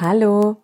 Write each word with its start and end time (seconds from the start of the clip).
Hallo, 0.00 0.58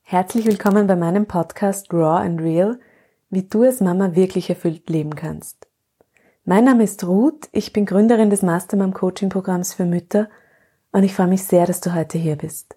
herzlich 0.00 0.46
willkommen 0.46 0.86
bei 0.86 0.96
meinem 0.96 1.26
Podcast 1.26 1.92
Raw 1.92 2.24
and 2.24 2.40
Real, 2.40 2.80
wie 3.28 3.42
du 3.42 3.64
als 3.64 3.82
Mama 3.82 4.14
wirklich 4.14 4.48
erfüllt 4.48 4.88
leben 4.88 5.14
kannst. 5.14 5.66
Mein 6.46 6.64
Name 6.64 6.84
ist 6.84 7.04
Ruth, 7.04 7.50
ich 7.52 7.74
bin 7.74 7.84
Gründerin 7.84 8.30
des 8.30 8.40
Mastermom 8.40 8.94
Coaching 8.94 9.28
Programms 9.28 9.74
für 9.74 9.84
Mütter 9.84 10.30
und 10.90 11.02
ich 11.02 11.14
freue 11.14 11.26
mich 11.26 11.44
sehr, 11.44 11.66
dass 11.66 11.82
du 11.82 11.92
heute 11.92 12.16
hier 12.16 12.36
bist. 12.36 12.74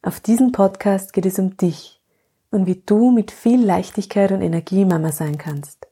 Auf 0.00 0.20
diesem 0.20 0.52
Podcast 0.52 1.12
geht 1.12 1.26
es 1.26 1.40
um 1.40 1.56
dich 1.56 2.00
und 2.52 2.66
wie 2.66 2.80
du 2.86 3.10
mit 3.10 3.32
viel 3.32 3.66
Leichtigkeit 3.66 4.30
und 4.30 4.42
Energie 4.42 4.84
Mama 4.84 5.10
sein 5.10 5.38
kannst. 5.38 5.88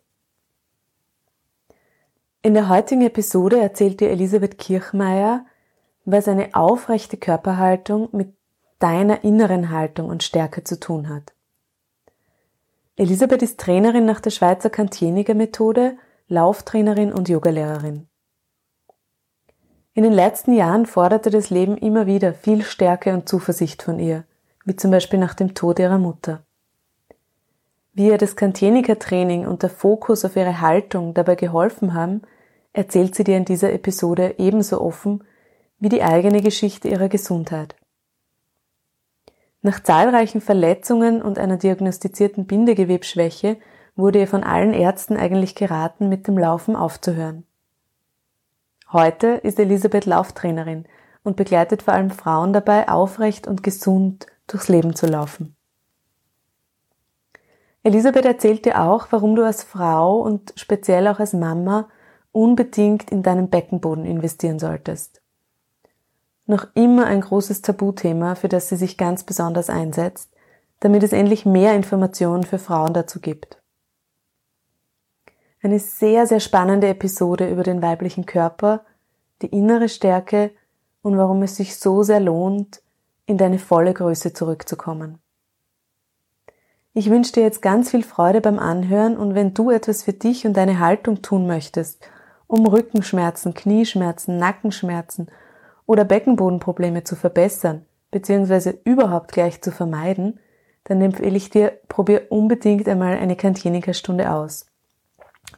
In 2.42 2.54
der 2.54 2.68
heutigen 2.68 3.02
Episode 3.02 3.58
erzählt 3.58 3.98
dir 3.98 4.10
Elisabeth 4.10 4.58
Kirchmeier, 4.58 5.44
was 6.04 6.28
eine 6.28 6.54
aufrechte 6.54 7.16
Körperhaltung 7.16 8.10
mit 8.12 8.32
deiner 8.78 9.24
inneren 9.24 9.70
Haltung 9.70 10.08
und 10.08 10.22
Stärke 10.22 10.64
zu 10.64 10.78
tun 10.78 11.08
hat. 11.08 11.32
Elisabeth 12.96 13.42
ist 13.42 13.58
Trainerin 13.58 14.04
nach 14.04 14.20
der 14.20 14.30
Schweizer 14.30 14.70
Kantieniger 14.70 15.34
Methode, 15.34 15.96
Lauftrainerin 16.28 17.12
und 17.12 17.28
Yogalehrerin. 17.28 18.08
In 19.94 20.02
den 20.02 20.12
letzten 20.12 20.52
Jahren 20.52 20.86
forderte 20.86 21.30
das 21.30 21.50
Leben 21.50 21.76
immer 21.76 22.06
wieder 22.06 22.34
viel 22.34 22.62
Stärke 22.62 23.12
und 23.12 23.28
Zuversicht 23.28 23.82
von 23.82 23.98
ihr, 23.98 24.24
wie 24.64 24.76
zum 24.76 24.90
Beispiel 24.90 25.18
nach 25.18 25.34
dem 25.34 25.54
Tod 25.54 25.78
ihrer 25.78 25.98
Mutter. 25.98 26.44
Wie 27.92 28.08
ihr 28.08 28.18
das 28.18 28.34
Kantieniker-Training 28.34 29.46
und 29.46 29.62
der 29.62 29.70
Fokus 29.70 30.24
auf 30.24 30.34
ihre 30.34 30.60
Haltung 30.60 31.14
dabei 31.14 31.36
geholfen 31.36 31.94
haben, 31.94 32.22
erzählt 32.72 33.14
sie 33.14 33.22
dir 33.22 33.36
in 33.36 33.44
dieser 33.44 33.72
Episode 33.72 34.34
ebenso 34.38 34.80
offen 34.80 35.22
wie 35.78 35.88
die 35.88 36.02
eigene 36.02 36.42
Geschichte 36.42 36.88
ihrer 36.88 37.08
Gesundheit. 37.08 37.76
Nach 39.64 39.82
zahlreichen 39.82 40.42
Verletzungen 40.42 41.22
und 41.22 41.38
einer 41.38 41.56
diagnostizierten 41.56 42.44
Bindegewebsschwäche 42.44 43.56
wurde 43.96 44.18
ihr 44.18 44.28
von 44.28 44.44
allen 44.44 44.74
Ärzten 44.74 45.16
eigentlich 45.16 45.54
geraten, 45.54 46.10
mit 46.10 46.26
dem 46.26 46.36
Laufen 46.36 46.76
aufzuhören. 46.76 47.46
Heute 48.92 49.28
ist 49.28 49.58
Elisabeth 49.58 50.04
Lauftrainerin 50.04 50.84
und 51.22 51.36
begleitet 51.36 51.80
vor 51.80 51.94
allem 51.94 52.10
Frauen 52.10 52.52
dabei, 52.52 52.90
aufrecht 52.90 53.46
und 53.46 53.62
gesund 53.62 54.26
durchs 54.48 54.68
Leben 54.68 54.94
zu 54.94 55.06
laufen. 55.06 55.56
Elisabeth 57.84 58.26
erzählt 58.26 58.66
dir 58.66 58.82
auch, 58.82 59.06
warum 59.12 59.34
du 59.34 59.46
als 59.46 59.62
Frau 59.62 60.18
und 60.20 60.52
speziell 60.56 61.08
auch 61.08 61.20
als 61.20 61.32
Mama 61.32 61.88
unbedingt 62.32 63.10
in 63.10 63.22
deinen 63.22 63.48
Beckenboden 63.48 64.04
investieren 64.04 64.58
solltest 64.58 65.23
noch 66.46 66.66
immer 66.74 67.06
ein 67.06 67.20
großes 67.20 67.62
Tabuthema, 67.62 68.34
für 68.34 68.48
das 68.48 68.68
sie 68.68 68.76
sich 68.76 68.98
ganz 68.98 69.24
besonders 69.24 69.70
einsetzt, 69.70 70.30
damit 70.80 71.02
es 71.02 71.12
endlich 71.12 71.46
mehr 71.46 71.74
Informationen 71.74 72.44
für 72.44 72.58
Frauen 72.58 72.92
dazu 72.92 73.20
gibt. 73.20 73.58
Eine 75.62 75.78
sehr, 75.78 76.26
sehr 76.26 76.40
spannende 76.40 76.88
Episode 76.88 77.50
über 77.50 77.62
den 77.62 77.80
weiblichen 77.80 78.26
Körper, 78.26 78.84
die 79.40 79.46
innere 79.46 79.88
Stärke 79.88 80.50
und 81.00 81.16
warum 81.16 81.42
es 81.42 81.56
sich 81.56 81.78
so 81.78 82.02
sehr 82.02 82.20
lohnt, 82.20 82.82
in 83.26 83.38
deine 83.38 83.58
volle 83.58 83.94
Größe 83.94 84.34
zurückzukommen. 84.34 85.18
Ich 86.92 87.10
wünsche 87.10 87.32
dir 87.32 87.42
jetzt 87.42 87.62
ganz 87.62 87.90
viel 87.90 88.04
Freude 88.04 88.40
beim 88.40 88.58
Anhören 88.58 89.16
und 89.16 89.34
wenn 89.34 89.54
du 89.54 89.70
etwas 89.70 90.02
für 90.02 90.12
dich 90.12 90.46
und 90.46 90.56
deine 90.56 90.78
Haltung 90.78 91.22
tun 91.22 91.46
möchtest, 91.46 92.06
um 92.46 92.66
Rückenschmerzen, 92.66 93.54
Knieschmerzen, 93.54 94.36
Nackenschmerzen 94.36 95.28
oder 95.86 96.04
Beckenbodenprobleme 96.04 97.04
zu 97.04 97.16
verbessern 97.16 97.84
bzw. 98.10 98.74
überhaupt 98.84 99.32
gleich 99.32 99.60
zu 99.60 99.72
vermeiden, 99.72 100.38
dann 100.84 101.00
empfehle 101.00 101.36
ich 101.36 101.50
dir, 101.50 101.78
probier 101.88 102.26
unbedingt 102.30 102.88
einmal 102.88 103.16
eine 103.16 103.36
Kantinika-Stunde 103.36 104.30
aus. 104.30 104.66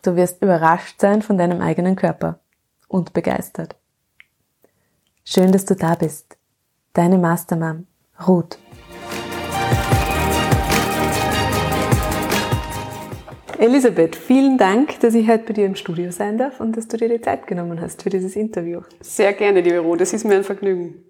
Du 0.03 0.17
wirst 0.17 0.43
überrascht 0.43 1.01
sein 1.01 1.23
von 1.23 1.37
deinem 1.37 1.61
eigenen 1.61 1.97
Körper 1.97 2.39
und 2.89 3.13
begeistert. 3.13 3.77
Schön, 5.25 5.51
dass 5.51 5.65
du 5.65 5.75
da 5.75 5.95
bist. 5.95 6.37
Deine 6.93 7.19
Mastermam, 7.19 7.87
Ruth. 8.27 8.59
Elisabeth, 13.59 14.17
vielen 14.17 14.59
Dank, 14.59 15.01
dass 15.01 15.15
ich 15.15 15.29
heute 15.29 15.45
bei 15.45 15.53
dir 15.55 15.65
im 15.65 15.77
Studio 15.77 16.11
sein 16.11 16.37
darf 16.37 16.61
und 16.61 16.77
dass 16.77 16.89
du 16.89 16.99
dir 16.99 17.09
die 17.09 17.23
Zeit 17.23 17.47
genommen 17.47 17.81
hast 17.81 18.03
für 18.03 18.11
dieses 18.11 18.37
Interview. 18.37 18.83
Sehr 19.01 19.33
gerne, 19.33 19.63
liebe 19.63 19.79
Ruth, 19.79 20.01
das 20.01 20.13
ist 20.13 20.25
mir 20.25 20.37
ein 20.37 20.45
Vergnügen. 20.45 21.03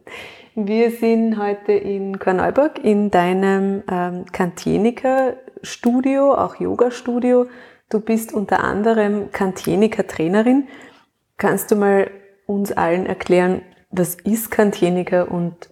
Wir 0.54 0.92
sind 0.92 1.38
heute 1.38 1.72
in 1.72 2.20
Korneuburg 2.20 2.84
in 2.84 3.10
deinem 3.10 3.82
ähm, 3.90 4.26
Kantienika-Studio, 4.30 6.34
auch 6.34 6.60
Yoga-Studio. 6.60 7.46
Du 7.90 8.00
bist 8.00 8.32
unter 8.32 8.62
anderem 8.62 9.32
Kantienika-Trainerin. 9.32 10.68
Kannst 11.38 11.72
du 11.72 11.76
mal 11.76 12.10
uns 12.46 12.70
allen 12.70 13.06
erklären, 13.06 13.62
was 13.90 14.14
ist 14.14 14.52
Kantienika 14.52 15.22
und 15.22 15.68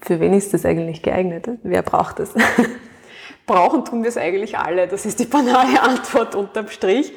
für 0.00 0.18
wen 0.18 0.32
ist 0.32 0.52
das 0.52 0.66
eigentlich 0.66 1.02
geeignet? 1.02 1.48
Wer 1.62 1.82
braucht 1.82 2.18
das? 2.18 2.34
Brauchen 3.46 3.84
tun 3.84 4.02
wir 4.02 4.08
es 4.08 4.16
eigentlich 4.16 4.58
alle. 4.58 4.88
Das 4.88 5.06
ist 5.06 5.20
die 5.20 5.24
banale 5.24 5.80
Antwort 5.82 6.34
unterm 6.34 6.68
Strich. 6.68 7.12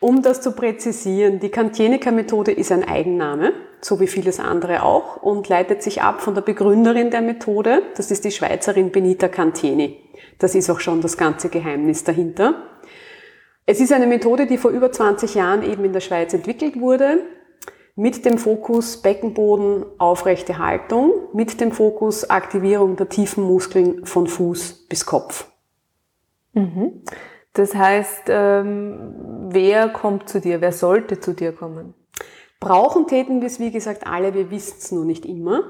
Um 0.00 0.22
das 0.22 0.40
zu 0.40 0.52
präzisieren, 0.52 1.40
die 1.40 1.48
Kantienika-Methode 1.48 2.52
ist 2.52 2.70
ein 2.70 2.84
Eigenname, 2.84 3.52
so 3.80 3.98
wie 3.98 4.06
vieles 4.06 4.38
andere 4.38 4.84
auch, 4.84 5.16
und 5.22 5.48
leitet 5.48 5.82
sich 5.82 6.02
ab 6.02 6.20
von 6.20 6.36
der 6.36 6.42
Begründerin 6.42 7.10
der 7.10 7.20
Methode. 7.20 7.82
Das 7.96 8.12
ist 8.12 8.24
die 8.24 8.30
Schweizerin 8.30 8.92
Benita 8.92 9.26
Cantieni. 9.26 9.98
Das 10.38 10.54
ist 10.54 10.70
auch 10.70 10.78
schon 10.78 11.00
das 11.00 11.16
ganze 11.16 11.48
Geheimnis 11.48 12.04
dahinter. 12.04 12.62
Es 13.66 13.80
ist 13.80 13.92
eine 13.92 14.06
Methode, 14.06 14.46
die 14.46 14.56
vor 14.56 14.70
über 14.70 14.92
20 14.92 15.34
Jahren 15.34 15.64
eben 15.64 15.84
in 15.84 15.92
der 15.92 16.00
Schweiz 16.00 16.32
entwickelt 16.32 16.80
wurde, 16.80 17.24
mit 17.96 18.24
dem 18.24 18.38
Fokus 18.38 19.02
Beckenboden, 19.02 19.84
aufrechte 19.98 20.58
Haltung, 20.58 21.12
mit 21.32 21.60
dem 21.60 21.72
Fokus 21.72 22.30
Aktivierung 22.30 22.94
der 22.94 23.08
tiefen 23.08 23.42
Muskeln 23.42 24.06
von 24.06 24.28
Fuß 24.28 24.86
bis 24.88 25.04
Kopf. 25.04 25.48
Mhm. 26.52 27.02
Das 27.52 27.74
heißt, 27.74 28.24
ähm, 28.28 29.14
wer 29.50 29.88
kommt 29.88 30.28
zu 30.28 30.40
dir? 30.40 30.60
Wer 30.60 30.72
sollte 30.72 31.20
zu 31.20 31.32
dir 31.32 31.52
kommen? 31.52 31.94
Brauchen 32.60 33.06
täten 33.06 33.40
wir 33.40 33.46
es, 33.46 33.60
wie 33.60 33.70
gesagt, 33.70 34.06
alle, 34.06 34.34
wir 34.34 34.50
wissen 34.50 34.76
es 34.78 34.92
nur 34.92 35.04
nicht 35.04 35.24
immer. 35.24 35.62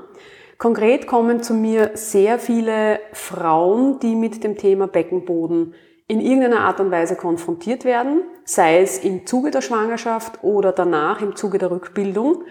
Konkret 0.56 1.06
kommen 1.06 1.42
zu 1.42 1.54
mir 1.54 1.92
sehr 1.94 2.38
viele 2.38 2.98
Frauen, 3.12 4.00
die 4.00 4.16
mit 4.16 4.42
dem 4.42 4.56
Thema 4.56 4.88
Beckenboden 4.88 5.74
in 6.08 6.20
irgendeiner 6.20 6.60
Art 6.60 6.80
und 6.80 6.90
Weise 6.90 7.14
konfrontiert 7.14 7.84
werden, 7.84 8.22
sei 8.44 8.80
es 8.80 8.98
im 8.98 9.26
Zuge 9.26 9.50
der 9.50 9.60
Schwangerschaft 9.60 10.42
oder 10.42 10.72
danach 10.72 11.20
im 11.20 11.36
Zuge 11.36 11.58
der 11.58 11.70
Rückbildung 11.70 12.44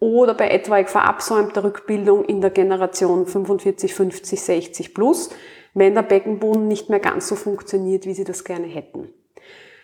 oder 0.00 0.34
bei 0.34 0.50
etwaig 0.50 0.90
verabsäumter 0.90 1.64
Rückbildung 1.64 2.24
in 2.24 2.40
der 2.40 2.50
Generation 2.50 3.24
45, 3.24 3.94
50, 3.94 4.42
60 4.42 4.94
plus, 4.94 5.30
wenn 5.74 5.94
der 5.94 6.02
Beckenboden 6.02 6.68
nicht 6.68 6.88
mehr 6.88 7.00
ganz 7.00 7.28
so 7.28 7.34
funktioniert, 7.34 8.06
wie 8.06 8.14
sie 8.14 8.24
das 8.24 8.44
gerne 8.44 8.66
hätten. 8.66 9.08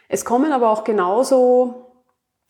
Es 0.09 0.25
kommen 0.25 0.53
aber 0.53 0.71
auch 0.71 0.85
genauso 0.85 1.87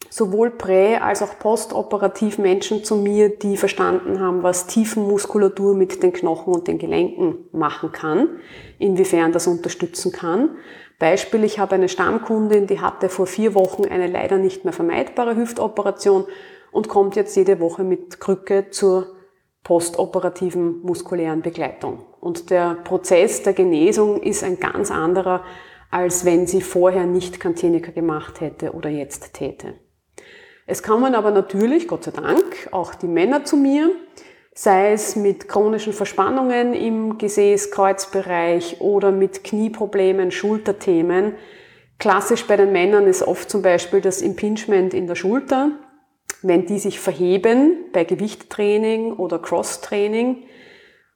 sowohl 0.09 0.49
prä- 0.49 0.99
als 0.99 1.23
auch 1.23 1.39
postoperativ 1.39 2.39
Menschen 2.39 2.85
zu 2.85 2.97
mir, 2.97 3.29
die 3.29 3.57
verstanden 3.57 4.19
haben, 4.21 4.43
was 4.43 4.67
Tiefenmuskulatur 4.67 5.75
mit 5.75 6.03
den 6.03 6.13
Knochen 6.13 6.55
und 6.55 6.69
den 6.69 6.79
Gelenken 6.79 7.49
machen 7.53 7.93
kann, 7.93 8.41
inwiefern 8.79 9.33
das 9.33 9.47
unterstützen 9.47 10.11
kann. 10.11 10.57
Beispiel, 10.99 11.45
ich 11.45 11.59
habe 11.59 11.77
eine 11.77 11.89
Stammkundin, 11.89 12.67
die 12.67 12.81
hatte 12.81 13.09
vor 13.09 13.27
vier 13.27 13.55
Wochen 13.55 13.85
eine 13.85 14.07
leider 14.07 14.37
nicht 14.37 14.65
mehr 14.65 14.73
vermeidbare 14.73 15.37
Hüftoperation 15.37 16.27
und 16.73 16.89
kommt 16.89 17.17
jetzt 17.17 17.37
jede 17.37 17.61
Woche 17.61 17.85
mit 17.85 18.21
Krücke 18.21 18.71
zur 18.71 19.15
postoperativen 19.65 20.81
muskulären 20.83 21.43
Begleitung. 21.43 22.05
Und 22.21 22.51
der 22.51 22.75
Prozess 22.75 23.43
der 23.43 23.53
Genesung 23.53 24.23
ist 24.23 24.43
ein 24.43 24.59
ganz 24.59 24.91
anderer, 24.91 25.45
als 25.91 26.25
wenn 26.25 26.47
sie 26.47 26.63
vorher 26.63 27.05
nicht 27.05 27.41
Kantinika 27.41 27.91
gemacht 27.91 28.41
hätte 28.41 28.73
oder 28.73 28.89
jetzt 28.89 29.35
täte. 29.35 29.75
Es 30.67 30.83
kommen 30.83 31.15
aber 31.15 31.33
natürlich, 31.33 31.89
Gott 31.89 32.05
sei 32.05 32.13
Dank, 32.13 32.69
auch 32.71 32.95
die 32.95 33.09
Männer 33.09 33.45
zu 33.45 33.57
mir, 33.57 33.91
sei 34.55 34.93
es 34.93 35.17
mit 35.17 35.49
chronischen 35.49 35.93
Verspannungen 35.93 36.75
im 36.75 37.19
Gesäß-Kreuzbereich 37.19 38.81
oder 38.81 39.11
mit 39.11 39.43
Knieproblemen, 39.43 40.31
Schulterthemen. 40.31 41.35
Klassisch 41.99 42.47
bei 42.47 42.57
den 42.57 42.73
Männern 42.73 43.07
ist 43.07 43.23
oft 43.23 43.51
zum 43.51 43.63
Beispiel 43.63 44.01
das 44.01 44.23
Impingement 44.23 44.95
in 44.95 45.07
der 45.07 45.17
Schulter, 45.17 45.73
wenn 46.43 46.67
die 46.67 46.79
sich 46.79 47.01
verheben 47.01 47.87
bei 47.93 48.05
Gewichttraining 48.05 49.15
oder 49.15 49.39
Cross-Training, 49.39 50.45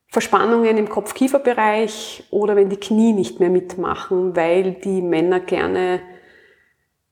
Verspannungen 0.09 0.77
im 0.79 0.89
Kopf-Kiefer-Bereich 0.89 2.25
oder 2.31 2.57
wenn 2.57 2.69
die 2.69 2.79
Knie 2.79 3.13
nicht 3.13 3.41
mehr 3.41 3.51
mitmachen, 3.51 4.37
weil 4.37 4.73
die 4.73 5.03
Männer 5.03 5.41
gerne 5.41 6.01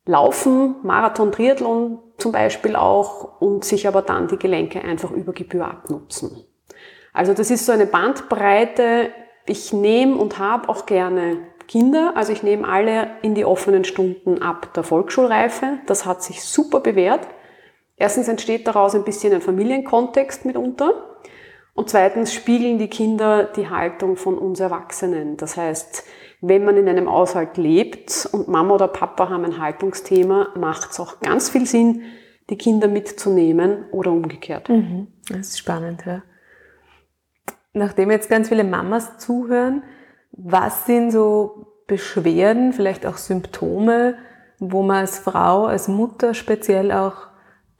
laufen, 0.04 0.76
Marathon, 0.82 1.32
Triathlon 1.32 1.98
zum 2.18 2.32
Beispiel 2.32 2.76
auch 2.76 3.40
und 3.40 3.64
sich 3.64 3.88
aber 3.88 4.02
dann 4.02 4.28
die 4.28 4.38
Gelenke 4.38 4.82
einfach 4.82 5.10
über 5.10 5.32
Gebühr 5.32 5.66
abnutzen. 5.66 6.44
Also 7.12 7.34
das 7.34 7.50
ist 7.50 7.66
so 7.66 7.72
eine 7.72 7.86
Bandbreite 7.86 9.10
ich 9.46 9.72
nehme 9.72 10.16
und 10.16 10.38
habe 10.38 10.68
auch 10.68 10.86
gerne 10.86 11.38
Kinder, 11.66 12.12
also 12.16 12.32
ich 12.32 12.42
nehme 12.42 12.68
alle 12.68 13.10
in 13.22 13.34
die 13.34 13.44
offenen 13.44 13.84
Stunden 13.84 14.42
ab 14.42 14.72
der 14.74 14.82
Volksschulreife. 14.82 15.78
Das 15.86 16.04
hat 16.06 16.22
sich 16.22 16.44
super 16.44 16.80
bewährt. 16.80 17.26
Erstens 18.02 18.26
entsteht 18.26 18.66
daraus 18.66 18.96
ein 18.96 19.04
bisschen 19.04 19.32
ein 19.32 19.40
Familienkontext 19.40 20.44
mitunter. 20.44 20.92
Und 21.72 21.88
zweitens 21.88 22.34
spiegeln 22.34 22.76
die 22.76 22.88
Kinder 22.88 23.44
die 23.44 23.70
Haltung 23.70 24.16
von 24.16 24.38
uns 24.38 24.58
Erwachsenen. 24.58 25.36
Das 25.36 25.56
heißt, 25.56 26.02
wenn 26.40 26.64
man 26.64 26.76
in 26.76 26.88
einem 26.88 27.08
Haushalt 27.08 27.56
lebt 27.58 28.28
und 28.32 28.48
Mama 28.48 28.74
oder 28.74 28.88
Papa 28.88 29.30
haben 29.30 29.44
ein 29.44 29.60
Haltungsthema, 29.60 30.48
macht 30.58 30.90
es 30.90 30.98
auch 30.98 31.20
ganz 31.20 31.50
viel 31.50 31.64
Sinn, 31.64 32.02
die 32.50 32.58
Kinder 32.58 32.88
mitzunehmen 32.88 33.84
oder 33.92 34.10
umgekehrt. 34.10 34.68
Mhm. 34.68 35.06
Das 35.28 35.50
ist 35.50 35.60
spannend, 35.60 36.02
ja. 36.04 36.22
Nachdem 37.72 38.10
jetzt 38.10 38.28
ganz 38.28 38.48
viele 38.48 38.64
Mamas 38.64 39.18
zuhören, 39.18 39.84
was 40.32 40.86
sind 40.86 41.12
so 41.12 41.68
Beschwerden, 41.86 42.72
vielleicht 42.72 43.06
auch 43.06 43.16
Symptome, 43.16 44.16
wo 44.58 44.82
man 44.82 44.96
als 44.96 45.20
Frau, 45.20 45.66
als 45.66 45.86
Mutter 45.86 46.34
speziell 46.34 46.90
auch 46.90 47.30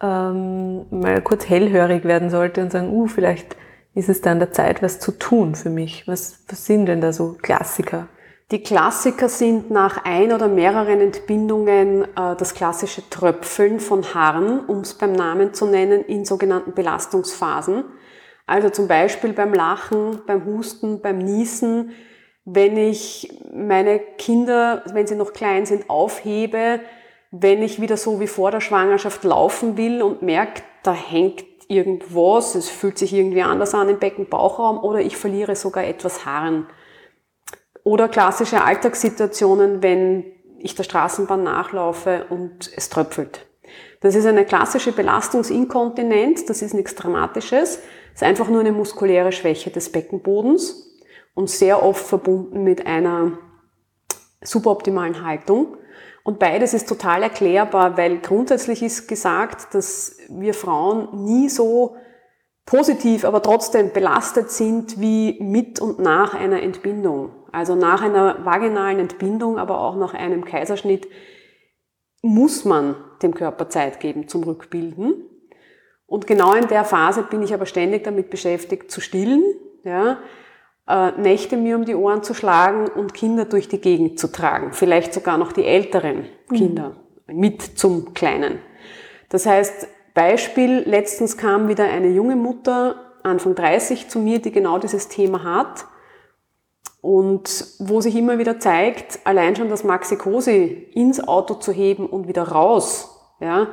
ähm, 0.03 0.87
mal 0.91 1.23
kurz 1.23 1.49
hellhörig 1.49 2.05
werden 2.05 2.31
sollte 2.31 2.61
und 2.61 2.73
sagen, 2.73 2.91
uh, 2.91 3.07
vielleicht 3.07 3.57
ist 3.95 4.09
es 4.09 4.21
dann 4.21 4.39
der 4.39 4.53
Zeit, 4.53 4.83
was 4.83 4.99
zu 4.99 5.13
tun 5.13 5.55
für 5.55 5.71
mich. 5.71 6.09
Was, 6.09 6.45
was 6.49 6.67
sind 6.67 6.87
denn 6.87 7.01
da 7.01 7.13
so 7.13 7.37
Klassiker? 7.41 8.09
Die 8.51 8.63
Klassiker 8.63 9.29
sind 9.29 9.71
nach 9.71 10.05
ein 10.05 10.33
oder 10.33 10.49
mehreren 10.49 11.01
Entbindungen 11.01 12.05
äh, 12.05 12.37
das 12.37 12.55
klassische 12.55 13.09
Tröpfeln 13.09 13.81
von 13.81 14.15
Haaren, 14.15 14.67
um 14.67 14.81
es 14.81 14.95
beim 14.95 15.13
Namen 15.13 15.55
zu 15.55 15.67
nennen, 15.67 16.05
in 16.05 16.25
sogenannten 16.25 16.75
Belastungsphasen. 16.75 17.85
Also 18.47 18.69
zum 18.69 18.89
Beispiel 18.89 19.33
beim 19.33 19.55
Lachen, 19.55 20.21
beim 20.27 20.45
Husten, 20.45 21.01
beim 21.01 21.19
Niesen, 21.19 21.93
wenn 22.45 22.77
ich 22.77 23.41
meine 23.55 24.01
Kinder, 24.19 24.83
wenn 24.93 25.07
sie 25.07 25.15
noch 25.15 25.33
klein 25.33 25.65
sind, 25.65 25.89
aufhebe, 25.89 26.81
wenn 27.33 27.63
ich 27.63 27.81
wieder 27.81 27.97
so 27.97 28.21
wie 28.21 28.27
vor 28.27 28.51
der 28.51 28.61
Schwangerschaft 28.61 29.25
laufen 29.25 29.77
will 29.79 30.03
und 30.03 30.21
merke, 30.23 30.63
da 30.83 30.93
hängt 30.93 31.45
irgendwas, 31.67 32.55
es 32.55 32.69
fühlt 32.69 32.99
sich 32.99 33.15
irgendwie 33.15 33.43
anders 33.43 33.75
an 33.75 33.89
im 33.89 33.99
Becken-Bauchraum 33.99 34.79
oder 34.79 35.01
ich 35.01 35.17
verliere 35.17 35.57
sogar 35.57 35.85
etwas 35.85 36.27
Haaren. 36.27 36.67
Oder 37.85 38.09
klassische 38.09 38.63
Alltagssituationen, 38.63 39.83
wenn 39.83 40.25
ich 40.59 40.75
der 40.75 40.85
Straßenbahn 40.85 41.43
nachlaufe 41.43 42.27
und 42.29 42.71
es 42.77 42.91
tröpfelt. 42.91 43.47
Das 44.01 44.15
ist 44.15 44.27
eine 44.27 44.45
klassische 44.45 44.93
Belastungsinkontinenz, 44.93 46.45
das 46.45 46.61
ist 46.61 46.75
nichts 46.75 46.95
Dramatisches, 46.95 47.79
es 48.15 48.21
ist 48.21 48.23
einfach 48.23 48.49
nur 48.49 48.61
eine 48.61 48.73
muskuläre 48.73 49.33
Schwäche 49.33 49.71
des 49.71 49.91
Beckenbodens 49.91 51.01
und 51.35 51.49
sehr 51.49 51.83
oft 51.83 52.07
verbunden 52.07 52.63
mit 52.63 52.87
einer 52.87 53.39
suboptimalen 54.43 55.25
Haltung. 55.25 55.79
Und 56.25 56.39
beides 56.39 56.73
ist 56.73 56.89
total 56.89 57.23
erklärbar, 57.23 57.97
weil 57.97 58.19
grundsätzlich 58.19 58.83
ist 58.83 59.09
gesagt, 59.09 59.75
dass 59.75 60.19
wir 60.29 60.55
Frauen 60.55 61.25
nie 61.25 61.49
so 61.49 61.97
positiv, 62.65 63.25
aber 63.25 63.43
trotzdem 63.43 63.93
belastet 63.93 64.51
sind 64.51 65.01
wie 65.01 65.39
mit 65.41 65.81
und 65.81 65.99
nach 65.99 66.35
einer 66.35 66.63
Entbindung. 66.63 67.33
Also 67.51 67.75
nach 67.75 68.03
einer 68.03 68.45
vaginalen 68.45 69.01
Entbindung, 69.01 69.59
aber 69.59 69.81
auch 69.81 69.97
nach 69.97 70.15
einem 70.15 70.45
Kaiserschnitt 70.45 71.09
muss 72.23 72.65
man 72.65 72.95
dem 73.23 73.35
Körper 73.35 73.69
Zeit 73.69 73.99
geben 73.99 74.29
zum 74.29 74.45
Rückbilden. 74.45 75.29
Und 76.07 76.27
genau 76.27 76.55
in 76.55 76.69
der 76.69 76.85
Phase 76.85 77.25
bin 77.25 77.43
ich 77.43 77.53
aber 77.53 77.67
ständig 77.67 78.05
damit 78.05 78.31
beschäftigt 78.31 78.91
zu 78.91 79.01
stillen, 79.01 79.43
ja, 79.83 80.19
äh, 80.89 81.13
Nächte 81.13 81.57
mir 81.57 81.77
um 81.77 81.85
die 81.85 81.95
Ohren 81.95 82.23
zu 82.23 82.35
schlagen 82.35 82.89
und 82.89 83.15
Kinder 83.15 83.45
durch 83.45 83.69
die 83.69 83.81
Gegend 83.81 84.19
zu 84.19 84.31
tragen. 84.31 84.73
Vielleicht 84.73 85.15
sogar 85.15 85.39
noch 85.39 85.53
die 85.53 85.65
älteren 85.65 86.27
Kinder 86.49 86.97
mhm. 87.27 87.37
mit 87.39 87.63
zum 87.63 88.15
Kleinen. 88.15 88.59
Das 89.29 89.47
heißt, 89.47 89.89
Beispiel, 90.15 90.81
letztens 90.81 91.37
kam 91.37 91.69
wieder 91.69 91.85
eine 91.85 92.09
junge 92.09 92.37
Mutter, 92.37 92.97
Anfang 93.23 93.55
30, 93.55 94.09
zu 94.09 94.19
mir, 94.19 94.41
die 94.41 94.53
genau 94.53 94.79
dieses 94.79 95.09
Thema 95.09 95.45
hat. 95.45 95.87
Und 97.01 97.65
wo 97.79 98.01
sich 98.01 98.15
immer 98.15 98.39
wieder 98.39 98.61
zeigt, 98.61 99.21
allein 99.25 99.57
schon 99.57 99.69
das 99.69 99.83
Maxi 99.85 100.17
Cosi 100.17 100.89
ins 100.93 101.27
Auto 101.27 101.55
zu 101.55 101.73
heben 101.73 102.07
und 102.07 102.29
wieder 102.29 102.45
raus, 102.45 103.19
ja, 103.41 103.69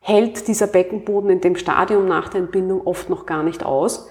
hält 0.00 0.48
dieser 0.48 0.66
Beckenboden 0.66 1.30
in 1.30 1.40
dem 1.40 1.56
Stadium 1.56 2.06
nach 2.06 2.28
der 2.28 2.42
Entbindung 2.42 2.86
oft 2.86 3.08
noch 3.08 3.24
gar 3.24 3.42
nicht 3.42 3.64
aus. 3.64 4.08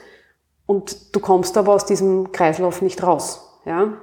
Und 0.73 1.15
du 1.15 1.19
kommst 1.19 1.55
aber 1.55 1.71
aus 1.71 1.85
diesem 1.85 2.31
Kreislauf 2.31 2.81
nicht 2.81 3.03
raus. 3.03 3.61
Ja? 3.63 3.93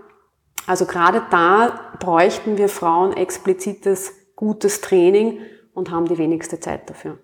Also 0.69 0.87
gerade 0.87 1.21
da 1.29 1.81
bräuchten 1.99 2.59
wir 2.59 2.69
Frauen 2.69 3.13
explizites, 3.17 4.13
gutes 4.37 4.81
Training 4.81 5.41
und 5.75 5.91
haben 5.91 6.07
die 6.07 6.17
wenigste 6.17 6.61
Zeit 6.61 6.89
dafür. 6.89 7.19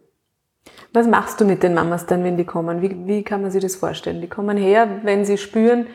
Was 0.93 1.07
machst 1.07 1.41
du 1.41 1.45
mit 1.45 1.63
den 1.63 1.75
Mamas 1.75 2.07
dann, 2.07 2.25
wenn 2.25 2.37
die 2.37 2.45
kommen? 2.45 2.83
Wie, 2.83 3.07
wie 3.07 3.23
kann 3.23 3.41
man 3.41 3.53
sich 3.53 3.63
das 3.63 3.77
vorstellen? 3.77 4.21
Die 4.21 4.27
kommen 4.27 4.57
her, 4.57 4.89
wenn 5.05 5.25
sie 5.25 5.39
spüren, 5.39 5.87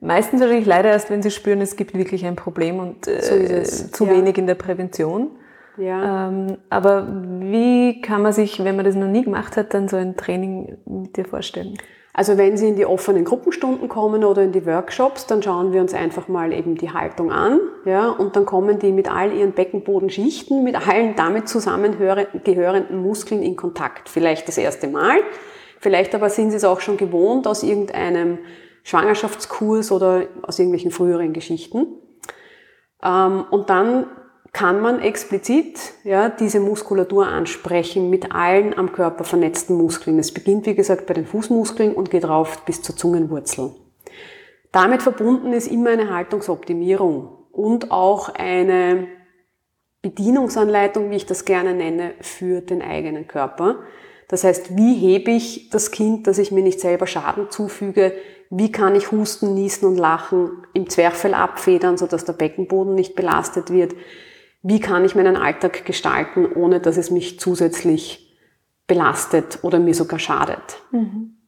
meistens 0.00 0.42
wahrscheinlich 0.42 0.66
leider 0.66 0.90
erst, 0.90 1.08
wenn 1.08 1.22
sie 1.22 1.30
spüren, 1.30 1.62
es 1.62 1.76
gibt 1.76 1.96
wirklich 1.96 2.26
ein 2.26 2.36
Problem 2.36 2.78
und 2.78 3.08
äh, 3.08 3.64
so 3.64 3.88
zu 3.88 4.04
ja. 4.04 4.10
wenig 4.10 4.36
in 4.36 4.46
der 4.46 4.54
Prävention. 4.54 5.30
Ja. 5.78 6.28
Ähm, 6.28 6.58
aber 6.68 7.06
wie 7.40 8.02
kann 8.02 8.20
man 8.20 8.34
sich, 8.34 8.62
wenn 8.62 8.76
man 8.76 8.84
das 8.84 8.96
noch 8.96 9.08
nie 9.08 9.24
gemacht 9.24 9.56
hat, 9.56 9.72
dann 9.72 9.88
so 9.88 9.96
ein 9.96 10.14
Training 10.14 10.76
mit 10.84 11.16
dir 11.16 11.24
vorstellen? 11.24 11.78
Also 12.18 12.36
wenn 12.36 12.56
Sie 12.56 12.66
in 12.66 12.74
die 12.74 12.84
offenen 12.84 13.24
Gruppenstunden 13.24 13.88
kommen 13.88 14.24
oder 14.24 14.42
in 14.42 14.50
die 14.50 14.66
Workshops, 14.66 15.26
dann 15.26 15.40
schauen 15.40 15.72
wir 15.72 15.80
uns 15.80 15.94
einfach 15.94 16.26
mal 16.26 16.52
eben 16.52 16.74
die 16.74 16.90
Haltung 16.90 17.30
an, 17.30 17.60
ja, 17.84 18.10
und 18.10 18.34
dann 18.34 18.44
kommen 18.44 18.80
die 18.80 18.90
mit 18.90 19.08
all 19.08 19.32
ihren 19.32 19.52
Beckenbodenschichten, 19.52 20.64
mit 20.64 20.74
allen 20.88 21.14
damit 21.14 21.48
zusammengehörenden 21.48 23.00
Muskeln 23.00 23.40
in 23.40 23.54
Kontakt. 23.54 24.08
Vielleicht 24.08 24.48
das 24.48 24.58
erste 24.58 24.88
Mal, 24.88 25.20
vielleicht 25.78 26.12
aber 26.16 26.28
sind 26.28 26.50
Sie 26.50 26.56
es 26.56 26.64
auch 26.64 26.80
schon 26.80 26.96
gewohnt 26.96 27.46
aus 27.46 27.62
irgendeinem 27.62 28.38
Schwangerschaftskurs 28.82 29.92
oder 29.92 30.24
aus 30.42 30.58
irgendwelchen 30.58 30.90
früheren 30.90 31.32
Geschichten. 31.32 31.86
Ähm, 33.00 33.44
und 33.48 33.70
dann 33.70 34.06
kann 34.52 34.80
man 34.80 35.00
explizit 35.00 35.78
ja, 36.04 36.28
diese 36.28 36.60
Muskulatur 36.60 37.26
ansprechen 37.26 38.10
mit 38.10 38.32
allen 38.32 38.76
am 38.76 38.92
Körper 38.92 39.24
vernetzten 39.24 39.76
Muskeln. 39.76 40.18
Es 40.18 40.32
beginnt, 40.32 40.66
wie 40.66 40.74
gesagt, 40.74 41.06
bei 41.06 41.14
den 41.14 41.26
Fußmuskeln 41.26 41.94
und 41.94 42.10
geht 42.10 42.26
rauf 42.26 42.64
bis 42.64 42.82
zur 42.82 42.96
Zungenwurzel. 42.96 43.72
Damit 44.72 45.02
verbunden 45.02 45.52
ist 45.52 45.66
immer 45.68 45.90
eine 45.90 46.12
Haltungsoptimierung 46.14 47.28
und 47.52 47.90
auch 47.90 48.28
eine 48.30 49.08
Bedienungsanleitung, 50.02 51.10
wie 51.10 51.16
ich 51.16 51.26
das 51.26 51.44
gerne 51.44 51.74
nenne, 51.74 52.14
für 52.20 52.60
den 52.60 52.82
eigenen 52.82 53.26
Körper. 53.26 53.76
Das 54.28 54.44
heißt, 54.44 54.76
wie 54.76 54.94
hebe 54.94 55.30
ich 55.30 55.70
das 55.70 55.90
Kind, 55.90 56.26
dass 56.26 56.38
ich 56.38 56.52
mir 56.52 56.62
nicht 56.62 56.80
selber 56.80 57.06
Schaden 57.06 57.50
zufüge? 57.50 58.12
Wie 58.50 58.70
kann 58.70 58.94
ich 58.94 59.10
husten, 59.10 59.54
niesen 59.54 59.88
und 59.88 59.96
lachen 59.96 60.66
im 60.74 60.88
Zwerchfell 60.88 61.34
abfedern, 61.34 61.98
sodass 61.98 62.24
der 62.24 62.34
Beckenboden 62.34 62.94
nicht 62.94 63.14
belastet 63.14 63.70
wird? 63.70 63.94
Wie 64.68 64.80
kann 64.80 65.04
ich 65.04 65.14
meinen 65.14 65.36
Alltag 65.36 65.86
gestalten, 65.86 66.46
ohne 66.46 66.78
dass 66.78 66.98
es 66.98 67.10
mich 67.10 67.40
zusätzlich 67.40 68.36
belastet 68.86 69.60
oder 69.62 69.78
mir 69.78 69.94
sogar 69.94 70.18
schadet. 70.18 70.82
Mhm. 70.90 71.38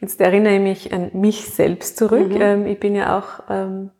Jetzt 0.00 0.20
erinnere 0.20 0.54
ich 0.54 0.60
mich 0.60 0.92
an 0.92 1.10
mich 1.14 1.46
selbst 1.46 1.96
zurück. 1.96 2.28
Mhm. 2.28 2.40
Ähm, 2.40 2.66
ich 2.66 2.78
bin 2.78 2.94
ja 2.94 3.18
auch 3.18 3.42
ähm, 3.50 3.90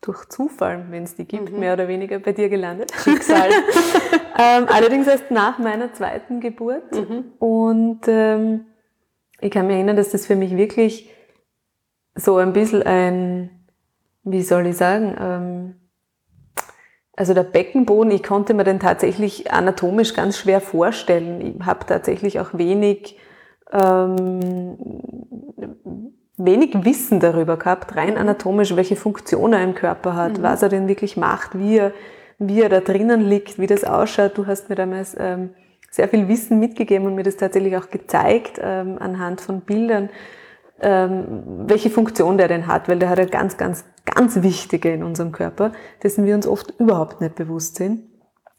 durch 0.00 0.24
Zufall, 0.28 0.86
wenn 0.90 1.02
es 1.02 1.16
die 1.16 1.24
gibt, 1.24 1.52
mhm. 1.52 1.58
mehr 1.58 1.72
oder 1.72 1.88
weniger 1.88 2.20
bei 2.20 2.30
dir 2.30 2.48
gelandet. 2.48 2.92
Schicksal. 3.02 3.50
ähm, 4.38 4.66
allerdings 4.68 5.08
erst 5.08 5.32
nach 5.32 5.58
meiner 5.58 5.92
zweiten 5.92 6.38
Geburt. 6.38 6.92
Mhm. 6.92 7.24
Und 7.40 8.02
ähm, 8.06 8.66
ich 9.40 9.50
kann 9.50 9.66
mich 9.66 9.74
erinnern, 9.74 9.96
dass 9.96 10.10
das 10.10 10.26
für 10.26 10.36
mich 10.36 10.56
wirklich 10.56 11.10
so 12.14 12.36
ein 12.36 12.52
bisschen 12.52 12.84
ein, 12.84 13.50
wie 14.22 14.42
soll 14.42 14.68
ich 14.68 14.76
sagen, 14.76 15.16
ähm, 15.18 15.85
also 17.16 17.34
der 17.34 17.42
Beckenboden, 17.42 18.12
ich 18.12 18.22
konnte 18.22 18.54
mir 18.54 18.64
den 18.64 18.78
tatsächlich 18.78 19.50
anatomisch 19.50 20.14
ganz 20.14 20.38
schwer 20.38 20.60
vorstellen. 20.60 21.40
Ich 21.40 21.66
habe 21.66 21.86
tatsächlich 21.86 22.38
auch 22.40 22.50
wenig, 22.52 23.18
ähm, 23.72 24.76
wenig 26.36 26.84
Wissen 26.84 27.18
darüber 27.18 27.56
gehabt, 27.56 27.96
rein 27.96 28.18
anatomisch, 28.18 28.76
welche 28.76 28.96
Funktion 28.96 29.54
er 29.54 29.64
im 29.64 29.74
Körper 29.74 30.14
hat, 30.14 30.38
mhm. 30.38 30.42
was 30.42 30.62
er 30.62 30.68
denn 30.68 30.88
wirklich 30.88 31.16
macht, 31.16 31.58
wie 31.58 31.78
er, 31.78 31.92
wie 32.38 32.60
er 32.60 32.68
da 32.68 32.80
drinnen 32.80 33.22
liegt, 33.22 33.58
wie 33.58 33.66
das 33.66 33.84
ausschaut. 33.84 34.36
Du 34.36 34.46
hast 34.46 34.68
mir 34.68 34.76
damals 34.76 35.16
ähm, 35.18 35.54
sehr 35.90 36.08
viel 36.08 36.28
Wissen 36.28 36.60
mitgegeben 36.60 37.06
und 37.06 37.14
mir 37.14 37.22
das 37.22 37.36
tatsächlich 37.36 37.76
auch 37.78 37.88
gezeigt 37.88 38.60
ähm, 38.62 38.98
anhand 39.00 39.40
von 39.40 39.62
Bildern 39.62 40.10
ähm, 40.80 41.42
welche 41.66 41.90
Funktion 41.90 42.36
der 42.36 42.48
denn 42.48 42.66
hat, 42.66 42.88
weil 42.88 42.98
der 42.98 43.08
hat 43.08 43.18
eine 43.18 43.28
ganz, 43.28 43.56
ganz, 43.56 43.84
ganz 44.06 44.42
wichtige 44.42 44.92
in 44.92 45.02
unserem 45.02 45.32
Körper, 45.32 45.72
dessen 46.02 46.24
wir 46.24 46.34
uns 46.34 46.46
oft 46.46 46.72
überhaupt 46.78 47.20
nicht 47.20 47.34
bewusst 47.34 47.76
sind. 47.76 48.02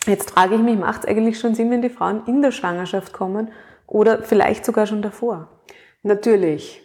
Jetzt 0.06 0.32
frage 0.32 0.56
ich 0.56 0.62
mich, 0.62 0.78
macht 0.78 1.04
es 1.04 1.10
eigentlich 1.10 1.40
schon 1.40 1.56
Sinn, 1.56 1.72
wenn 1.72 1.82
die 1.82 1.90
Frauen 1.90 2.22
in 2.28 2.42
der 2.42 2.52
Schwangerschaft 2.52 3.12
kommen 3.14 3.50
oder 3.88 4.24
vielleicht 4.24 4.66
sogar 4.66 4.86
schon 4.86 5.02
davor? 5.02 5.50
Natürlich. 6.04 6.84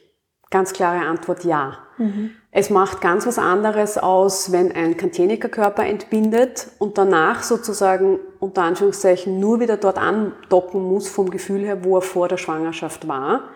Ganz 0.51 0.73
klare 0.73 1.07
Antwort 1.07 1.45
ja. 1.45 1.79
Mhm. 1.99 2.33
Es 2.51 2.69
macht 2.69 3.01
ganz 3.01 3.27
was 3.27 3.39
anderes 3.39 3.97
aus, 3.97 4.53
wenn 4.53 4.73
ein 4.73 4.99
Kantienikerkörper 4.99 5.87
entbindet 5.87 6.69
und 6.79 6.99
danach 6.99 7.43
sozusagen 7.43 8.19
unter 8.41 8.65
Anführungszeichen 8.65 9.41
nur 9.41 9.61
wieder 9.61 9.79
dort 9.79 9.97
andocken 9.97 10.83
muss 10.83 11.09
vom 11.09 11.31
Gefühl 11.31 11.63
her, 11.63 11.85
wo 11.85 11.97
er 11.97 12.03
vor 12.03 12.29
der 12.29 12.37
Schwangerschaft 12.37 13.09
war, 13.09 13.49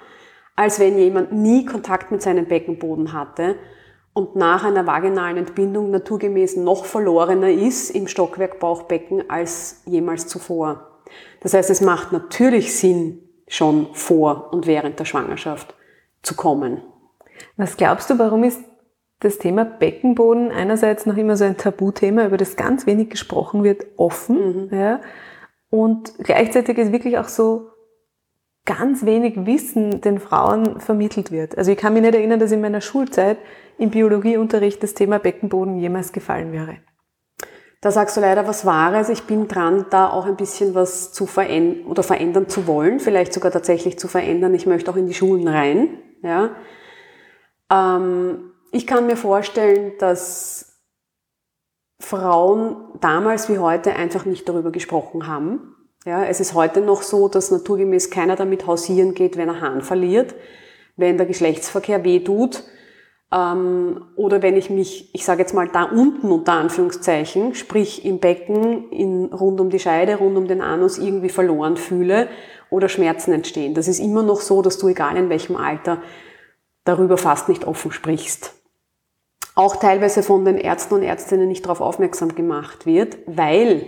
als 0.55 0.81
wenn 0.81 0.97
jemand 0.97 1.33
nie 1.33 1.67
Kontakt 1.67 2.11
mit 2.11 2.23
seinem 2.23 2.47
Beckenboden 2.47 3.13
hatte 3.13 3.57
und 4.17 4.35
nach 4.35 4.65
einer 4.65 4.87
vaginalen 4.87 5.37
Entbindung 5.37 5.91
naturgemäß 5.91 6.57
noch 6.57 6.87
verlorener 6.87 7.51
ist 7.51 7.91
im 7.91 8.09
Stockwerk 8.09 8.59
Bauchbecken 8.59 9.29
als 9.29 9.83
jemals 9.85 10.27
zuvor. 10.27 11.03
Das 11.41 11.53
heißt, 11.53 11.69
es 11.69 11.83
macht 11.83 12.13
natürlich 12.13 12.75
Sinn, 12.75 13.21
schon 13.47 13.89
vor 13.93 14.55
und 14.55 14.67
während 14.67 14.99
der 14.99 15.05
Schwangerschaft 15.05 15.75
zu 16.23 16.35
kommen. 16.35 16.81
Was 17.59 17.77
glaubst 17.77 18.09
du, 18.09 18.19
warum 18.19 18.43
ist 18.43 18.63
das 19.21 19.37
Thema 19.37 19.67
Beckenboden 19.67 20.51
einerseits 20.51 21.05
noch 21.05 21.19
immer 21.19 21.37
so 21.37 21.45
ein 21.45 21.59
Tabuthema, 21.59 22.25
über 22.25 22.39
das 22.39 22.57
ganz 22.57 22.87
wenig 22.87 23.11
gesprochen 23.11 23.65
wird, 23.65 23.85
offen, 23.99 24.69
mhm. 24.71 24.75
ja, 24.75 25.01
und 25.69 26.15
gleichzeitig 26.21 26.79
ist 26.79 26.91
wirklich 26.91 27.19
auch 27.19 27.29
so 27.29 27.69
ganz 28.65 29.05
wenig 29.05 29.47
Wissen 29.47 30.01
den 30.01 30.19
Frauen 30.21 30.81
vermittelt 30.81 31.31
wird. 31.31 31.59
Also 31.59 31.71
ich 31.71 31.77
kann 31.77 31.93
mich 31.93 32.03
nicht 32.03 32.15
erinnern, 32.15 32.41
dass 32.41 32.51
in 32.51 32.63
meiner 32.63 32.81
Schulzeit 32.81 33.37
im 33.79 33.91
Biologieunterricht 33.91 34.83
das 34.83 34.95
Thema 34.95 35.19
Beckenboden 35.19 35.79
jemals 35.79 36.13
gefallen 36.13 36.53
wäre. 36.53 36.79
Da 37.81 37.91
sagst 37.91 38.17
du 38.17 38.21
leider 38.21 38.47
was 38.47 38.65
Wahres. 38.65 39.09
Ich 39.11 39.25
bin 39.25 39.49
dran, 39.49 39.87
da 39.91 40.09
auch 40.11 40.27
ein 40.27 40.37
bisschen 40.37 40.75
was 40.75 41.13
zu 41.13 41.27
verändern 41.27 41.87
oder 41.87 42.03
verändern 42.03 42.49
zu 42.49 42.67
wollen, 42.67 43.01
vielleicht 43.01 43.33
sogar 43.33 43.53
tatsächlich 43.53 43.99
zu 43.99 44.09
verändern. 44.09 44.55
Ich 44.55 44.67
möchte 44.67 44.91
auch 44.91 44.97
in 44.97 45.07
die 45.07 45.15
Schulen 45.15 45.47
rein. 45.47 45.99
Ja. 46.23 46.57
Ähm, 47.71 48.53
ich 48.73 48.87
kann 48.87 49.07
mir 49.07 49.17
vorstellen, 49.17 49.93
dass 49.99 50.83
Frauen 52.01 52.77
damals 53.01 53.49
wie 53.49 53.59
heute 53.59 53.95
einfach 53.95 54.25
nicht 54.25 54.49
darüber 54.49 54.73
gesprochen 54.73 55.27
haben. 55.27 55.75
Ja, 56.05 56.25
es 56.25 56.41
ist 56.41 56.55
heute 56.55 56.81
noch 56.81 57.03
so, 57.03 57.29
dass 57.29 57.51
naturgemäß 57.51 58.11
keiner 58.11 58.37
damit 58.37 58.67
hausieren 58.67 59.15
geht, 59.15 59.37
wenn 59.37 59.49
er 59.49 59.61
Hahn 59.61 59.83
verliert, 59.83 60.35
wenn 60.97 61.19
der 61.19 61.27
Geschlechtsverkehr 61.27 62.05
weh 62.05 62.21
tut 62.21 62.65
ähm, 63.33 64.05
oder 64.15 64.43
wenn 64.43 64.57
ich 64.57 64.71
mich, 64.71 65.13
ich 65.15 65.25
sage 65.25 65.41
jetzt 65.41 65.55
mal 65.55 65.69
da 65.69 65.85
unten 65.85 66.31
unter 66.31 66.53
Anführungszeichen, 66.53 67.55
sprich 67.55 68.05
im 68.05 68.21
Becken, 68.21 68.91
in, 68.91 69.27
rund 69.27 69.61
um 69.61 69.71
die 69.71 69.81
Scheide, 69.81 70.17
rund 70.17 70.37
um 70.37 70.47
den 70.47 70.61
Anus 70.61 70.99
irgendwie 70.99 71.29
verloren 71.29 71.77
fühle 71.77 72.29
oder 72.71 72.89
Schmerzen 72.89 73.33
entstehen. 73.33 73.75
Das 73.75 73.89
ist 73.89 73.99
immer 73.99 74.23
noch 74.23 74.41
so, 74.41 74.63
dass 74.63 74.79
du 74.79 74.89
egal 74.89 75.17
in 75.17 75.29
welchem 75.29 75.57
Alter 75.57 76.01
darüber 76.85 77.17
fast 77.17 77.49
nicht 77.49 77.67
offen 77.67 77.91
sprichst. 77.91 78.53
Auch 79.57 79.77
teilweise 79.77 80.23
von 80.23 80.45
den 80.45 80.59
Ärzten 80.59 80.95
und 80.95 81.03
Ärztinnen 81.03 81.49
nicht 81.49 81.65
darauf 81.65 81.81
aufmerksam 81.81 82.35
gemacht 82.35 82.87
wird, 82.87 83.17
weil 83.27 83.87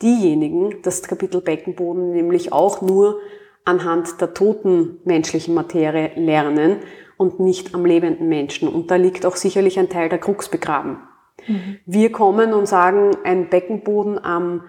diejenigen 0.00 0.80
das 0.82 1.02
Kapitel 1.02 1.40
Beckenboden 1.40 2.12
nämlich 2.12 2.52
auch 2.52 2.80
nur 2.80 3.18
anhand 3.64 4.20
der 4.20 4.32
toten 4.32 5.00
menschlichen 5.04 5.54
Materie 5.54 6.12
lernen 6.16 6.78
und 7.22 7.40
nicht 7.40 7.74
am 7.74 7.86
lebenden 7.86 8.28
Menschen. 8.28 8.68
Und 8.68 8.90
da 8.90 8.96
liegt 8.96 9.24
auch 9.24 9.36
sicherlich 9.36 9.78
ein 9.78 9.88
Teil 9.88 10.08
der 10.08 10.18
Krux 10.18 10.48
begraben. 10.48 10.98
Mhm. 11.46 11.78
Wir 11.86 12.12
kommen 12.12 12.52
und 12.52 12.66
sagen, 12.66 13.16
ein 13.24 13.48
Beckenboden 13.48 14.22
am 14.22 14.64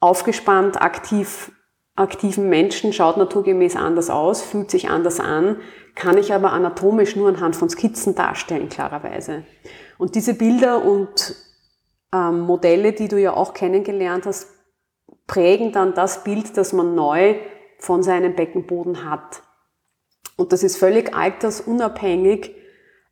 aufgespannt 0.00 0.80
aktiv, 0.80 1.52
aktiven 1.94 2.48
Menschen 2.48 2.92
schaut 2.92 3.18
naturgemäß 3.18 3.76
anders 3.76 4.08
aus, 4.08 4.40
fühlt 4.40 4.70
sich 4.70 4.88
anders 4.88 5.20
an, 5.20 5.56
kann 5.94 6.16
ich 6.16 6.32
aber 6.32 6.52
anatomisch 6.52 7.16
nur 7.16 7.28
anhand 7.28 7.56
von 7.56 7.68
Skizzen 7.68 8.14
darstellen, 8.14 8.70
klarerweise. 8.70 9.44
Und 9.98 10.14
diese 10.14 10.34
Bilder 10.34 10.82
und 10.82 11.34
ähm, 12.14 12.40
Modelle, 12.40 12.92
die 12.92 13.08
du 13.08 13.20
ja 13.20 13.34
auch 13.34 13.52
kennengelernt 13.52 14.24
hast, 14.24 14.48
prägen 15.26 15.72
dann 15.72 15.94
das 15.94 16.24
Bild, 16.24 16.56
das 16.56 16.72
man 16.72 16.94
neu 16.94 17.36
von 17.78 18.02
seinem 18.02 18.34
Beckenboden 18.34 19.08
hat. 19.08 19.42
Und 20.40 20.54
das 20.54 20.62
ist 20.62 20.78
völlig 20.78 21.14
altersunabhängig, 21.14 22.56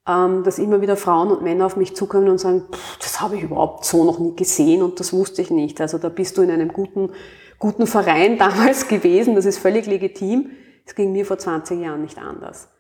ähm, 0.09 0.45
dass 0.45 0.59
immer 0.59 0.81
wieder 0.81 0.97
Frauen 0.97 1.31
und 1.31 1.43
Männer 1.43 1.67
auf 1.67 1.77
mich 1.77 1.95
zukommen 1.95 2.31
und 2.31 2.39
sagen, 2.39 2.65
das 3.03 3.21
habe 3.21 3.37
ich 3.37 3.43
überhaupt 3.43 3.85
so 3.85 4.03
noch 4.03 4.19
nie 4.19 4.35
gesehen 4.35 4.81
und 4.81 4.99
das 4.99 5.13
wusste 5.13 5.43
ich 5.43 5.51
nicht. 5.51 5.79
Also 5.79 5.99
da 5.99 6.09
bist 6.09 6.39
du 6.39 6.43
in 6.43 6.51
einem 6.51 6.73
guten, 6.73 7.11
guten 7.59 7.87
Verein 7.87 8.39
damals 8.39 8.89
gewesen, 8.89 9.35
das 9.35 9.45
ist 9.45 9.59
völlig 9.59 9.85
legitim. 9.85 10.53
Es 10.87 10.95
ging 10.95 11.13
mir 11.13 11.27
vor 11.27 11.37
20 11.37 11.83
Jahren 11.83 12.01
nicht 12.01 12.17
anders. 12.17 12.71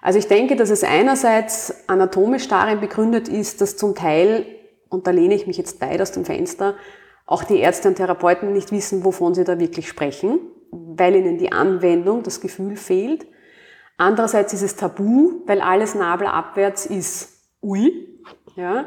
Also 0.00 0.18
ich 0.18 0.28
denke, 0.28 0.56
dass 0.56 0.70
es 0.70 0.82
einerseits 0.82 1.86
anatomisch 1.86 2.48
darin 2.48 2.80
begründet 2.80 3.28
ist, 3.28 3.60
dass 3.60 3.76
zum 3.76 3.94
Teil, 3.94 4.46
und 4.88 5.06
da 5.06 5.10
lehne 5.10 5.34
ich 5.34 5.46
mich 5.46 5.58
jetzt 5.58 5.78
weit 5.82 6.00
aus 6.00 6.12
dem 6.12 6.24
Fenster, 6.24 6.74
auch 7.26 7.44
die 7.44 7.58
Ärzte 7.58 7.88
und 7.88 7.96
Therapeuten 7.96 8.54
nicht 8.54 8.72
wissen, 8.72 9.04
wovon 9.04 9.34
sie 9.34 9.44
da 9.44 9.60
wirklich 9.60 9.88
sprechen, 9.88 10.40
weil 10.70 11.16
ihnen 11.16 11.36
die 11.36 11.52
Anwendung, 11.52 12.22
das 12.22 12.40
Gefühl 12.40 12.76
fehlt. 12.76 13.26
Andererseits 14.00 14.54
ist 14.54 14.62
es 14.62 14.76
tabu, 14.76 15.42
weil 15.44 15.60
alles 15.60 15.94
nabelabwärts 15.94 16.86
ist 16.86 17.34
ui. 17.62 18.18
Ja? 18.56 18.86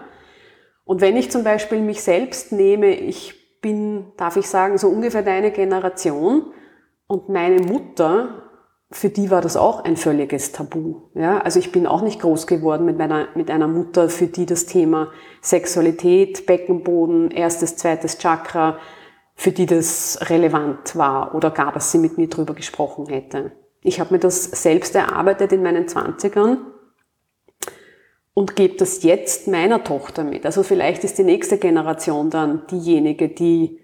Und 0.85 1.01
wenn 1.01 1.15
ich 1.15 1.29
zum 1.29 1.43
Beispiel 1.43 1.81
mich 1.81 2.01
selbst 2.01 2.51
nehme, 2.51 2.95
ich 2.95 3.61
bin, 3.61 4.11
darf 4.17 4.37
ich 4.37 4.47
sagen, 4.47 4.79
so 4.79 4.87
ungefähr 4.87 5.21
deine 5.21 5.51
Generation 5.51 6.51
und 7.05 7.29
meine 7.29 7.61
Mutter, 7.61 8.49
für 8.89 9.09
die 9.09 9.29
war 9.29 9.41
das 9.41 9.55
auch 9.55 9.83
ein 9.83 9.97
völliges 9.97 10.51
Tabu. 10.51 11.01
Ja? 11.13 11.37
Also 11.41 11.59
ich 11.59 11.71
bin 11.71 11.85
auch 11.85 12.01
nicht 12.01 12.19
groß 12.19 12.47
geworden 12.47 12.83
mit, 12.85 12.97
meiner, 12.97 13.27
mit 13.35 13.51
einer 13.51 13.67
Mutter, 13.67 14.09
für 14.09 14.25
die 14.25 14.47
das 14.47 14.65
Thema 14.65 15.11
Sexualität, 15.43 16.47
Beckenboden, 16.47 17.29
erstes, 17.29 17.77
zweites 17.77 18.17
Chakra, 18.17 18.79
für 19.35 19.51
die 19.51 19.67
das 19.67 20.17
relevant 20.31 20.95
war 20.95 21.35
oder 21.35 21.51
gar, 21.51 21.71
dass 21.71 21.91
sie 21.91 21.99
mit 21.99 22.17
mir 22.17 22.29
drüber 22.29 22.55
gesprochen 22.55 23.05
hätte. 23.05 23.51
Ich 23.83 23.99
habe 23.99 24.13
mir 24.13 24.19
das 24.19 24.43
selbst 24.43 24.95
erarbeitet 24.95 25.51
in 25.51 25.61
meinen 25.61 25.87
Zwanzigern 25.87 26.57
und 28.33 28.55
gebe 28.55 28.77
das 28.77 29.03
jetzt 29.03 29.47
meiner 29.47 29.83
Tochter 29.83 30.23
mit. 30.23 30.45
Also 30.45 30.63
vielleicht 30.63 31.03
ist 31.03 31.17
die 31.17 31.23
nächste 31.23 31.57
Generation 31.57 32.29
dann 32.29 32.65
diejenige, 32.67 33.29
die 33.29 33.79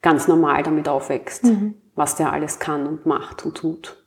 ganz 0.00 0.26
normal 0.26 0.62
damit 0.62 0.88
aufwächst, 0.88 1.44
mhm. 1.44 1.74
was 1.94 2.16
der 2.16 2.32
alles 2.32 2.58
kann 2.58 2.86
und 2.86 3.06
macht 3.06 3.44
und 3.44 3.56
tut. 3.56 3.98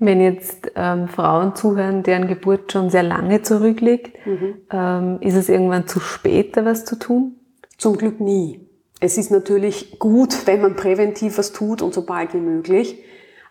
Wenn 0.00 0.20
jetzt 0.20 0.70
ähm, 0.76 1.08
Frauen 1.08 1.56
zuhören, 1.56 2.04
deren 2.04 2.28
Geburt 2.28 2.70
schon 2.70 2.88
sehr 2.90 3.02
lange 3.02 3.42
zurückliegt, 3.42 4.14
mhm. 4.26 4.54
ähm, 4.70 5.18
ist 5.20 5.34
es 5.34 5.48
irgendwann 5.48 5.88
zu 5.88 5.98
spät, 5.98 6.56
da 6.56 6.64
was 6.64 6.84
zu 6.84 6.96
tun? 6.96 7.34
Zum 7.78 7.96
Glück 7.96 8.20
nie. 8.20 8.68
Es 9.00 9.18
ist 9.18 9.30
natürlich 9.30 9.98
gut, 9.98 10.36
wenn 10.46 10.60
man 10.60 10.76
präventiv 10.76 11.38
was 11.38 11.52
tut 11.52 11.82
und 11.82 11.94
so 11.94 12.04
bald 12.04 12.34
wie 12.34 12.40
möglich. 12.40 13.02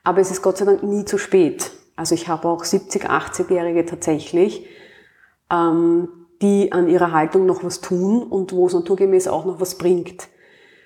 Aber 0.08 0.22
es 0.22 0.32
ist 0.32 0.42
Gott 0.42 0.56
sei 0.56 0.64
Dank 0.64 0.84
nie 0.84 1.04
zu 1.04 1.18
spät. 1.18 1.70
Also 1.98 2.16
ich 2.16 2.30
habe 2.30 2.48
auch 2.48 2.64
70, 2.64 3.10
80-Jährige 3.10 3.86
tatsächlich, 3.86 4.66
ähm, 5.52 6.08
die 6.42 6.72
an 6.72 6.88
ihrer 6.88 7.12
Haltung 7.12 7.46
noch 7.46 7.66
was 7.66 7.82
tun 7.82 8.24
und 8.24 8.54
wo 8.54 8.68
es 8.68 8.74
naturgemäß 8.74 9.28
auch 9.28 9.44
noch 9.44 9.60
was 9.60 9.78
bringt. 9.78 10.30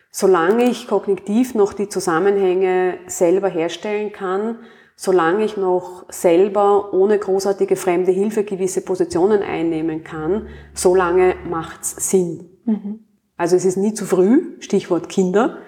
Solange 0.09 0.63
ich 0.63 0.87
kognitiv 0.87 1.53
noch 1.53 1.73
die 1.73 1.87
Zusammenhänge 1.87 2.97
selber 3.05 3.47
herstellen 3.47 4.11
kann, 4.11 4.57
solange 4.95 5.45
ich 5.45 5.55
noch 5.55 6.07
selber 6.09 6.91
ohne 6.91 7.19
großartige 7.19 7.75
fremde 7.75 8.11
Hilfe 8.11 8.43
gewisse 8.43 8.81
Positionen 8.81 9.43
einnehmen 9.43 10.03
kann, 10.03 10.47
solange 10.73 11.35
macht's 11.47 12.09
Sinn. 12.09 12.49
Mhm. 12.65 13.05
Also 13.37 13.55
es 13.55 13.65
ist 13.65 13.77
nie 13.77 13.93
zu 13.93 14.05
früh, 14.05 14.59
Stichwort 14.61 15.09
Kinder, 15.09 15.59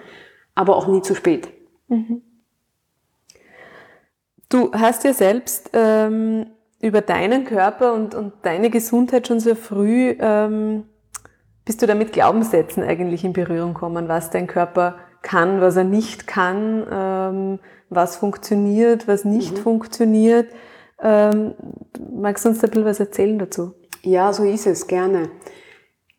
aber 0.56 0.74
auch 0.74 0.88
nie 0.88 1.02
zu 1.02 1.14
spät. 1.14 1.50
Mhm. 1.86 2.22
Du 4.54 4.70
hast 4.72 5.02
ja 5.02 5.12
selbst 5.12 5.70
ähm, 5.72 6.46
über 6.80 7.00
deinen 7.00 7.44
Körper 7.44 7.92
und, 7.92 8.14
und 8.14 8.34
deine 8.42 8.70
Gesundheit 8.70 9.26
schon 9.26 9.40
sehr 9.40 9.56
früh, 9.56 10.14
ähm, 10.20 10.84
bist 11.64 11.82
du 11.82 11.88
da 11.88 11.96
mit 11.96 12.12
Glaubenssätzen 12.12 12.84
eigentlich 12.84 13.24
in 13.24 13.32
Berührung 13.32 13.74
gekommen, 13.74 14.06
was 14.06 14.30
dein 14.30 14.46
Körper 14.46 14.94
kann, 15.22 15.60
was 15.60 15.74
er 15.74 15.82
nicht 15.82 16.28
kann, 16.28 16.86
ähm, 16.88 17.58
was 17.90 18.14
funktioniert, 18.14 19.08
was 19.08 19.24
nicht 19.24 19.56
mhm. 19.56 19.60
funktioniert. 19.60 20.46
Ähm, 21.02 21.54
magst 22.12 22.44
du 22.44 22.50
uns 22.50 22.60
da 22.60 22.68
ein 22.68 22.70
bisschen 22.70 22.84
was 22.84 23.00
erzählen 23.00 23.40
dazu? 23.40 23.74
Ja, 24.02 24.32
so 24.32 24.44
ist 24.44 24.68
es, 24.68 24.86
gerne. 24.86 25.30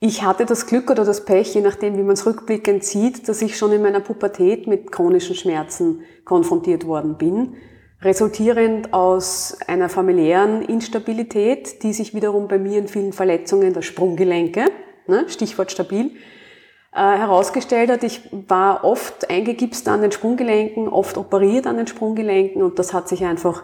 Ich 0.02 0.24
hatte 0.24 0.46
das 0.46 0.68
Glück 0.68 0.90
oder 0.92 1.06
das 1.06 1.24
Pech, 1.24 1.56
je 1.56 1.62
nachdem, 1.62 1.98
wie 1.98 2.04
man 2.04 2.16
es 2.16 2.26
rückblickend 2.26 2.84
sieht, 2.84 3.30
dass 3.30 3.42
ich 3.42 3.58
schon 3.58 3.72
in 3.72 3.82
meiner 3.82 4.02
Pubertät 4.02 4.68
mit 4.68 4.92
chronischen 4.92 5.36
Schmerzen 5.36 6.02
konfrontiert 6.26 6.86
worden 6.86 7.16
bin 7.18 7.56
resultierend 8.06 8.94
aus 8.94 9.58
einer 9.68 9.90
familiären 9.90 10.62
Instabilität, 10.62 11.82
die 11.82 11.92
sich 11.92 12.14
wiederum 12.14 12.48
bei 12.48 12.60
mir 12.60 12.78
in 12.78 12.88
vielen 12.88 13.14
Verletzungen 13.14 13.74
der 13.74 13.82
Sprunggelenke, 13.82 14.68
ne, 15.08 15.26
Stichwort 15.28 15.72
stabil, 15.72 16.12
äh, 16.94 17.00
herausgestellt 17.00 17.90
hat. 17.90 18.04
Ich 18.04 18.22
war 18.32 18.84
oft 18.84 19.30
eingegipst 19.30 19.88
an 19.88 20.02
den 20.02 20.12
Sprunggelenken, 20.12 20.88
oft 20.88 21.18
operiert 21.18 21.66
an 21.66 21.78
den 21.78 21.88
Sprunggelenken 21.88 22.62
und 22.62 22.78
das 22.78 22.94
hat 22.94 23.10
sich 23.10 23.26
einfach 23.26 23.64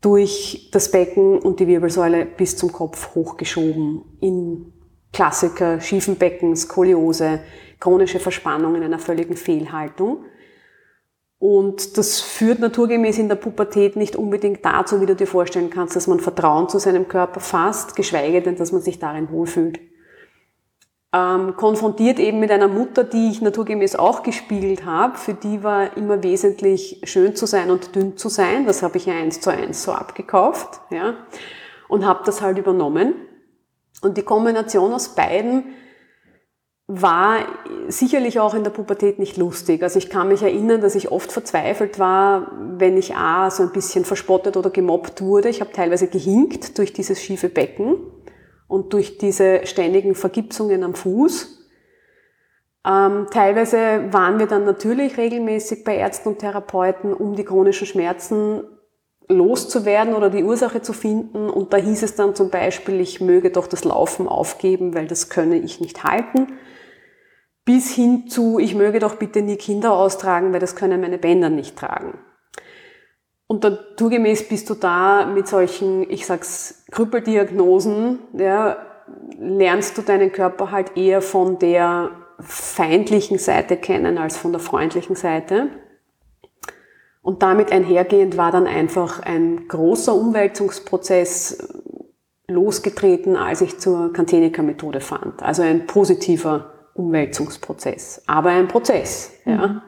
durch 0.00 0.70
das 0.72 0.90
Becken 0.90 1.38
und 1.38 1.60
die 1.60 1.66
Wirbelsäule 1.66 2.24
bis 2.24 2.56
zum 2.56 2.72
Kopf 2.72 3.14
hochgeschoben 3.14 4.02
in 4.20 4.72
Klassiker, 5.12 5.80
schiefen 5.80 6.16
Becken, 6.16 6.56
Skoliose, 6.56 7.40
chronische 7.78 8.20
Verspannung 8.20 8.74
in 8.74 8.82
einer 8.82 8.98
völligen 8.98 9.36
Fehlhaltung. 9.36 10.24
Und 11.38 11.98
das 11.98 12.20
führt 12.20 12.60
naturgemäß 12.60 13.18
in 13.18 13.28
der 13.28 13.36
Pubertät 13.36 13.96
nicht 13.96 14.16
unbedingt 14.16 14.64
dazu, 14.64 15.00
wie 15.00 15.06
du 15.06 15.14
dir 15.14 15.26
vorstellen 15.26 15.68
kannst, 15.68 15.94
dass 15.94 16.06
man 16.06 16.20
Vertrauen 16.20 16.68
zu 16.68 16.78
seinem 16.78 17.08
Körper 17.08 17.40
fasst, 17.40 17.94
geschweige 17.94 18.40
denn, 18.40 18.56
dass 18.56 18.72
man 18.72 18.80
sich 18.80 18.98
darin 18.98 19.30
wohlfühlt. 19.30 19.78
Ähm, 21.12 21.54
konfrontiert 21.56 22.18
eben 22.18 22.40
mit 22.40 22.50
einer 22.50 22.68
Mutter, 22.68 23.04
die 23.04 23.30
ich 23.30 23.42
naturgemäß 23.42 23.96
auch 23.96 24.22
gespiegelt 24.22 24.84
habe. 24.86 25.18
Für 25.18 25.34
die 25.34 25.62
war 25.62 25.96
immer 25.96 26.22
wesentlich 26.22 27.00
schön 27.04 27.36
zu 27.36 27.46
sein 27.46 27.70
und 27.70 27.94
dünn 27.94 28.16
zu 28.16 28.28
sein. 28.28 28.66
Das 28.66 28.82
habe 28.82 28.96
ich 28.96 29.06
ja 29.06 29.14
eins 29.14 29.40
zu 29.40 29.50
eins 29.50 29.82
so 29.82 29.92
abgekauft. 29.92 30.80
Ja, 30.90 31.14
und 31.88 32.04
habe 32.04 32.22
das 32.24 32.40
halt 32.40 32.58
übernommen. 32.58 33.14
Und 34.02 34.16
die 34.16 34.22
Kombination 34.22 34.92
aus 34.92 35.14
beiden 35.14 35.64
war 36.88 37.38
sicherlich 37.88 38.38
auch 38.38 38.54
in 38.54 38.62
der 38.62 38.70
Pubertät 38.70 39.18
nicht 39.18 39.36
lustig. 39.36 39.82
Also 39.82 39.98
ich 39.98 40.08
kann 40.08 40.28
mich 40.28 40.42
erinnern, 40.42 40.80
dass 40.80 40.94
ich 40.94 41.10
oft 41.10 41.32
verzweifelt 41.32 41.98
war, 41.98 42.52
wenn 42.78 42.96
ich 42.96 43.16
A, 43.16 43.50
so 43.50 43.64
ein 43.64 43.72
bisschen 43.72 44.04
verspottet 44.04 44.56
oder 44.56 44.70
gemobbt 44.70 45.20
wurde. 45.20 45.48
Ich 45.48 45.60
habe 45.60 45.72
teilweise 45.72 46.06
gehinkt 46.06 46.78
durch 46.78 46.92
dieses 46.92 47.20
schiefe 47.20 47.48
Becken 47.48 47.96
und 48.68 48.92
durch 48.92 49.18
diese 49.18 49.66
ständigen 49.66 50.14
Vergipsungen 50.14 50.84
am 50.84 50.94
Fuß. 50.94 51.56
Ähm, 52.86 53.26
teilweise 53.32 54.12
waren 54.12 54.38
wir 54.38 54.46
dann 54.46 54.64
natürlich 54.64 55.18
regelmäßig 55.18 55.82
bei 55.82 55.96
Ärzten 55.96 56.30
und 56.30 56.38
Therapeuten, 56.38 57.12
um 57.12 57.34
die 57.34 57.44
chronischen 57.44 57.88
Schmerzen 57.88 58.62
loszuwerden 59.28 60.14
oder 60.14 60.30
die 60.30 60.44
Ursache 60.44 60.82
zu 60.82 60.92
finden. 60.92 61.50
Und 61.50 61.72
da 61.72 61.76
hieß 61.76 62.02
es 62.02 62.14
dann 62.14 62.34
zum 62.34 62.50
Beispiel, 62.50 63.00
ich 63.00 63.20
möge 63.20 63.50
doch 63.50 63.66
das 63.66 63.84
Laufen 63.84 64.28
aufgeben, 64.28 64.94
weil 64.94 65.06
das 65.06 65.28
könne 65.28 65.58
ich 65.58 65.80
nicht 65.80 66.04
halten 66.04 66.48
bis 67.66 67.92
hin 67.92 68.28
zu, 68.28 68.58
ich 68.58 68.74
möge 68.74 69.00
doch 69.00 69.16
bitte 69.16 69.42
nie 69.42 69.56
Kinder 69.56 69.92
austragen, 69.92 70.54
weil 70.54 70.60
das 70.60 70.76
können 70.76 71.00
meine 71.00 71.18
Bänder 71.18 71.50
nicht 71.50 71.76
tragen. 71.76 72.16
Und 73.48 73.62
naturgemäß 73.62 74.48
bist 74.48 74.70
du 74.70 74.74
da 74.74 75.26
mit 75.26 75.46
solchen, 75.48 76.08
ich 76.08 76.26
sag's, 76.26 76.84
Krüppeldiagnosen, 76.92 78.20
ja, 78.34 78.78
lernst 79.38 79.98
du 79.98 80.02
deinen 80.02 80.32
Körper 80.32 80.70
halt 80.70 80.96
eher 80.96 81.20
von 81.20 81.58
der 81.58 82.10
feindlichen 82.40 83.38
Seite 83.38 83.76
kennen 83.76 84.16
als 84.18 84.36
von 84.36 84.52
der 84.52 84.60
freundlichen 84.60 85.16
Seite. 85.16 85.68
Und 87.26 87.42
damit 87.42 87.72
einhergehend 87.72 88.36
war 88.36 88.52
dann 88.52 88.68
einfach 88.68 89.20
ein 89.20 89.66
großer 89.66 90.14
Umwälzungsprozess 90.14 91.58
losgetreten, 92.46 93.34
als 93.34 93.62
ich 93.62 93.80
zur 93.80 94.12
Kantenika-Methode 94.12 95.00
fand. 95.00 95.42
Also 95.42 95.62
ein 95.62 95.88
positiver 95.88 96.72
Umwälzungsprozess, 96.94 98.22
aber 98.28 98.50
ein 98.50 98.68
Prozess. 98.68 99.32
Ja. 99.44 99.66
Mhm. 99.66 99.82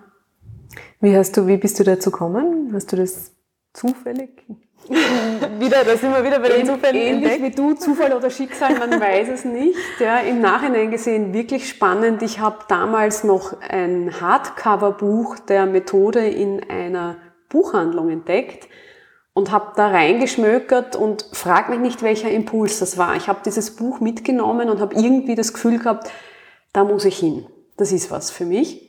Wie 1.00 1.16
hast 1.16 1.36
du, 1.36 1.46
wie 1.46 1.58
bist 1.58 1.78
du 1.78 1.84
dazu 1.84 2.10
gekommen? 2.10 2.72
Hast 2.74 2.90
du 2.90 2.96
das 2.96 3.30
zufällig? 3.72 4.44
wieder, 4.88 5.84
da 5.84 5.96
sind 5.96 6.12
wir 6.12 6.24
wieder 6.24 6.40
bei 6.40 6.48
den 6.48 6.66
Zufällen. 6.66 6.96
Ähnlich 6.96 7.34
entdeckt. 7.34 7.56
wie 7.56 7.62
du, 7.62 7.74
Zufall 7.74 8.14
oder 8.14 8.30
Schicksal, 8.30 8.80
man 8.80 8.90
weiß 9.00 9.28
es 9.28 9.44
nicht. 9.44 9.78
Ja, 10.00 10.18
Im 10.18 10.40
Nachhinein 10.40 10.90
gesehen 10.90 11.32
wirklich 11.32 11.68
spannend. 11.68 12.20
Ich 12.22 12.40
habe 12.40 12.64
damals 12.66 13.22
noch 13.22 13.60
ein 13.60 14.20
Hardcover-Buch 14.20 15.38
der 15.38 15.66
Methode 15.66 16.26
in 16.26 16.68
einer 16.68 17.14
Buchhandlung 17.48 18.10
entdeckt 18.10 18.68
und 19.34 19.52
habe 19.52 19.72
da 19.76 19.88
reingeschmökert 19.88 20.96
und 20.96 21.28
frag 21.32 21.68
mich 21.70 21.78
nicht, 21.78 22.02
welcher 22.02 22.30
Impuls 22.30 22.80
das 22.80 22.98
war. 22.98 23.16
Ich 23.16 23.28
habe 23.28 23.40
dieses 23.44 23.76
Buch 23.76 24.00
mitgenommen 24.00 24.68
und 24.68 24.80
habe 24.80 24.94
irgendwie 24.96 25.36
das 25.36 25.52
Gefühl 25.52 25.78
gehabt, 25.78 26.10
da 26.72 26.84
muss 26.84 27.04
ich 27.04 27.18
hin. 27.18 27.46
Das 27.76 27.92
ist 27.92 28.10
was 28.10 28.30
für 28.30 28.44
mich. 28.44 28.88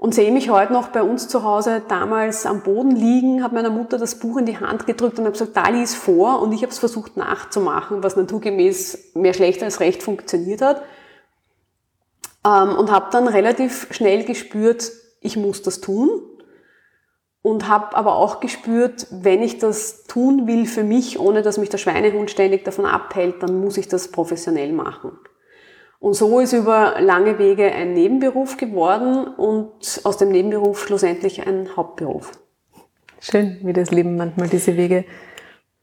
Und 0.00 0.14
sehe 0.14 0.32
mich 0.32 0.48
heute 0.48 0.72
noch 0.72 0.88
bei 0.88 1.02
uns 1.02 1.28
zu 1.28 1.44
Hause 1.44 1.82
damals 1.86 2.46
am 2.46 2.62
Boden 2.62 2.90
liegen, 2.90 3.42
habe 3.42 3.54
meiner 3.54 3.68
Mutter 3.68 3.98
das 3.98 4.14
Buch 4.14 4.38
in 4.38 4.46
die 4.46 4.58
Hand 4.58 4.86
gedrückt 4.86 5.18
und 5.18 5.26
habe 5.26 5.32
gesagt, 5.32 5.56
da 5.56 5.68
lies 5.68 5.94
vor 5.94 6.40
und 6.40 6.52
ich 6.52 6.62
habe 6.62 6.72
es 6.72 6.78
versucht 6.78 7.18
nachzumachen, 7.18 8.02
was 8.02 8.16
naturgemäß 8.16 9.12
mehr 9.14 9.34
schlecht 9.34 9.62
als 9.62 9.80
recht 9.80 10.02
funktioniert 10.02 10.62
hat. 10.62 10.82
Ähm, 12.46 12.76
und 12.76 12.90
habe 12.90 13.08
dann 13.12 13.28
relativ 13.28 13.88
schnell 13.90 14.24
gespürt, 14.24 14.90
ich 15.20 15.36
muss 15.36 15.60
das 15.60 15.82
tun. 15.82 16.08
Und 17.42 17.68
habe 17.68 17.96
aber 17.96 18.16
auch 18.16 18.40
gespürt, 18.40 19.06
wenn 19.10 19.42
ich 19.42 19.58
das 19.58 20.04
tun 20.04 20.46
will 20.46 20.66
für 20.66 20.84
mich, 20.84 21.18
ohne 21.18 21.40
dass 21.40 21.56
mich 21.56 21.70
der 21.70 21.78
Schweinehund 21.78 22.30
ständig 22.30 22.64
davon 22.64 22.84
abhält, 22.84 23.42
dann 23.42 23.60
muss 23.60 23.78
ich 23.78 23.88
das 23.88 24.08
professionell 24.08 24.72
machen. 24.72 25.12
Und 26.00 26.14
so 26.14 26.40
ist 26.40 26.54
über 26.54 26.96
lange 27.00 27.38
Wege 27.38 27.64
ein 27.64 27.92
Nebenberuf 27.92 28.56
geworden 28.56 29.26
und 29.26 30.00
aus 30.04 30.16
dem 30.16 30.30
Nebenberuf 30.30 30.84
schlussendlich 30.86 31.46
ein 31.46 31.76
Hauptberuf. 31.76 32.32
Schön, 33.20 33.58
wie 33.62 33.74
das 33.74 33.90
Leben 33.90 34.16
manchmal 34.16 34.48
diese 34.48 34.78
Wege 34.78 35.04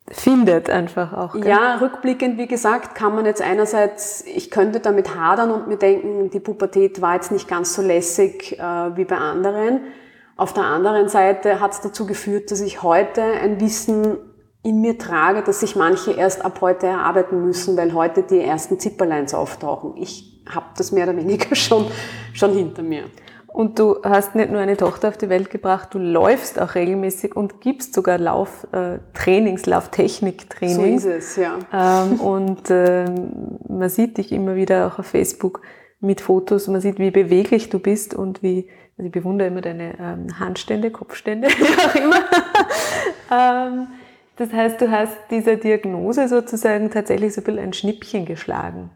findet 0.09 0.69
einfach 0.69 1.13
auch. 1.13 1.33
Gell? 1.33 1.47
Ja, 1.47 1.75
rückblickend, 1.75 2.37
wie 2.39 2.47
gesagt, 2.47 2.95
kann 2.95 3.13
man 3.13 3.25
jetzt 3.25 3.41
einerseits, 3.41 4.23
ich 4.25 4.49
könnte 4.49 4.79
damit 4.79 5.15
hadern 5.15 5.51
und 5.51 5.67
mir 5.67 5.77
denken, 5.77 6.31
die 6.31 6.39
Pubertät 6.39 7.01
war 7.01 7.15
jetzt 7.15 7.31
nicht 7.31 7.47
ganz 7.47 7.75
so 7.75 7.81
lässig 7.81 8.57
äh, 8.57 8.97
wie 8.97 9.05
bei 9.05 9.17
anderen. 9.17 9.81
Auf 10.37 10.53
der 10.53 10.63
anderen 10.63 11.09
Seite 11.09 11.59
hat 11.59 11.71
es 11.73 11.81
dazu 11.81 12.05
geführt, 12.05 12.51
dass 12.51 12.61
ich 12.61 12.83
heute 12.83 13.23
ein 13.23 13.59
Wissen 13.59 14.17
in 14.61 14.81
mir 14.81 14.99
trage, 14.99 15.41
dass 15.41 15.61
sich 15.61 15.75
manche 15.75 16.11
erst 16.11 16.45
ab 16.45 16.61
heute 16.61 16.85
erarbeiten 16.85 17.43
müssen, 17.43 17.75
weil 17.75 17.93
heute 17.93 18.21
die 18.21 18.41
ersten 18.41 18.79
Zipperleins 18.79 19.33
auftauchen. 19.33 19.95
Ich 19.97 20.43
habe 20.47 20.67
das 20.77 20.91
mehr 20.91 21.05
oder 21.05 21.17
weniger 21.17 21.55
schon, 21.55 21.87
schon 22.33 22.53
hinter 22.53 22.83
mir. 22.83 23.05
Und 23.47 23.79
du 23.79 23.95
hast 24.03 24.35
nicht 24.35 24.51
nur 24.51 24.61
eine 24.61 24.77
Tochter 24.77 25.07
auf 25.07 25.17
die 25.17 25.29
Welt 25.29 25.49
gebracht, 25.49 25.91
du 25.95 25.97
läufst 25.97 26.61
auch 26.61 26.75
regelmäßig 26.75 27.35
und 27.35 27.59
gibst 27.59 27.95
sogar 27.95 28.19
Lauftrainings, 28.19 29.63
äh, 29.63 29.69
Lauftechniktrainings. 29.71 31.01
So 31.01 31.09
ist 31.09 31.15
es, 31.29 31.35
ja. 31.37 31.57
Ähm, 31.73 32.19
und 32.19 32.69
ähm, 32.69 33.57
man 33.67 33.89
sieht 33.89 34.19
dich 34.19 34.31
immer 34.31 34.55
wieder 34.55 34.85
auch 34.85 34.99
auf 34.99 35.07
Facebook 35.07 35.61
mit 35.99 36.21
Fotos, 36.21 36.67
man 36.67 36.81
sieht, 36.81 36.99
wie 36.99 37.09
beweglich 37.09 37.69
du 37.69 37.79
bist 37.79 38.13
und 38.13 38.43
wie, 38.43 38.69
also 38.97 39.07
ich 39.07 39.11
bewundere 39.11 39.49
immer 39.49 39.61
deine 39.61 39.93
ähm, 39.99 40.39
Handstände, 40.39 40.89
Kopfstände, 40.89 41.47
wie 41.49 41.85
auch 41.85 41.95
immer. 41.95 42.23
ähm, 43.31 43.87
das 44.37 44.51
heißt, 44.51 44.81
du 44.81 44.91
hast 44.91 45.15
dieser 45.29 45.55
Diagnose 45.55 46.27
sozusagen 46.27 46.89
tatsächlich 46.89 47.33
so 47.33 47.41
ein 47.41 47.43
bisschen 47.43 47.59
ein 47.59 47.73
Schnippchen 47.73 48.25
geschlagen. 48.25 48.91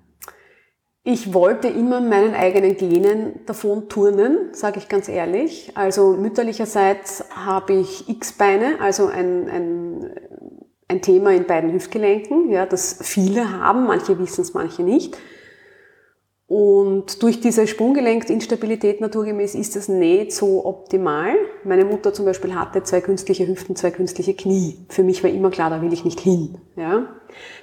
Ich 1.04 1.34
wollte 1.34 1.68
immer 1.68 2.00
meinen 2.00 2.36
eigenen 2.36 2.78
Genen 2.78 3.44
davon 3.48 3.90
turnen, 3.90 4.54
sage 4.54 4.78
ich 4.78 4.88
ganz 4.88 5.08
ehrlich. 5.08 5.72
Also 5.76 6.14
mütterlicherseits 6.14 7.26
habe 7.36 7.74
ich 7.74 8.08
X-Beine, 8.08 8.76
also 8.80 9.08
ein, 9.08 9.50
ein, 9.50 10.16
ein 10.88 11.02
Thema 11.02 11.32
in 11.32 11.48
beiden 11.48 11.74
Hüftgelenken, 11.74 12.52
ja, 12.52 12.68
das 12.68 13.00
viele 13.02 13.52
haben, 13.52 13.88
manche 13.88 14.20
wissen 14.20 14.42
es, 14.42 14.54
manche 14.54 14.84
nicht. 14.84 15.18
Und 16.52 17.24
durch 17.24 17.40
diese 17.40 17.66
Sprunggelenksinstabilität 17.66 19.00
naturgemäß 19.00 19.56
ist 19.56 19.78
es 19.78 19.88
nicht 19.88 20.34
so 20.34 20.66
optimal. 20.66 21.34
Meine 21.64 21.86
Mutter 21.86 22.12
zum 22.12 22.26
Beispiel 22.26 22.56
hatte 22.56 22.84
zwei 22.84 23.00
künstliche 23.00 23.48
Hüften, 23.48 23.78
zwei 23.78 23.90
künstliche 23.90 24.34
Knie. 24.34 24.86
Für 24.90 25.04
mich 25.04 25.24
war 25.24 25.30
immer 25.30 25.50
klar, 25.50 25.70
da 25.70 25.82
will 25.82 25.94
ich 25.94 26.04
nicht 26.04 26.20
hin. 26.20 26.58
Ja? 26.76 27.06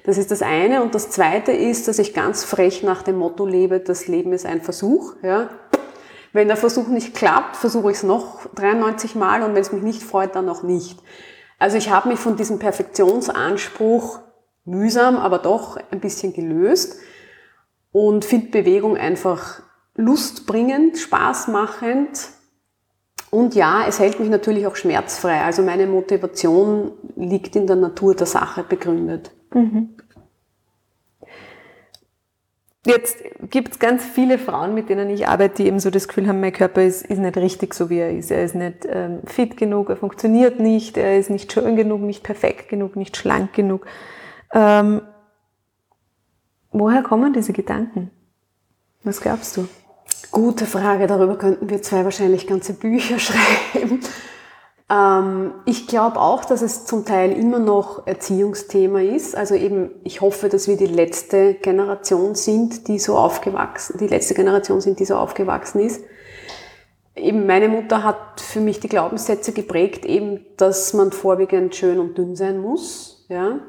Das 0.04 0.16
ist 0.16 0.30
das 0.30 0.40
eine. 0.40 0.82
Und 0.82 0.94
das 0.94 1.10
zweite 1.10 1.52
ist, 1.52 1.86
dass 1.86 1.98
ich 1.98 2.14
ganz 2.14 2.44
frech 2.44 2.82
nach 2.82 3.02
dem 3.02 3.18
Motto 3.18 3.44
lebe, 3.44 3.78
das 3.78 4.08
Leben 4.08 4.32
ist 4.32 4.46
ein 4.46 4.62
Versuch. 4.62 5.16
Ja? 5.22 5.50
Wenn 6.32 6.48
der 6.48 6.56
Versuch 6.56 6.88
nicht 6.88 7.14
klappt, 7.14 7.56
versuche 7.56 7.90
ich 7.90 7.98
es 7.98 8.04
noch 8.04 8.46
93 8.54 9.16
Mal 9.16 9.42
und 9.42 9.54
wenn 9.54 9.60
es 9.60 9.70
mich 9.70 9.82
nicht 9.82 10.02
freut, 10.02 10.34
dann 10.34 10.46
noch 10.46 10.62
nicht. 10.62 10.98
Also 11.58 11.76
ich 11.76 11.90
habe 11.90 12.08
mich 12.08 12.18
von 12.18 12.36
diesem 12.36 12.58
Perfektionsanspruch 12.58 14.20
mühsam, 14.64 15.16
aber 15.16 15.40
doch 15.40 15.76
ein 15.90 16.00
bisschen 16.00 16.32
gelöst 16.32 16.96
und 17.92 18.24
finde 18.24 18.48
Bewegung 18.48 18.96
einfach 18.96 19.62
lustbringend, 19.94 20.98
spaßmachend 20.98 22.30
und 23.30 23.54
ja, 23.54 23.84
es 23.86 23.98
hält 23.98 24.20
mich 24.20 24.30
natürlich 24.30 24.66
auch 24.66 24.76
schmerzfrei. 24.76 25.42
Also 25.42 25.62
meine 25.62 25.86
Motivation 25.86 26.92
liegt 27.16 27.56
in 27.56 27.66
der 27.66 27.76
Natur 27.76 28.14
der 28.14 28.26
Sache 28.26 28.62
begründet. 28.62 29.32
Mhm. 29.52 29.96
Jetzt 32.86 33.18
gibt 33.50 33.72
es 33.72 33.78
ganz 33.78 34.02
viele 34.02 34.38
Frauen, 34.38 34.72
mit 34.72 34.88
denen 34.88 35.10
ich 35.10 35.28
arbeite, 35.28 35.56
die 35.56 35.66
eben 35.66 35.78
so 35.78 35.90
das 35.90 36.08
Gefühl 36.08 36.26
haben, 36.26 36.40
mein 36.40 36.54
Körper 36.54 36.82
ist, 36.82 37.04
ist 37.04 37.18
nicht 37.18 37.36
richtig 37.36 37.74
so, 37.74 37.90
wie 37.90 37.98
er 37.98 38.16
ist. 38.16 38.30
Er 38.30 38.42
ist 38.42 38.54
nicht 38.54 38.86
ähm, 38.88 39.20
fit 39.26 39.58
genug, 39.58 39.90
er 39.90 39.96
funktioniert 39.96 40.58
nicht, 40.58 40.96
er 40.96 41.18
ist 41.18 41.28
nicht 41.28 41.52
schön 41.52 41.76
genug, 41.76 42.00
nicht 42.00 42.22
perfekt 42.22 42.70
genug, 42.70 42.96
nicht 42.96 43.18
schlank 43.18 43.52
genug. 43.52 43.84
Ähm, 44.54 45.02
Woher 46.70 47.02
kommen 47.02 47.32
diese 47.32 47.52
Gedanken? 47.52 48.10
Was 49.02 49.20
glaubst 49.20 49.56
du? 49.56 49.68
Gute 50.30 50.66
Frage, 50.66 51.06
darüber 51.06 51.36
könnten 51.36 51.70
wir 51.70 51.82
zwei 51.82 52.04
wahrscheinlich 52.04 52.46
ganze 52.46 52.74
Bücher 52.74 53.18
schreiben. 53.18 54.00
Ähm, 54.90 55.52
ich 55.64 55.86
glaube 55.86 56.20
auch, 56.20 56.44
dass 56.44 56.62
es 56.62 56.84
zum 56.84 57.04
Teil 57.04 57.32
immer 57.32 57.58
noch 57.58 58.06
Erziehungsthema 58.06 59.00
ist. 59.00 59.36
Also 59.36 59.54
eben, 59.54 59.90
ich 60.04 60.20
hoffe, 60.20 60.48
dass 60.48 60.68
wir 60.68 60.76
die 60.76 60.86
letzte 60.86 61.54
Generation 61.54 62.34
sind, 62.34 62.88
die 62.88 62.98
so 62.98 63.16
aufgewachsen, 63.16 63.98
die 63.98 64.06
letzte 64.06 64.34
Generation 64.34 64.80
sind, 64.80 64.98
die 64.98 65.04
so 65.04 65.16
aufgewachsen 65.16 65.80
ist. 65.80 66.02
Eben 67.14 67.46
meine 67.46 67.68
Mutter 67.68 68.04
hat 68.04 68.40
für 68.40 68.60
mich 68.60 68.80
die 68.80 68.88
Glaubenssätze 68.88 69.52
geprägt, 69.52 70.04
eben, 70.04 70.46
dass 70.56 70.94
man 70.94 71.10
vorwiegend 71.12 71.74
schön 71.74 71.98
und 71.98 72.16
dünn 72.16 72.36
sein 72.36 72.60
muss, 72.60 73.26
ja. 73.28 73.60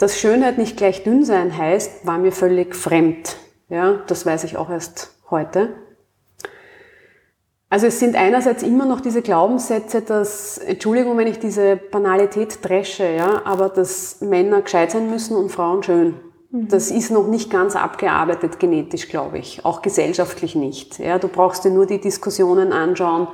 Dass 0.00 0.18
Schönheit 0.18 0.56
nicht 0.56 0.78
gleich 0.78 1.04
dünn 1.04 1.26
sein 1.26 1.54
heißt, 1.54 2.06
war 2.06 2.16
mir 2.16 2.32
völlig 2.32 2.74
fremd, 2.74 3.36
ja. 3.68 4.00
Das 4.06 4.24
weiß 4.24 4.44
ich 4.44 4.56
auch 4.56 4.70
erst 4.70 5.14
heute. 5.30 5.74
Also 7.68 7.86
es 7.86 8.00
sind 8.00 8.16
einerseits 8.16 8.62
immer 8.62 8.86
noch 8.86 9.02
diese 9.02 9.20
Glaubenssätze, 9.20 10.00
dass, 10.00 10.56
Entschuldigung, 10.56 11.18
wenn 11.18 11.26
ich 11.26 11.38
diese 11.38 11.76
Banalität 11.76 12.60
dresche, 12.62 13.10
ja, 13.10 13.42
aber 13.44 13.68
dass 13.68 14.22
Männer 14.22 14.62
gescheit 14.62 14.90
sein 14.90 15.10
müssen 15.10 15.36
und 15.36 15.50
Frauen 15.50 15.82
schön. 15.82 16.14
Mhm. 16.50 16.68
Das 16.68 16.90
ist 16.90 17.10
noch 17.10 17.26
nicht 17.26 17.50
ganz 17.50 17.76
abgearbeitet 17.76 18.58
genetisch, 18.58 19.06
glaube 19.06 19.36
ich. 19.36 19.66
Auch 19.66 19.82
gesellschaftlich 19.82 20.54
nicht. 20.54 20.98
Ja, 20.98 21.18
du 21.18 21.28
brauchst 21.28 21.66
dir 21.66 21.70
nur 21.70 21.84
die 21.84 22.00
Diskussionen 22.00 22.72
anschauen, 22.72 23.28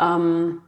ähm, 0.00 0.62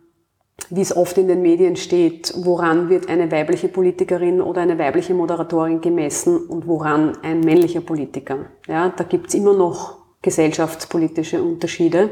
wie 0.69 0.83
es 0.83 0.97
oft 0.97 1.17
in 1.19 1.29
den 1.29 1.43
Medien 1.43 1.77
steht, 1.77 2.33
woran 2.37 2.91
wird 2.91 3.09
eine 3.09 3.31
weibliche 3.33 3.69
Politikerin 3.69 4.41
oder 4.41 4.61
eine 4.61 4.79
weibliche 4.79 5.15
Moderatorin 5.15 5.81
gemessen 5.81 6.37
und 6.47 6.67
woran 6.67 7.17
ein 7.23 7.41
männlicher 7.41 7.81
Politiker. 7.81 8.47
Ja, 8.69 8.91
da 8.91 9.05
gibt's 9.05 9.35
immer 9.35 9.55
noch 9.55 9.99
gesellschaftspolitische 10.23 11.43
Unterschiede. 11.43 12.11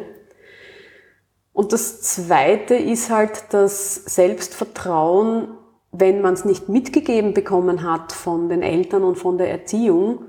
Und 1.53 1.73
das 1.73 2.01
Zweite 2.03 2.75
ist 2.75 3.11
halt 3.11 3.45
das 3.51 3.97
Selbstvertrauen, 3.97 5.49
wenn 5.93 6.21
man 6.21 6.35
es 6.35 6.45
nicht 6.45 6.69
mitgegeben 6.69 7.35
bekommen 7.35 7.83
hat 7.83 8.13
von 8.13 8.49
den 8.49 8.63
Eltern 8.63 9.05
und 9.05 9.17
von 9.17 9.39
der 9.39 9.51
Erziehung, 9.51 10.27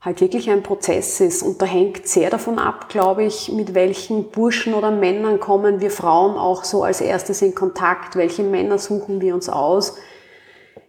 halt 0.00 0.20
wirklich 0.20 0.48
ein 0.50 0.62
Prozess 0.62 1.20
ist. 1.20 1.42
Und 1.42 1.60
da 1.60 1.66
hängt 1.66 2.06
sehr 2.06 2.30
davon 2.30 2.58
ab, 2.58 2.88
glaube 2.88 3.24
ich, 3.24 3.50
mit 3.50 3.74
welchen 3.74 4.30
Burschen 4.30 4.74
oder 4.74 4.90
Männern 4.90 5.40
kommen 5.40 5.80
wir 5.80 5.90
Frauen 5.90 6.36
auch 6.36 6.64
so 6.64 6.84
als 6.84 7.00
erstes 7.00 7.42
in 7.42 7.54
Kontakt, 7.54 8.16
welche 8.16 8.42
Männer 8.42 8.78
suchen 8.78 9.20
wir 9.20 9.34
uns 9.34 9.48
aus, 9.48 9.96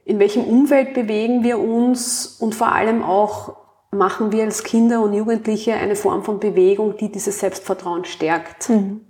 in 0.05 0.19
welchem 0.19 0.43
Umfeld 0.43 0.93
bewegen 0.93 1.43
wir 1.43 1.59
uns 1.59 2.37
und 2.39 2.55
vor 2.55 2.71
allem 2.71 3.03
auch 3.03 3.55
machen 3.91 4.31
wir 4.31 4.43
als 4.43 4.63
Kinder 4.63 5.01
und 5.01 5.13
Jugendliche 5.13 5.73
eine 5.73 5.95
Form 5.95 6.23
von 6.23 6.39
Bewegung, 6.39 6.97
die 6.97 7.11
dieses 7.11 7.39
Selbstvertrauen 7.39 8.05
stärkt. 8.05 8.69
Mhm. 8.69 9.01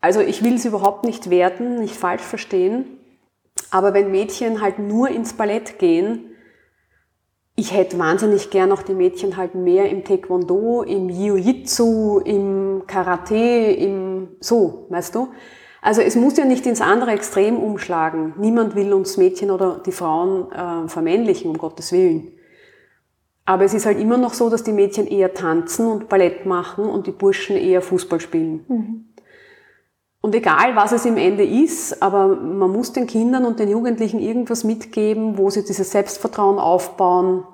Also 0.00 0.20
ich 0.20 0.42
will 0.42 0.54
es 0.54 0.64
überhaupt 0.64 1.04
nicht 1.04 1.30
werten, 1.30 1.78
nicht 1.80 1.94
falsch 1.94 2.22
verstehen. 2.22 2.98
Aber 3.70 3.94
wenn 3.94 4.10
Mädchen 4.10 4.60
halt 4.60 4.78
nur 4.78 5.08
ins 5.08 5.34
Ballett 5.34 5.78
gehen, 5.78 6.31
ich 7.54 7.74
hätte 7.74 7.98
wahnsinnig 7.98 8.50
gern 8.50 8.72
auch 8.72 8.82
die 8.82 8.94
Mädchen 8.94 9.36
halt 9.36 9.54
mehr 9.54 9.90
im 9.90 10.04
Taekwondo, 10.04 10.82
im 10.82 11.08
Jiu-Jitsu, 11.08 12.20
im 12.20 12.82
Karate, 12.86 13.34
im 13.34 14.28
so, 14.40 14.86
weißt 14.88 15.14
du? 15.14 15.28
Also 15.82 16.00
es 16.00 16.16
muss 16.16 16.36
ja 16.36 16.44
nicht 16.44 16.64
ins 16.64 16.80
andere 16.80 17.10
Extrem 17.10 17.58
umschlagen. 17.58 18.34
Niemand 18.38 18.74
will 18.76 18.92
uns 18.92 19.16
Mädchen 19.16 19.50
oder 19.50 19.82
die 19.84 19.92
Frauen 19.92 20.50
äh, 20.52 20.88
vermännlichen, 20.88 21.50
um 21.50 21.58
Gottes 21.58 21.92
Willen. 21.92 22.32
Aber 23.44 23.64
es 23.64 23.74
ist 23.74 23.86
halt 23.86 23.98
immer 23.98 24.16
noch 24.16 24.34
so, 24.34 24.48
dass 24.48 24.62
die 24.62 24.72
Mädchen 24.72 25.08
eher 25.08 25.34
tanzen 25.34 25.86
und 25.88 26.08
Ballett 26.08 26.46
machen 26.46 26.84
und 26.84 27.08
die 27.08 27.10
Burschen 27.10 27.56
eher 27.56 27.82
Fußball 27.82 28.20
spielen. 28.20 28.64
Mhm. 28.68 29.11
Und 30.22 30.36
egal, 30.36 30.76
was 30.76 30.92
es 30.92 31.04
im 31.04 31.16
Ende 31.16 31.44
ist, 31.44 32.00
aber 32.00 32.28
man 32.28 32.70
muss 32.70 32.92
den 32.92 33.08
Kindern 33.08 33.44
und 33.44 33.58
den 33.58 33.68
Jugendlichen 33.68 34.20
irgendwas 34.20 34.62
mitgeben, 34.62 35.36
wo 35.36 35.50
sie 35.50 35.64
dieses 35.64 35.90
Selbstvertrauen 35.90 36.60
aufbauen. 36.60 37.44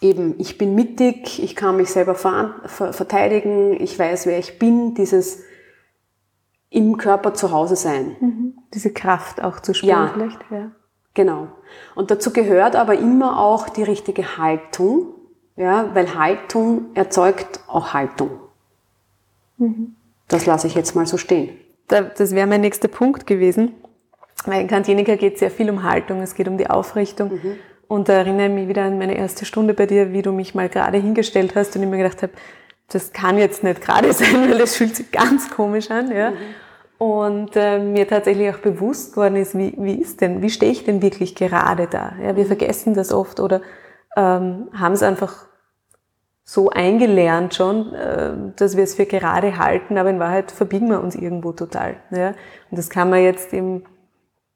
Eben, 0.00 0.34
ich 0.38 0.58
bin 0.58 0.74
mittig, 0.74 1.40
ich 1.40 1.54
kann 1.54 1.76
mich 1.76 1.90
selber 1.90 2.16
verteidigen, 2.16 3.80
ich 3.80 3.96
weiß, 3.96 4.26
wer 4.26 4.36
ich 4.40 4.58
bin, 4.58 4.94
dieses 4.94 5.44
im 6.70 6.96
Körper 6.96 7.34
zu 7.34 7.52
Hause 7.52 7.76
sein. 7.76 8.16
Mhm. 8.18 8.58
Diese 8.74 8.92
Kraft 8.92 9.40
auch 9.40 9.60
zu 9.60 9.72
spüren 9.72 9.90
ja, 9.90 10.10
vielleicht. 10.12 10.40
Ja, 10.50 10.72
genau. 11.14 11.46
Und 11.94 12.10
dazu 12.10 12.32
gehört 12.32 12.74
aber 12.74 12.98
immer 12.98 13.38
auch 13.38 13.68
die 13.68 13.84
richtige 13.84 14.38
Haltung, 14.38 15.14
ja, 15.54 15.94
weil 15.94 16.16
Haltung 16.18 16.86
erzeugt 16.94 17.60
auch 17.68 17.94
Haltung. 17.94 18.40
Mhm. 19.56 19.94
Das 20.26 20.46
lasse 20.46 20.66
ich 20.66 20.74
jetzt 20.74 20.96
mal 20.96 21.06
so 21.06 21.16
stehen 21.16 21.56
das 21.88 22.34
wäre 22.34 22.46
mein 22.46 22.60
nächster 22.60 22.88
Punkt 22.88 23.26
gewesen. 23.26 23.72
Weil 24.44 24.60
in 24.60 24.68
Kantinika 24.68 25.16
geht 25.16 25.38
sehr 25.38 25.50
viel 25.50 25.70
um 25.70 25.82
Haltung, 25.82 26.20
es 26.20 26.34
geht 26.34 26.48
um 26.48 26.58
die 26.58 26.68
Aufrichtung. 26.68 27.32
Mhm. 27.32 27.56
Und 27.88 28.08
da 28.08 28.14
erinnere 28.14 28.48
ich 28.48 28.52
mich 28.52 28.68
wieder 28.68 28.84
an 28.84 28.98
meine 28.98 29.16
erste 29.16 29.44
Stunde 29.44 29.72
bei 29.72 29.86
dir, 29.86 30.12
wie 30.12 30.22
du 30.22 30.32
mich 30.32 30.54
mal 30.54 30.68
gerade 30.68 30.98
hingestellt 30.98 31.54
hast 31.54 31.76
und 31.76 31.82
ich 31.82 31.88
mir 31.88 31.98
gedacht 31.98 32.22
habe, 32.22 32.32
das 32.88 33.12
kann 33.12 33.38
jetzt 33.38 33.62
nicht 33.64 33.80
gerade 33.80 34.12
sein, 34.12 34.50
weil 34.50 34.58
das 34.58 34.76
fühlt 34.76 34.96
sich 34.96 35.10
ganz 35.10 35.50
komisch 35.50 35.90
an. 35.90 36.10
Ja. 36.10 36.30
Mhm. 36.30 36.36
Und 36.98 37.50
äh, 37.56 37.78
mir 37.78 38.08
tatsächlich 38.08 38.48
auch 38.54 38.58
bewusst 38.58 39.12
geworden 39.12 39.36
ist, 39.36 39.56
wie, 39.56 39.74
wie 39.76 40.00
ist 40.00 40.20
denn, 40.22 40.40
wie 40.40 40.48
stehe 40.48 40.72
ich 40.72 40.84
denn 40.84 41.02
wirklich 41.02 41.34
gerade 41.34 41.88
da? 41.88 42.14
Ja, 42.22 42.36
wir 42.36 42.44
mhm. 42.44 42.48
vergessen 42.48 42.94
das 42.94 43.12
oft 43.12 43.38
oder 43.38 43.60
ähm, 44.16 44.68
haben 44.72 44.92
es 44.92 45.02
einfach 45.02 45.46
so 46.48 46.70
eingelernt 46.70 47.54
schon, 47.54 47.92
äh, 47.92 48.32
dass 48.54 48.76
wir 48.76 48.84
es 48.84 48.94
für 48.94 49.04
gerade 49.04 49.58
halten, 49.58 49.98
aber 49.98 50.10
in 50.10 50.20
Wahrheit 50.20 50.52
verbiegen 50.52 50.88
wir 50.88 51.02
uns 51.02 51.16
irgendwo 51.16 51.50
total. 51.50 51.96
Ja? 52.12 52.28
Und 52.70 52.78
das 52.78 52.88
kann 52.88 53.10
man 53.10 53.20
jetzt 53.20 53.52
im, 53.52 53.82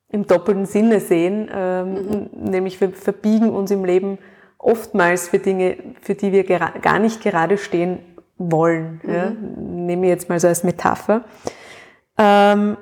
im 0.08 0.24
doppelten 0.24 0.66
Sinne 0.66 1.00
sehen, 1.00 1.50
ähm, 1.52 1.92
mhm. 1.92 2.28
nämlich 2.32 2.80
wir 2.80 2.92
verbiegen 2.92 3.50
uns 3.50 3.72
im 3.72 3.84
Leben 3.84 4.18
oftmals 4.56 5.28
für 5.28 5.40
Dinge, 5.40 5.78
für 6.00 6.14
die 6.14 6.30
wir 6.30 6.44
gar 6.44 7.00
nicht 7.00 7.22
gerade 7.22 7.58
stehen 7.58 7.98
wollen. 8.38 9.00
Mhm. 9.02 9.12
Ja? 9.12 9.30
Nehme 9.30 10.06
ich 10.06 10.10
jetzt 10.10 10.28
mal 10.28 10.38
so 10.38 10.46
als 10.46 10.62
Metapher. 10.62 11.24
Ähm, 12.16 12.76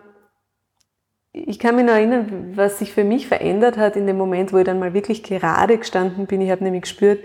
ich 1.32 1.58
kann 1.58 1.76
mich 1.76 1.86
noch 1.86 1.94
erinnern, 1.94 2.52
was 2.56 2.78
sich 2.78 2.92
für 2.92 3.04
mich 3.04 3.26
verändert 3.26 3.78
hat 3.78 3.96
in 3.96 4.06
dem 4.06 4.18
Moment, 4.18 4.52
wo 4.52 4.58
ich 4.58 4.64
dann 4.64 4.78
mal 4.78 4.92
wirklich 4.92 5.22
gerade 5.22 5.78
gestanden 5.78 6.26
bin. 6.26 6.42
Ich 6.42 6.50
habe 6.50 6.62
nämlich 6.62 6.82
gespürt, 6.82 7.20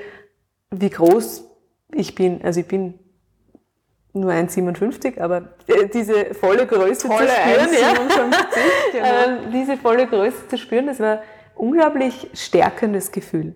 wie 0.71 0.89
groß 0.89 1.49
ich 1.95 2.15
bin, 2.15 2.41
also 2.43 2.59
ich 2.59 2.67
bin 2.67 2.99
nur 4.13 4.31
1,57, 4.31 5.19
aber 5.19 5.55
äh, 5.67 5.87
diese 5.91 6.33
volle 6.35 6.67
Größe 6.67 7.07
Tolle 7.07 7.27
zu 7.27 7.33
spüren, 7.33 7.69
ja, 7.81 7.93
genau. 8.91 9.05
Ähm, 9.05 9.51
diese 9.51 9.77
volle 9.77 10.07
Größe 10.07 10.47
zu 10.47 10.57
spüren, 10.57 10.85
das 10.85 10.99
war 10.99 11.13
ein 11.13 11.23
unglaublich 11.55 12.29
stärkendes 12.33 13.11
Gefühl. 13.11 13.55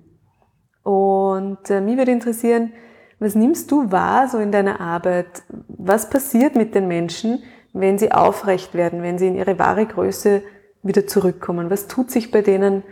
Und 0.83 1.69
äh, 1.69 1.81
mich 1.81 1.97
würde 1.97 2.11
interessieren, 2.11 2.73
was 3.19 3.35
nimmst 3.35 3.71
du 3.71 3.91
wahr 3.91 4.27
so 4.29 4.37
in 4.37 4.51
deiner 4.51 4.79
Arbeit? 4.79 5.43
Was 5.67 6.09
passiert 6.09 6.55
mit 6.55 6.75
den 6.75 6.87
Menschen, 6.87 7.43
wenn 7.73 7.97
sie 7.97 8.11
aufrecht 8.11 8.73
werden, 8.73 9.03
wenn 9.03 9.17
sie 9.17 9.27
in 9.27 9.35
ihre 9.35 9.59
wahre 9.59 9.85
Größe 9.85 10.43
wieder 10.83 11.07
zurückkommen? 11.07 11.69
Was 11.69 11.87
tut 11.87 12.11
sich 12.11 12.31
bei 12.31 12.41
denen 12.41 12.83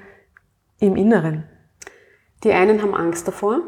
im 0.79 0.95
Inneren? 0.95 1.45
Die 2.43 2.51
einen 2.51 2.81
haben 2.81 2.95
Angst 2.95 3.27
davor, 3.27 3.61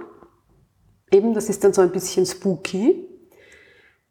Eben, 1.12 1.34
das 1.34 1.50
ist 1.50 1.64
dann 1.64 1.74
so 1.74 1.82
ein 1.82 1.92
bisschen 1.92 2.26
spooky. 2.26 3.08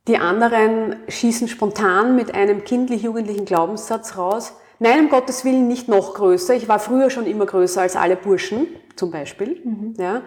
Die 0.08 0.18
anderen 0.18 0.96
schießen 1.08 1.48
spontan 1.48 2.14
mit 2.14 2.34
einem 2.34 2.64
kindlich-jugendlichen 2.64 3.44
Glaubenssatz 3.44 4.16
raus. 4.16 4.54
Nein, 4.78 5.00
um 5.00 5.08
Gottes 5.08 5.44
Willen 5.44 5.68
nicht 5.68 5.88
noch 5.88 6.14
größer. 6.14 6.54
Ich 6.54 6.68
war 6.68 6.78
früher 6.78 7.10
schon 7.10 7.26
immer 7.26 7.46
größer 7.46 7.80
als 7.80 7.96
alle 7.96 8.16
Burschen, 8.16 8.66
zum 8.94 9.10
Beispiel. 9.10 9.60
Mhm. 9.64 9.94
Ja. 9.98 10.22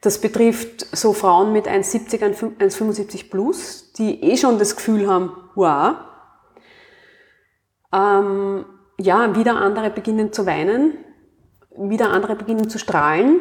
Das 0.00 0.20
betrifft 0.20 0.86
so 0.96 1.12
Frauen 1.12 1.52
mit 1.52 1.66
1,70, 1.66 2.20
1,75 2.58 3.30
plus, 3.30 3.92
die 3.94 4.22
eh 4.22 4.36
schon 4.36 4.58
das 4.58 4.76
Gefühl 4.76 5.08
haben, 5.08 5.32
wow. 5.56 5.96
Ähm, 7.92 8.64
ja, 9.00 9.34
wieder 9.34 9.56
andere 9.56 9.90
beginnen 9.90 10.32
zu 10.32 10.46
weinen, 10.46 10.92
wieder 11.76 12.10
andere 12.10 12.36
beginnen 12.36 12.68
zu 12.68 12.78
strahlen. 12.78 13.40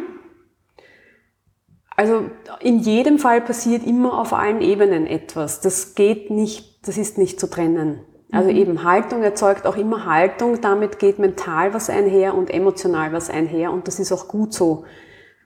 Also 1.98 2.30
in 2.62 2.80
jedem 2.80 3.18
Fall 3.18 3.42
passiert 3.42 3.86
immer 3.86 4.20
auf 4.20 4.32
allen 4.32 4.62
Ebenen 4.62 5.08
etwas. 5.08 5.62
Das 5.62 5.96
geht 5.96 6.30
nicht, 6.30 6.88
das 6.88 6.98
ist 6.98 7.18
nicht 7.18 7.40
zu 7.40 7.50
trennen. 7.50 8.00
Also 8.32 8.52
mhm. 8.52 8.58
eben 8.58 8.84
Haltung 8.84 9.24
erzeugt 9.24 9.66
auch 9.66 9.78
immer 9.78 10.06
Haltung, 10.06 10.62
damit 10.62 11.00
geht 11.00 11.18
mental 11.18 11.74
was 11.74 11.90
einher 11.90 12.36
und 12.36 12.52
emotional 12.52 13.14
was 13.14 13.30
einher 13.30 13.72
und 13.72 13.88
das 13.88 14.00
ist 14.00 14.12
auch 14.12 14.28
gut 14.28 14.54
so. 14.54 14.86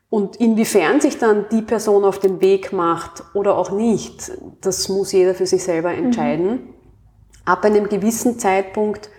Und 0.09 0.35
inwiefern 0.35 0.99
sich 0.99 1.17
dann 1.17 1.45
die 1.51 1.61
Person 1.61 2.03
auf 2.03 2.19
den 2.19 2.41
Weg 2.41 2.73
macht 2.73 3.23
oder 3.33 3.57
auch 3.57 3.71
nicht, 3.71 4.31
das 4.59 4.89
muss 4.89 5.13
jeder 5.13 5.33
für 5.33 5.45
sich 5.45 5.63
selber 5.63 5.93
entscheiden. 5.93 6.49
Mhm. 6.49 6.59
Ab 7.45 7.63
einem 7.63 7.87
gewissen 7.87 8.39
Zeitpunkt 8.39 9.09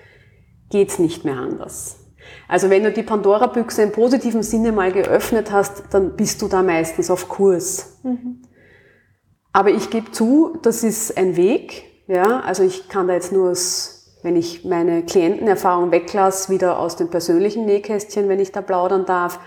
geht's 0.68 0.98
nicht 0.98 1.24
mehr 1.24 1.38
anders. 1.38 2.01
Also 2.48 2.70
wenn 2.70 2.82
du 2.84 2.92
die 2.92 3.02
Pandora-Büchse 3.02 3.82
im 3.82 3.92
positiven 3.92 4.42
Sinne 4.42 4.72
mal 4.72 4.92
geöffnet 4.92 5.50
hast, 5.50 5.84
dann 5.90 6.16
bist 6.16 6.42
du 6.42 6.48
da 6.48 6.62
meistens 6.62 7.10
auf 7.10 7.28
Kurs. 7.28 7.98
Mhm. 8.02 8.42
Aber 9.52 9.70
ich 9.70 9.90
gebe 9.90 10.10
zu, 10.10 10.58
das 10.62 10.82
ist 10.82 11.16
ein 11.16 11.36
Weg. 11.36 11.84
Ja, 12.06 12.40
also 12.40 12.62
ich 12.62 12.88
kann 12.88 13.08
da 13.08 13.14
jetzt 13.14 13.32
nur 13.32 13.54
wenn 14.22 14.36
ich 14.36 14.64
meine 14.64 15.04
Klientenerfahrung 15.04 15.90
weglasse, 15.90 16.52
wieder 16.52 16.78
aus 16.78 16.96
dem 16.96 17.08
persönlichen 17.08 17.64
Nähkästchen, 17.64 18.28
wenn 18.28 18.40
ich 18.40 18.52
da 18.52 18.62
plaudern 18.62 19.04
darf. 19.04 19.40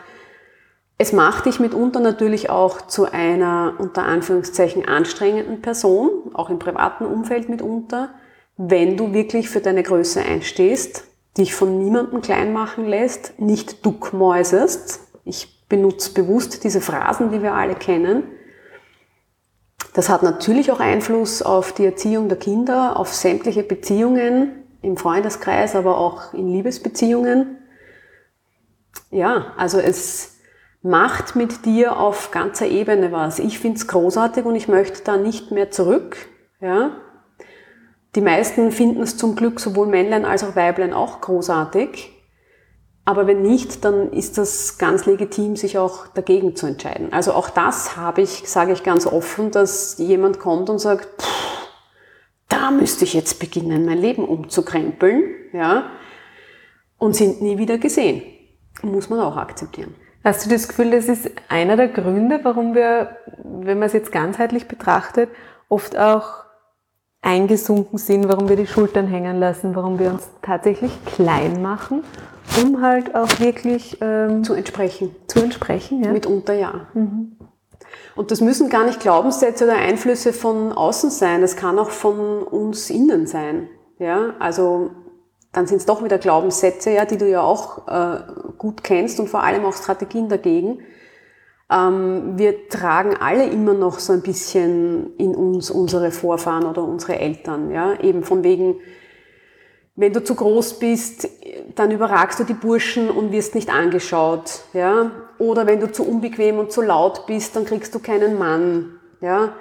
Es 0.97 1.11
macht 1.11 1.45
dich 1.45 1.59
mitunter 1.59 1.99
natürlich 1.99 2.49
auch 2.49 2.81
zu 2.81 3.11
einer 3.11 3.73
unter 3.79 4.03
Anführungszeichen 4.03 4.85
anstrengenden 4.87 5.61
Person, 5.61 6.09
auch 6.33 6.49
im 6.49 6.59
privaten 6.59 7.05
Umfeld 7.05 7.49
mitunter, 7.49 8.09
wenn 8.57 8.95
du 8.95 9.13
wirklich 9.13 9.49
für 9.49 9.59
deine 9.59 9.83
Größe 9.83 10.21
einstehst, 10.21 11.05
dich 11.37 11.53
von 11.53 11.77
niemandem 11.79 12.21
klein 12.21 12.53
machen 12.53 12.85
lässt, 12.85 13.39
nicht 13.39 13.85
duckmäusest. 13.85 14.99
Ich 15.23 15.67
benutze 15.67 16.13
bewusst 16.13 16.63
diese 16.63 16.81
Phrasen, 16.81 17.31
die 17.31 17.41
wir 17.41 17.53
alle 17.53 17.75
kennen. 17.75 18.23
Das 19.93 20.09
hat 20.09 20.23
natürlich 20.23 20.71
auch 20.71 20.79
Einfluss 20.79 21.41
auf 21.41 21.71
die 21.71 21.85
Erziehung 21.85 22.27
der 22.27 22.37
Kinder, 22.37 22.99
auf 22.99 23.13
sämtliche 23.13 23.63
Beziehungen 23.63 24.63
im 24.81 24.97
Freundeskreis, 24.97 25.75
aber 25.75 25.97
auch 25.97 26.33
in 26.33 26.49
Liebesbeziehungen. 26.49 27.57
Ja, 29.09 29.53
also 29.57 29.79
es 29.79 30.35
macht 30.81 31.35
mit 31.35 31.65
dir 31.65 31.97
auf 31.97 32.31
ganzer 32.31 32.67
Ebene 32.67 33.11
was. 33.11 33.39
Ich 33.39 33.57
finde 33.59 33.77
es 33.77 33.87
großartig 33.87 34.45
und 34.45 34.55
ich 34.55 34.67
möchte 34.67 35.01
da 35.03 35.17
nicht 35.17 35.51
mehr 35.51 35.71
zurück. 35.71 36.17
Ja. 36.61 36.91
Die 38.15 38.21
meisten 38.21 38.71
finden 38.71 39.01
es 39.01 39.17
zum 39.17 39.35
Glück 39.35 39.59
sowohl 39.59 39.87
Männlein 39.87 40.25
als 40.25 40.43
auch 40.43 40.55
Weiblein 40.55 40.93
auch 40.93 41.21
großartig. 41.21 42.11
Aber 43.03 43.27
wenn 43.27 43.43
nicht, 43.43 43.85
dann 43.85 44.11
ist 44.11 44.37
das 44.37 44.79
ganz 44.79 45.05
legitim, 45.05 45.55
sich 45.55 45.77
auch 45.77 46.07
dagegen 46.07 46.55
zu 46.55 46.65
entscheiden. 46.65 47.13
Also 47.13 47.33
auch 47.33 47.49
das 47.49 47.97
habe 47.97 48.21
ich, 48.21 48.49
sage 48.49 48.73
ich 48.73 48.83
ganz 48.83 49.05
offen, 49.05 49.51
dass 49.51 49.97
jemand 49.99 50.39
kommt 50.39 50.69
und 50.69 50.79
sagt, 50.79 51.21
pff, 51.21 51.67
da 52.47 52.71
müsste 52.71 53.03
ich 53.03 53.13
jetzt 53.13 53.39
beginnen, 53.39 53.85
mein 53.85 53.99
Leben 53.99 54.25
umzukrempeln, 54.25 55.23
ja, 55.53 55.91
und 56.97 57.15
sind 57.15 57.41
nie 57.41 57.57
wieder 57.57 57.77
gesehen. 57.77 58.23
Muss 58.81 59.09
man 59.09 59.19
auch 59.19 59.37
akzeptieren. 59.37 59.93
Hast 60.23 60.45
du 60.45 60.49
das 60.49 60.67
Gefühl, 60.67 60.89
das 60.89 61.05
ist 61.05 61.29
einer 61.49 61.77
der 61.77 61.89
Gründe, 61.89 62.39
warum 62.43 62.73
wir, 62.73 63.17
wenn 63.43 63.77
man 63.77 63.87
es 63.87 63.93
jetzt 63.93 64.11
ganzheitlich 64.11 64.67
betrachtet, 64.67 65.29
oft 65.69 65.95
auch 65.97 66.44
eingesunken 67.25 67.97
sind, 67.97 68.29
warum 68.29 68.47
wir 68.47 68.55
die 68.55 68.67
Schultern 68.67 69.07
hängen 69.07 69.39
lassen, 69.39 69.75
warum 69.75 69.97
wir 69.97 70.11
uns 70.11 70.29
tatsächlich 70.41 70.91
klein 71.05 71.61
machen, 71.61 72.03
um 72.61 72.81
halt 72.81 73.15
auch 73.15 73.39
wirklich 73.39 73.97
ähm, 73.99 74.43
zu 74.43 74.53
entsprechen. 74.53 75.15
Zu 75.27 75.39
entsprechen, 75.41 76.03
ja. 76.03 76.11
Mitunter 76.11 76.53
ja. 76.53 76.87
Mhm. 76.93 77.35
Und 78.15 78.31
das 78.31 78.41
müssen 78.41 78.69
gar 78.69 78.85
nicht 78.85 78.99
Glaubenssätze 78.99 79.65
oder 79.65 79.75
Einflüsse 79.75 80.33
von 80.33 80.71
außen 80.71 81.09
sein, 81.09 81.41
das 81.41 81.55
kann 81.55 81.79
auch 81.79 81.89
von 81.89 82.43
uns 82.43 82.89
innen 82.89 83.25
sein. 83.25 83.69
Ja, 83.97 84.35
also 84.39 84.91
dann 85.51 85.67
sind 85.67 85.77
es 85.77 85.85
doch 85.85 86.03
wieder 86.03 86.17
Glaubenssätze, 86.17 86.91
ja, 86.91 87.05
die 87.05 87.17
du 87.17 87.27
ja 87.27 87.41
auch 87.41 87.87
äh, 87.87 88.19
gut 88.57 88.83
kennst 88.83 89.19
und 89.19 89.29
vor 89.29 89.41
allem 89.41 89.65
auch 89.65 89.73
Strategien 89.73 90.29
dagegen. 90.29 90.79
Ähm, 91.71 92.37
wir 92.37 92.69
tragen 92.69 93.15
alle 93.19 93.47
immer 93.49 93.73
noch 93.73 93.99
so 93.99 94.13
ein 94.13 94.21
bisschen 94.21 95.15
in 95.17 95.33
uns 95.33 95.71
unsere 95.71 96.11
Vorfahren 96.11 96.65
oder 96.65 96.83
unsere 96.83 97.19
Eltern, 97.19 97.71
ja, 97.71 97.99
eben 97.99 98.23
von 98.23 98.43
wegen, 98.43 98.75
wenn 99.95 100.13
du 100.13 100.23
zu 100.23 100.35
groß 100.35 100.77
bist, 100.77 101.27
dann 101.73 101.89
überragst 101.89 102.39
du 102.39 102.43
die 102.43 102.53
Burschen 102.53 103.09
und 103.09 103.31
wirst 103.31 103.55
nicht 103.55 103.69
angeschaut, 103.69 104.61
ja, 104.73 105.11
oder 105.39 105.65
wenn 105.65 105.79
du 105.79 105.91
zu 105.91 106.07
unbequem 106.07 106.59
und 106.59 106.71
zu 106.71 106.81
laut 106.81 107.25
bist, 107.25 107.55
dann 107.55 107.65
kriegst 107.65 107.95
du 107.95 107.99
keinen 107.99 108.37
Mann, 108.37 108.99
ja, 109.21 109.55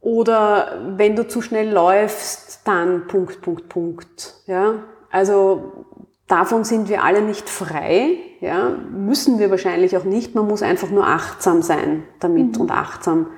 oder 0.00 0.82
wenn 0.96 1.16
du 1.16 1.26
zu 1.26 1.40
schnell 1.40 1.72
läufst, 1.72 2.60
dann 2.64 3.06
Punkt, 3.06 3.40
Punkt, 3.40 3.68
Punkt, 3.68 4.34
ja. 4.46 4.84
Also 5.10 5.86
Davon 6.28 6.64
sind 6.64 6.88
wir 6.88 7.04
alle 7.04 7.22
nicht 7.22 7.48
frei, 7.48 8.18
ja, 8.40 8.70
müssen 8.90 9.38
wir 9.38 9.50
wahrscheinlich 9.50 9.96
auch 9.96 10.04
nicht. 10.04 10.34
Man 10.34 10.48
muss 10.48 10.62
einfach 10.62 10.90
nur 10.90 11.06
achtsam 11.06 11.62
sein 11.62 12.02
damit 12.18 12.56
mhm. 12.56 12.62
und 12.62 12.70
achtsam 12.72 13.28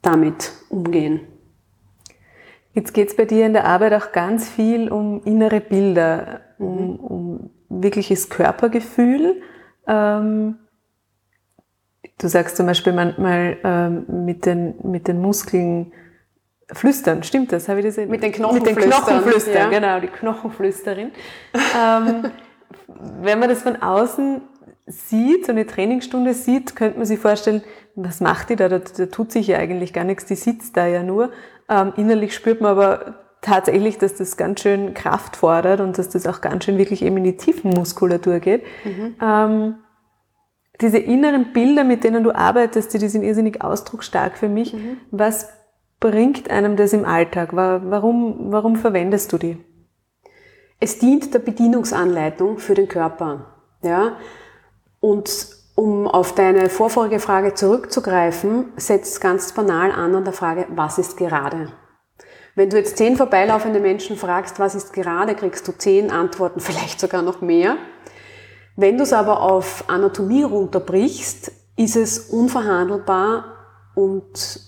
damit 0.00 0.52
umgehen. 0.68 1.20
Jetzt 2.72 2.94
geht 2.94 3.08
es 3.08 3.16
bei 3.16 3.24
dir 3.24 3.46
in 3.46 3.52
der 3.52 3.64
Arbeit 3.64 3.92
auch 3.94 4.12
ganz 4.12 4.48
viel 4.48 4.88
um 4.90 5.22
innere 5.24 5.60
Bilder, 5.60 6.42
um, 6.58 6.92
mhm. 6.92 6.94
um 7.00 7.50
wirkliches 7.68 8.30
Körpergefühl. 8.30 9.42
Ähm, 9.88 10.56
du 12.18 12.28
sagst 12.28 12.56
zum 12.56 12.66
Beispiel 12.66 12.92
manchmal 12.92 13.56
ähm, 13.64 14.24
mit, 14.24 14.46
den, 14.46 14.74
mit 14.84 15.08
den 15.08 15.20
Muskeln 15.20 15.92
Flüstern, 16.72 17.22
stimmt 17.22 17.52
das? 17.52 17.68
Habe 17.68 17.80
ich 17.80 17.86
das 17.86 17.96
mit 17.96 18.22
den 18.22 18.32
Knochenflüstern? 18.32 18.74
Mit 18.74 18.84
den 18.84 18.90
Knochenflüstern, 18.90 19.54
ja. 19.54 19.68
genau, 19.68 20.00
die 20.00 20.08
Knochenflüsterin. 20.08 21.12
ähm, 21.78 22.30
wenn 23.22 23.38
man 23.38 23.48
das 23.48 23.62
von 23.62 23.76
außen 23.76 24.42
sieht, 24.86 25.46
so 25.46 25.52
eine 25.52 25.66
Trainingsstunde 25.66 26.34
sieht, 26.34 26.76
könnte 26.76 26.98
man 26.98 27.06
sich 27.06 27.18
vorstellen, 27.18 27.62
was 27.94 28.20
macht 28.20 28.50
die 28.50 28.56
da? 28.56 28.68
Da, 28.68 28.78
da 28.78 29.06
tut 29.06 29.32
sich 29.32 29.46
ja 29.46 29.58
eigentlich 29.58 29.92
gar 29.92 30.04
nichts, 30.04 30.26
die 30.26 30.34
sitzt 30.34 30.76
da 30.76 30.86
ja 30.86 31.02
nur. 31.02 31.30
Ähm, 31.68 31.92
innerlich 31.96 32.34
spürt 32.34 32.60
man 32.60 32.72
aber 32.72 33.14
tatsächlich, 33.40 33.98
dass 33.98 34.14
das 34.14 34.36
ganz 34.36 34.60
schön 34.60 34.94
Kraft 34.94 35.36
fordert 35.36 35.80
und 35.80 35.98
dass 35.98 36.08
das 36.08 36.26
auch 36.26 36.40
ganz 36.40 36.64
schön 36.64 36.78
wirklich 36.78 37.02
eben 37.02 37.16
in 37.18 37.24
die 37.24 37.36
Tiefenmuskulatur 37.36 38.40
geht. 38.40 38.62
Mhm. 38.84 39.16
Ähm, 39.22 39.74
diese 40.80 40.98
inneren 40.98 41.52
Bilder, 41.52 41.84
mit 41.84 42.04
denen 42.04 42.22
du 42.22 42.32
arbeitest, 42.32 42.94
die 42.94 43.08
sind 43.08 43.22
irrsinnig 43.22 43.62
ausdrucksstark 43.62 44.38
für 44.38 44.48
mich. 44.48 44.74
Mhm. 44.74 44.98
Was 45.10 45.48
bringt 46.00 46.50
einem 46.50 46.76
das 46.76 46.92
im 46.92 47.04
Alltag? 47.04 47.50
Warum, 47.52 48.52
warum 48.52 48.76
verwendest 48.76 49.32
du 49.32 49.38
die? 49.38 49.64
Es 50.80 50.98
dient 50.98 51.34
der 51.34 51.40
Bedienungsanleitung 51.40 52.58
für 52.58 52.74
den 52.74 52.88
Körper. 52.88 53.56
Ja? 53.82 54.16
Und 55.00 55.48
um 55.74 56.08
auf 56.08 56.34
deine 56.34 56.68
vorvorige 56.68 57.20
Frage 57.20 57.54
zurückzugreifen, 57.54 58.72
setzt 58.76 59.20
ganz 59.20 59.52
banal 59.52 59.92
an 59.92 60.14
an 60.14 60.24
der 60.24 60.32
Frage, 60.32 60.66
was 60.70 60.98
ist 60.98 61.16
gerade? 61.16 61.72
Wenn 62.54 62.70
du 62.70 62.76
jetzt 62.76 62.96
zehn 62.96 63.16
vorbeilaufende 63.16 63.78
Menschen 63.78 64.16
fragst, 64.16 64.58
was 64.58 64.74
ist 64.74 64.92
gerade, 64.92 65.36
kriegst 65.36 65.66
du 65.68 65.72
zehn 65.72 66.10
Antworten, 66.10 66.60
vielleicht 66.60 67.00
sogar 67.00 67.22
noch 67.22 67.40
mehr. 67.40 67.76
Wenn 68.74 68.96
du 68.96 69.04
es 69.04 69.12
aber 69.12 69.40
auf 69.40 69.84
Anatomie 69.88 70.44
runterbrichst, 70.44 71.52
ist 71.76 71.96
es 71.96 72.18
unverhandelbar 72.18 73.56
und 73.94 74.67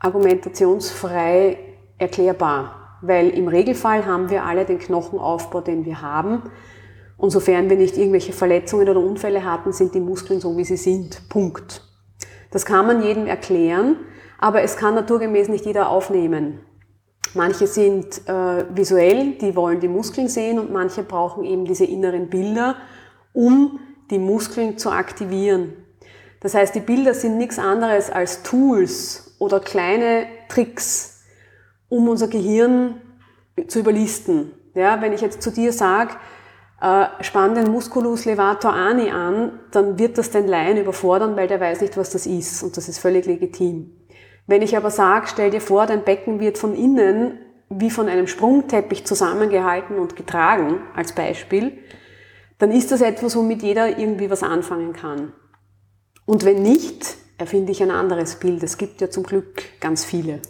argumentationsfrei 0.00 1.58
erklärbar, 1.98 2.98
weil 3.02 3.28
im 3.30 3.48
Regelfall 3.48 4.06
haben 4.06 4.30
wir 4.30 4.44
alle 4.44 4.64
den 4.64 4.78
Knochenaufbau, 4.78 5.60
den 5.60 5.84
wir 5.84 6.02
haben. 6.02 6.42
Und 7.16 7.30
sofern 7.30 7.68
wir 7.68 7.76
nicht 7.76 7.98
irgendwelche 7.98 8.32
Verletzungen 8.32 8.88
oder 8.88 9.00
Unfälle 9.00 9.44
hatten, 9.44 9.72
sind 9.72 9.94
die 9.94 10.00
Muskeln 10.00 10.40
so, 10.40 10.56
wie 10.56 10.64
sie 10.64 10.78
sind. 10.78 11.28
Punkt. 11.28 11.82
Das 12.50 12.64
kann 12.64 12.86
man 12.86 13.02
jedem 13.02 13.26
erklären, 13.26 13.96
aber 14.38 14.62
es 14.62 14.76
kann 14.76 14.94
naturgemäß 14.94 15.48
nicht 15.48 15.66
jeder 15.66 15.90
aufnehmen. 15.90 16.60
Manche 17.34 17.66
sind 17.66 18.26
äh, 18.26 18.64
visuell, 18.74 19.34
die 19.34 19.54
wollen 19.54 19.78
die 19.78 19.88
Muskeln 19.88 20.28
sehen 20.28 20.58
und 20.58 20.72
manche 20.72 21.02
brauchen 21.02 21.44
eben 21.44 21.64
diese 21.64 21.84
inneren 21.84 22.28
Bilder, 22.28 22.76
um 23.32 23.78
die 24.10 24.18
Muskeln 24.18 24.78
zu 24.78 24.90
aktivieren. 24.90 25.74
Das 26.40 26.54
heißt, 26.54 26.74
die 26.74 26.80
Bilder 26.80 27.14
sind 27.14 27.36
nichts 27.36 27.58
anderes 27.58 28.10
als 28.10 28.42
Tools, 28.42 29.29
oder 29.40 29.58
kleine 29.58 30.26
Tricks, 30.48 31.24
um 31.88 32.08
unser 32.08 32.28
Gehirn 32.28 33.00
zu 33.66 33.80
überlisten. 33.80 34.52
Ja, 34.74 35.02
wenn 35.02 35.12
ich 35.12 35.22
jetzt 35.22 35.42
zu 35.42 35.50
dir 35.50 35.72
sage, 35.72 36.12
äh, 36.80 37.06
spann 37.22 37.56
den 37.56 37.72
Musculus 37.72 38.26
levator 38.26 38.72
ani 38.72 39.10
an, 39.10 39.58
dann 39.72 39.98
wird 39.98 40.18
das 40.18 40.30
den 40.30 40.46
Laien 40.46 40.76
überfordern, 40.76 41.36
weil 41.36 41.48
der 41.48 41.58
weiß 41.58 41.80
nicht, 41.80 41.96
was 41.96 42.10
das 42.10 42.26
ist 42.26 42.62
und 42.62 42.76
das 42.76 42.88
ist 42.88 42.98
völlig 42.98 43.26
legitim. 43.26 43.96
Wenn 44.46 44.62
ich 44.62 44.76
aber 44.76 44.90
sage, 44.90 45.26
stell 45.26 45.50
dir 45.50 45.60
vor, 45.60 45.86
dein 45.86 46.04
Becken 46.04 46.38
wird 46.38 46.58
von 46.58 46.74
innen 46.74 47.38
wie 47.70 47.90
von 47.90 48.08
einem 48.08 48.26
Sprungteppich 48.26 49.06
zusammengehalten 49.06 49.98
und 49.98 50.16
getragen, 50.16 50.80
als 50.94 51.12
Beispiel, 51.12 51.78
dann 52.58 52.72
ist 52.72 52.92
das 52.92 53.00
etwas, 53.00 53.36
womit 53.36 53.62
jeder 53.62 53.98
irgendwie 53.98 54.28
was 54.28 54.42
anfangen 54.42 54.92
kann. 54.92 55.32
Und 56.26 56.44
wenn 56.44 56.62
nicht, 56.62 57.16
erfinde 57.40 57.72
ich 57.72 57.82
ein 57.82 57.90
anderes 57.90 58.36
Bild. 58.36 58.62
Es 58.62 58.78
gibt 58.78 59.00
ja 59.00 59.10
zum 59.10 59.22
Glück 59.22 59.62
ganz 59.80 60.04
viele. 60.04 60.40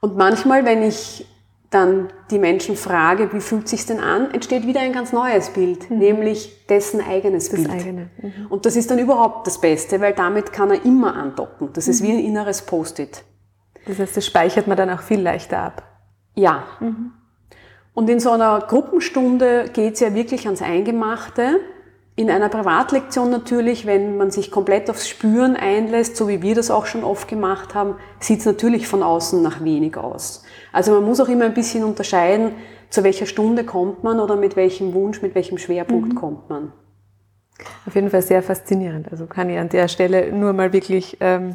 Und 0.00 0.16
manchmal, 0.16 0.64
wenn 0.64 0.82
ich 0.82 1.26
dann 1.70 2.08
die 2.30 2.38
Menschen 2.38 2.76
frage, 2.76 3.32
wie 3.32 3.40
fühlt 3.40 3.68
sich 3.68 3.84
denn 3.84 4.00
an, 4.00 4.30
entsteht 4.30 4.66
wieder 4.66 4.80
ein 4.80 4.92
ganz 4.92 5.12
neues 5.12 5.50
Bild, 5.50 5.90
mhm. 5.90 5.98
nämlich 5.98 6.66
dessen 6.66 7.00
eigenes 7.00 7.50
das 7.50 7.60
Bild. 7.60 7.70
Eigene. 7.70 8.10
Mhm. 8.22 8.46
Und 8.48 8.64
das 8.64 8.76
ist 8.76 8.90
dann 8.90 8.98
überhaupt 8.98 9.46
das 9.46 9.60
Beste, 9.60 10.00
weil 10.00 10.14
damit 10.14 10.52
kann 10.52 10.70
er 10.70 10.84
immer 10.84 11.14
andocken. 11.14 11.70
Das 11.74 11.86
mhm. 11.86 11.90
ist 11.90 12.02
wie 12.02 12.12
ein 12.12 12.20
inneres 12.20 12.62
Post-it. 12.62 13.22
Das 13.86 13.98
heißt, 13.98 14.16
das 14.16 14.26
speichert 14.26 14.66
man 14.66 14.76
dann 14.76 14.90
auch 14.90 15.02
viel 15.02 15.20
leichter 15.20 15.58
ab. 15.58 15.82
Ja. 16.34 16.64
Mhm. 16.80 17.12
Und 17.92 18.08
in 18.08 18.20
so 18.20 18.30
einer 18.30 18.60
Gruppenstunde 18.60 19.70
geht 19.72 19.94
es 19.94 20.00
ja 20.00 20.14
wirklich 20.14 20.46
ans 20.46 20.62
Eingemachte. 20.62 21.60
In 22.18 22.30
einer 22.30 22.48
Privatlektion 22.48 23.30
natürlich, 23.30 23.86
wenn 23.86 24.16
man 24.16 24.32
sich 24.32 24.50
komplett 24.50 24.90
aufs 24.90 25.08
Spüren 25.08 25.54
einlässt, 25.54 26.16
so 26.16 26.26
wie 26.26 26.42
wir 26.42 26.56
das 26.56 26.68
auch 26.68 26.84
schon 26.84 27.04
oft 27.04 27.28
gemacht 27.28 27.76
haben, 27.76 27.94
sieht 28.18 28.40
es 28.40 28.44
natürlich 28.44 28.88
von 28.88 29.04
außen 29.04 29.40
nach 29.40 29.62
wenig 29.62 29.96
aus. 29.96 30.42
Also 30.72 30.90
man 30.90 31.04
muss 31.04 31.20
auch 31.20 31.28
immer 31.28 31.44
ein 31.44 31.54
bisschen 31.54 31.84
unterscheiden, 31.84 32.56
zu 32.90 33.04
welcher 33.04 33.26
Stunde 33.26 33.62
kommt 33.62 34.02
man 34.02 34.18
oder 34.18 34.34
mit 34.34 34.56
welchem 34.56 34.94
Wunsch, 34.94 35.22
mit 35.22 35.36
welchem 35.36 35.58
Schwerpunkt 35.58 36.14
mhm. 36.14 36.14
kommt 36.16 36.50
man. 36.50 36.72
Auf 37.86 37.94
jeden 37.94 38.10
Fall 38.10 38.22
sehr 38.22 38.42
faszinierend. 38.42 39.12
Also 39.12 39.26
kann 39.26 39.48
ich 39.48 39.58
an 39.58 39.68
der 39.68 39.86
Stelle 39.86 40.32
nur 40.32 40.52
mal 40.52 40.72
wirklich 40.72 41.18
ähm, 41.20 41.54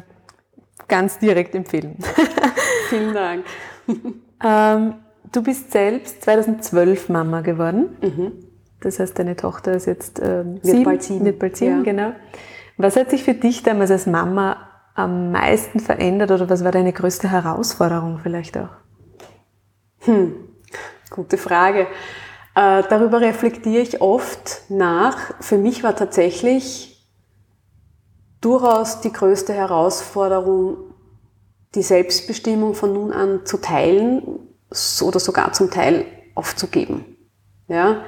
ganz 0.88 1.18
direkt 1.18 1.54
empfehlen. 1.54 1.98
Vielen 2.88 3.12
Dank. 3.12 3.44
ähm, 4.42 4.94
du 5.30 5.42
bist 5.42 5.72
selbst 5.72 6.22
2012 6.22 7.10
Mama 7.10 7.42
geworden. 7.42 7.98
Mhm. 8.00 8.53
Das 8.84 8.98
heißt, 8.98 9.18
deine 9.18 9.34
Tochter 9.34 9.72
ist 9.72 9.86
jetzt 9.86 10.20
ähm, 10.22 10.56
wird 10.56 10.66
sieben, 10.66 10.84
bald 10.84 11.02
sieben. 11.02 11.24
Wird 11.24 11.38
bald 11.38 11.56
sieben, 11.56 11.78
ja. 11.78 11.82
genau. 11.82 12.12
Was 12.76 12.96
hat 12.96 13.10
sich 13.10 13.24
für 13.24 13.34
dich 13.34 13.62
damals 13.62 13.90
als 13.90 14.06
Mama 14.06 14.56
am 14.94 15.32
meisten 15.32 15.80
verändert 15.80 16.30
oder 16.30 16.48
was 16.48 16.64
war 16.64 16.70
deine 16.70 16.92
größte 16.92 17.30
Herausforderung 17.30 18.20
vielleicht 18.22 18.56
auch? 18.58 18.68
Hm, 20.00 20.34
gute 21.10 21.38
Frage. 21.38 21.86
Äh, 22.54 22.82
darüber 22.88 23.20
reflektiere 23.20 23.82
ich 23.82 24.00
oft 24.00 24.62
nach. 24.68 25.18
Für 25.40 25.56
mich 25.56 25.82
war 25.82 25.96
tatsächlich 25.96 27.08
durchaus 28.40 29.00
die 29.00 29.12
größte 29.12 29.52
Herausforderung, 29.54 30.76
die 31.74 31.82
Selbstbestimmung 31.82 32.74
von 32.74 32.92
nun 32.92 33.12
an 33.12 33.46
zu 33.46 33.56
teilen 33.56 34.22
oder 35.02 35.18
sogar 35.18 35.52
zum 35.52 35.70
Teil 35.70 36.04
aufzugeben. 36.34 37.16
Ja? 37.66 38.04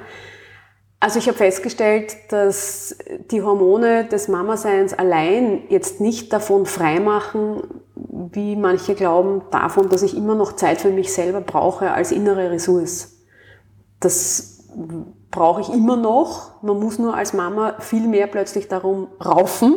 Also 0.99 1.19
ich 1.19 1.27
habe 1.27 1.37
festgestellt, 1.37 2.15
dass 2.29 2.97
die 3.29 3.43
Hormone 3.43 4.05
des 4.05 4.27
Mama-Seins 4.27 4.93
allein 4.93 5.63
jetzt 5.69 6.01
nicht 6.01 6.33
davon 6.33 6.65
freimachen, 6.65 7.61
wie 7.95 8.55
manche 8.55 8.95
glauben, 8.95 9.43
davon, 9.51 9.89
dass 9.89 10.01
ich 10.01 10.17
immer 10.17 10.33
noch 10.33 10.53
Zeit 10.53 10.81
für 10.81 10.89
mich 10.89 11.13
selber 11.13 11.41
brauche 11.41 11.91
als 11.91 12.11
innere 12.11 12.49
Ressource. 12.49 13.19
Das 13.99 14.63
brauche 15.29 15.61
ich 15.61 15.69
immer 15.69 15.97
noch. 15.97 16.63
Man 16.63 16.79
muss 16.79 16.97
nur 16.97 17.13
als 17.13 17.33
Mama 17.33 17.75
viel 17.79 18.07
mehr 18.07 18.25
plötzlich 18.25 18.67
darum 18.67 19.07
raufen 19.23 19.75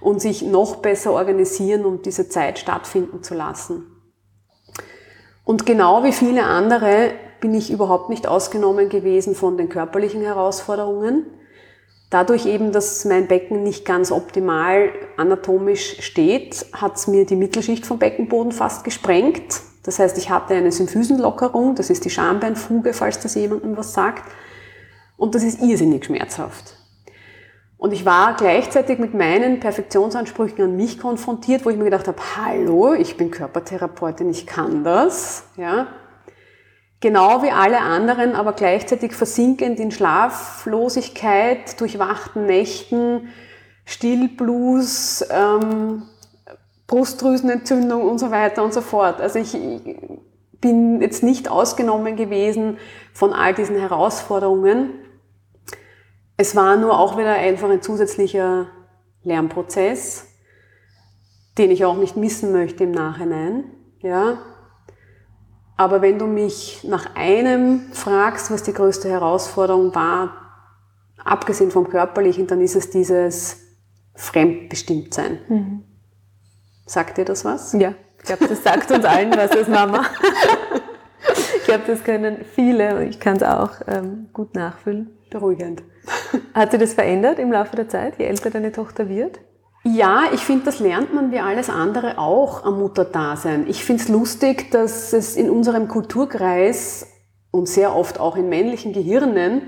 und 0.00 0.20
sich 0.20 0.42
noch 0.42 0.76
besser 0.76 1.12
organisieren, 1.12 1.86
um 1.86 2.02
diese 2.02 2.28
Zeit 2.28 2.58
stattfinden 2.58 3.22
zu 3.22 3.34
lassen. 3.34 3.86
Und 5.44 5.64
genau 5.64 6.04
wie 6.04 6.12
viele 6.12 6.44
andere 6.44 7.12
bin 7.40 7.54
ich 7.54 7.70
überhaupt 7.70 8.08
nicht 8.10 8.26
ausgenommen 8.26 8.88
gewesen 8.88 9.34
von 9.34 9.56
den 9.56 9.68
körperlichen 9.68 10.22
Herausforderungen. 10.22 11.26
Dadurch 12.10 12.46
eben, 12.46 12.72
dass 12.72 13.04
mein 13.04 13.28
Becken 13.28 13.62
nicht 13.62 13.84
ganz 13.84 14.10
optimal 14.10 14.90
anatomisch 15.16 16.00
steht, 16.00 16.66
hat 16.72 16.96
es 16.96 17.06
mir 17.06 17.26
die 17.26 17.36
Mittelschicht 17.36 17.84
vom 17.84 17.98
Beckenboden 17.98 18.52
fast 18.52 18.82
gesprengt. 18.82 19.60
Das 19.82 19.98
heißt, 19.98 20.16
ich 20.18 20.30
hatte 20.30 20.54
eine 20.54 20.72
Symphysenlockerung, 20.72 21.74
das 21.74 21.90
ist 21.90 22.04
die 22.04 22.10
Schambeinfuge, 22.10 22.92
falls 22.94 23.20
das 23.20 23.34
jemandem 23.34 23.76
was 23.76 23.92
sagt. 23.92 24.24
Und 25.16 25.34
das 25.34 25.42
ist 25.42 25.60
irrsinnig 25.60 26.06
schmerzhaft. 26.06 26.78
Und 27.76 27.92
ich 27.92 28.04
war 28.04 28.34
gleichzeitig 28.34 28.98
mit 28.98 29.14
meinen 29.14 29.60
Perfektionsansprüchen 29.60 30.64
an 30.64 30.76
mich 30.76 30.98
konfrontiert, 30.98 31.64
wo 31.64 31.70
ich 31.70 31.76
mir 31.76 31.84
gedacht 31.84 32.08
habe, 32.08 32.18
hallo, 32.36 32.94
ich 32.94 33.16
bin 33.16 33.30
Körpertherapeutin, 33.30 34.28
ich 34.30 34.46
kann 34.46 34.82
das. 34.82 35.44
Ja, 35.56 35.86
Genau 37.00 37.42
wie 37.42 37.50
alle 37.50 37.80
anderen, 37.80 38.34
aber 38.34 38.52
gleichzeitig 38.52 39.12
versinkend 39.12 39.78
in 39.78 39.92
Schlaflosigkeit, 39.92 41.80
durchwachten 41.80 42.46
Nächten, 42.46 43.28
Stillblues, 43.84 45.24
ähm, 45.30 46.02
Brustdrüsenentzündung 46.88 48.02
und 48.02 48.18
so 48.18 48.30
weiter 48.32 48.64
und 48.64 48.74
so 48.74 48.80
fort. 48.80 49.20
Also 49.20 49.38
ich 49.38 49.56
bin 50.60 51.00
jetzt 51.00 51.22
nicht 51.22 51.48
ausgenommen 51.48 52.16
gewesen 52.16 52.78
von 53.12 53.32
all 53.32 53.54
diesen 53.54 53.78
Herausforderungen. 53.78 54.90
Es 56.36 56.56
war 56.56 56.76
nur 56.76 56.98
auch 56.98 57.16
wieder 57.16 57.34
einfach 57.34 57.70
ein 57.70 57.82
zusätzlicher 57.82 58.66
Lernprozess, 59.22 60.26
den 61.58 61.70
ich 61.70 61.84
auch 61.84 61.96
nicht 61.96 62.16
missen 62.16 62.52
möchte 62.52 62.84
im 62.84 62.90
Nachhinein. 62.90 63.64
Ja, 64.00 64.38
aber 65.78 66.02
wenn 66.02 66.18
du 66.18 66.26
mich 66.26 66.80
nach 66.82 67.14
einem 67.14 67.92
fragst, 67.92 68.50
was 68.50 68.64
die 68.64 68.72
größte 68.72 69.08
Herausforderung 69.08 69.94
war, 69.94 70.32
abgesehen 71.24 71.70
vom 71.70 71.88
körperlichen, 71.88 72.48
dann 72.48 72.60
ist 72.60 72.74
es 72.74 72.90
dieses 72.90 73.60
Fremdbestimmtsein. 74.16 75.38
Mhm. 75.48 75.84
Sagt 76.84 77.16
dir 77.16 77.24
das 77.24 77.44
was? 77.44 77.72
Ja, 77.74 77.94
ich 78.18 78.24
glaube, 78.24 78.48
das 78.48 78.64
sagt 78.64 78.90
uns 78.90 79.04
allen 79.04 79.30
was 79.36 79.52
als 79.52 79.68
Mama. 79.68 80.04
ich 81.56 81.64
glaube, 81.64 81.84
das 81.86 82.02
können 82.02 82.44
viele 82.56 82.96
und 82.96 83.02
ich 83.02 83.20
kann 83.20 83.36
es 83.36 83.44
auch 83.44 83.70
ähm, 83.86 84.30
gut 84.32 84.56
nachfühlen. 84.56 85.16
Beruhigend. 85.30 85.84
Hat 86.54 86.72
sich 86.72 86.80
das 86.80 86.94
verändert 86.94 87.38
im 87.38 87.52
Laufe 87.52 87.76
der 87.76 87.88
Zeit, 87.88 88.18
je 88.18 88.24
älter 88.24 88.50
deine 88.50 88.72
Tochter 88.72 89.08
wird? 89.08 89.38
Ja, 89.84 90.24
ich 90.32 90.40
finde, 90.40 90.66
das 90.66 90.80
lernt 90.80 91.14
man 91.14 91.30
wie 91.32 91.38
alles 91.38 91.70
andere 91.70 92.18
auch 92.18 92.64
am 92.64 92.78
Mutterdasein. 92.78 93.66
Ich 93.68 93.84
finde 93.84 94.02
es 94.02 94.08
lustig, 94.08 94.70
dass 94.70 95.12
es 95.12 95.36
in 95.36 95.50
unserem 95.50 95.88
Kulturkreis 95.88 97.06
und 97.50 97.68
sehr 97.68 97.94
oft 97.94 98.20
auch 98.20 98.36
in 98.36 98.48
männlichen 98.48 98.92
Gehirnen 98.92 99.62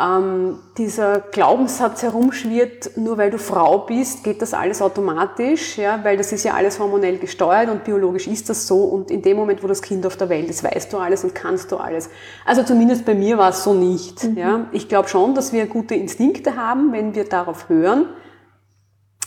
ähm, 0.00 0.58
dieser 0.78 1.20
Glaubenssatz 1.20 2.02
herumschwirrt, 2.02 2.96
nur 2.96 3.18
weil 3.18 3.30
du 3.30 3.38
Frau 3.38 3.80
bist, 3.80 4.24
geht 4.24 4.40
das 4.40 4.54
alles 4.54 4.80
automatisch, 4.80 5.76
ja, 5.76 6.02
weil 6.02 6.16
das 6.16 6.32
ist 6.32 6.44
ja 6.44 6.54
alles 6.54 6.80
hormonell 6.80 7.18
gesteuert 7.18 7.68
und 7.68 7.84
biologisch 7.84 8.26
ist 8.26 8.48
das 8.48 8.66
so 8.66 8.84
und 8.84 9.10
in 9.10 9.20
dem 9.20 9.36
Moment, 9.36 9.62
wo 9.62 9.66
das 9.66 9.82
Kind 9.82 10.06
auf 10.06 10.16
der 10.16 10.30
Welt 10.30 10.48
ist, 10.48 10.64
weißt 10.64 10.90
du 10.92 10.96
alles 10.96 11.24
und 11.24 11.34
kannst 11.34 11.70
du 11.72 11.76
alles. 11.76 12.08
Also 12.46 12.62
zumindest 12.62 13.04
bei 13.04 13.14
mir 13.14 13.36
war 13.36 13.50
es 13.50 13.64
so 13.64 13.74
nicht. 13.74 14.24
Mhm. 14.24 14.38
Ja. 14.38 14.66
Ich 14.72 14.88
glaube 14.88 15.08
schon, 15.08 15.34
dass 15.34 15.52
wir 15.52 15.66
gute 15.66 15.94
Instinkte 15.94 16.56
haben, 16.56 16.92
wenn 16.92 17.14
wir 17.14 17.24
darauf 17.24 17.68
hören 17.68 18.06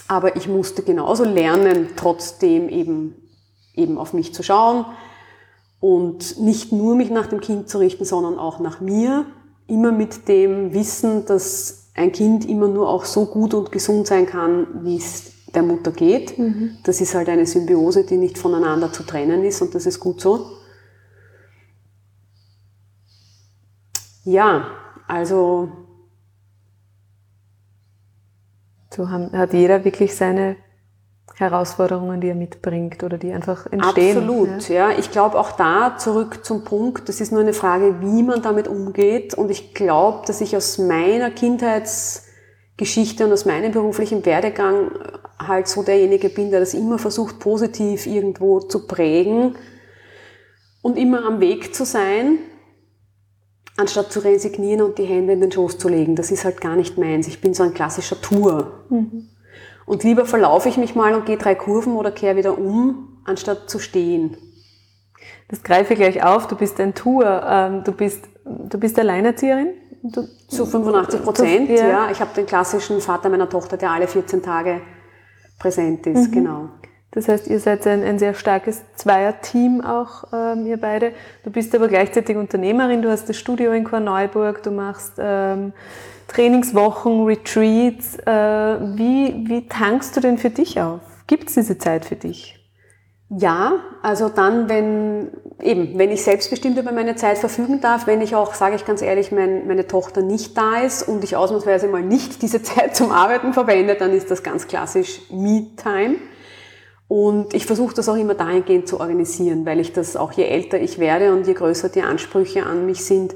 aber 0.07 0.35
ich 0.35 0.47
musste 0.47 0.83
genauso 0.83 1.23
lernen, 1.23 1.89
trotzdem 1.95 2.69
eben, 2.69 3.15
eben 3.73 3.97
auf 3.97 4.13
mich 4.13 4.33
zu 4.33 4.43
schauen 4.43 4.85
und 5.79 6.39
nicht 6.39 6.71
nur 6.71 6.95
mich 6.95 7.09
nach 7.09 7.27
dem 7.27 7.41
Kind 7.41 7.69
zu 7.69 7.79
richten, 7.79 8.05
sondern 8.05 8.37
auch 8.37 8.59
nach 8.59 8.81
mir. 8.81 9.25
Immer 9.67 9.91
mit 9.91 10.27
dem 10.27 10.73
Wissen, 10.73 11.25
dass 11.25 11.89
ein 11.95 12.11
Kind 12.11 12.47
immer 12.47 12.67
nur 12.67 12.89
auch 12.89 13.05
so 13.05 13.25
gut 13.25 13.53
und 13.53 13.71
gesund 13.71 14.05
sein 14.05 14.25
kann, 14.25 14.67
wie 14.83 14.97
es 14.97 15.31
der 15.55 15.63
Mutter 15.63 15.91
geht. 15.91 16.37
Mhm. 16.37 16.77
Das 16.83 17.01
ist 17.01 17.15
halt 17.15 17.29
eine 17.29 17.45
Symbiose, 17.45 18.03
die 18.03 18.17
nicht 18.17 18.37
voneinander 18.37 18.91
zu 18.91 19.03
trennen 19.03 19.43
ist 19.43 19.61
und 19.61 19.73
das 19.73 19.85
ist 19.85 19.99
gut 19.99 20.21
so. 20.21 20.51
Ja, 24.23 24.67
also 25.07 25.84
So 28.95 29.09
hat 29.09 29.53
jeder 29.53 29.83
wirklich 29.83 30.15
seine 30.15 30.55
Herausforderungen, 31.35 32.21
die 32.21 32.29
er 32.29 32.35
mitbringt 32.35 33.03
oder 33.03 33.17
die 33.17 33.33
einfach 33.33 33.65
entstehen. 33.71 34.17
Absolut, 34.17 34.69
ja. 34.69 34.91
ja. 34.91 34.97
Ich 34.97 35.11
glaube 35.11 35.37
auch 35.37 35.51
da 35.51 35.97
zurück 35.97 36.45
zum 36.45 36.63
Punkt, 36.63 37.09
das 37.09 37.19
ist 37.19 37.31
nur 37.31 37.41
eine 37.41 37.53
Frage, 37.53 37.99
wie 38.01 38.23
man 38.23 38.41
damit 38.41 38.67
umgeht. 38.67 39.33
Und 39.33 39.51
ich 39.51 39.73
glaube, 39.73 40.25
dass 40.27 40.39
ich 40.39 40.55
aus 40.55 40.77
meiner 40.77 41.31
Kindheitsgeschichte 41.31 43.25
und 43.25 43.33
aus 43.33 43.45
meinem 43.45 43.73
beruflichen 43.73 44.25
Werdegang 44.25 44.91
halt 45.37 45.67
so 45.67 45.83
derjenige 45.83 46.29
bin, 46.29 46.51
der 46.51 46.61
das 46.61 46.73
immer 46.73 46.97
versucht, 46.97 47.39
positiv 47.39 48.05
irgendwo 48.05 48.61
zu 48.61 48.87
prägen 48.87 49.55
und 50.81 50.97
immer 50.97 51.25
am 51.25 51.41
Weg 51.41 51.75
zu 51.75 51.83
sein 51.83 52.39
anstatt 53.77 54.11
zu 54.11 54.19
resignieren 54.19 54.81
und 54.81 54.97
die 54.97 55.05
Hände 55.05 55.33
in 55.33 55.41
den 55.41 55.51
Schoß 55.51 55.77
zu 55.77 55.89
legen. 55.89 56.15
Das 56.15 56.31
ist 56.31 56.45
halt 56.45 56.61
gar 56.61 56.75
nicht 56.75 56.97
meins. 56.97 57.27
Ich 57.27 57.41
bin 57.41 57.53
so 57.53 57.63
ein 57.63 57.73
klassischer 57.73 58.19
Tour. 58.21 58.85
Mhm. 58.89 59.29
Und 59.85 60.03
lieber 60.03 60.25
verlaufe 60.25 60.69
ich 60.69 60.77
mich 60.77 60.95
mal 60.95 61.13
und 61.13 61.25
gehe 61.25 61.37
drei 61.37 61.55
Kurven 61.55 61.95
oder 61.95 62.11
kehre 62.11 62.37
wieder 62.37 62.57
um, 62.57 63.19
anstatt 63.25 63.69
zu 63.69 63.79
stehen. 63.79 64.37
Das 65.49 65.61
greife 65.61 65.93
ich 65.93 65.99
gleich 65.99 66.23
auf. 66.23 66.47
Du 66.47 66.55
bist 66.55 66.79
ein 66.79 66.95
Tour. 66.95 67.43
Ähm, 67.47 67.83
du 67.83 67.91
bist, 67.91 68.23
du 68.45 68.79
bist 68.79 68.97
Alleinerzieherin? 68.97 69.73
Du, 70.03 70.27
Zu 70.47 70.65
85 70.65 71.23
Prozent, 71.23 71.69
ja. 71.69 71.87
ja. 71.87 72.11
Ich 72.11 72.19
habe 72.19 72.31
den 72.35 72.45
klassischen 72.45 73.01
Vater 73.01 73.29
meiner 73.29 73.49
Tochter, 73.49 73.77
der 73.77 73.91
alle 73.91 74.07
14 74.07 74.41
Tage 74.41 74.81
präsent 75.59 76.05
ist, 76.05 76.29
mhm. 76.29 76.31
genau. 76.31 76.69
Das 77.15 77.29
heißt, 77.29 77.47
ihr 77.47 77.61
seid 77.61 77.87
ein, 77.87 78.03
ein 78.03 78.19
sehr 78.19 78.33
starkes 78.33 78.81
Zweierteam 78.95 79.81
auch, 79.81 80.25
ähm, 80.33 80.65
ihr 80.67 80.77
beide. 80.77 81.13
Du 81.45 81.49
bist 81.49 81.73
aber 81.73 81.87
gleichzeitig 81.87 82.35
Unternehmerin, 82.35 83.01
du 83.01 83.09
hast 83.09 83.29
das 83.29 83.37
Studio 83.37 83.71
in 83.71 83.85
Korneuburg, 83.85 84.61
du 84.63 84.71
machst 84.71 85.13
ähm, 85.17 85.71
Trainingswochen, 86.27 87.23
Retreats. 87.23 88.17
Äh, 88.17 88.97
wie, 88.97 89.45
wie 89.47 89.67
tankst 89.69 90.17
du 90.17 90.19
denn 90.19 90.37
für 90.37 90.49
dich 90.49 90.81
auf? 90.81 90.99
Gibt 91.25 91.47
es 91.47 91.55
diese 91.55 91.77
Zeit 91.77 92.03
für 92.03 92.17
dich? 92.17 92.59
Ja, 93.29 93.79
also 94.03 94.29
dann, 94.29 94.69
wenn 94.69 95.31
eben, 95.61 95.97
wenn 95.97 96.11
ich 96.11 96.21
selbstbestimmt 96.23 96.77
über 96.77 96.91
meine 96.91 97.15
Zeit 97.15 97.37
verfügen 97.37 97.81
darf, 97.81 98.07
wenn 98.07 98.21
ich 98.21 98.35
auch, 98.35 98.53
sage 98.53 98.75
ich 98.75 98.85
ganz 98.85 99.01
ehrlich, 99.01 99.31
mein, 99.31 99.67
meine 99.67 99.87
Tochter 99.87 100.21
nicht 100.21 100.55
da 100.57 100.81
ist 100.81 101.07
und 101.07 101.23
ich 101.23 101.35
ausnahmsweise 101.35 101.87
mal 101.87 102.03
nicht 102.03 102.41
diese 102.41 102.61
Zeit 102.63 102.95
zum 102.95 103.11
Arbeiten 103.11 103.53
verwende, 103.53 103.95
dann 103.95 104.11
ist 104.11 104.29
das 104.29 104.43
ganz 104.43 104.67
klassisch 104.67 105.21
Me-Time. 105.31 106.17
Und 107.07 107.53
ich 107.53 107.65
versuche 107.65 107.93
das 107.93 108.09
auch 108.09 108.15
immer 108.15 108.33
dahingehend 108.33 108.87
zu 108.87 108.99
organisieren, 108.99 109.65
weil 109.65 109.79
ich 109.79 109.93
das 109.93 110.15
auch 110.15 110.31
je 110.31 110.45
älter 110.45 110.79
ich 110.79 110.97
werde 110.97 111.33
und 111.33 111.45
je 111.45 111.53
größer 111.53 111.89
die 111.89 112.01
Ansprüche 112.01 112.65
an 112.65 112.85
mich 112.85 113.05
sind, 113.05 113.35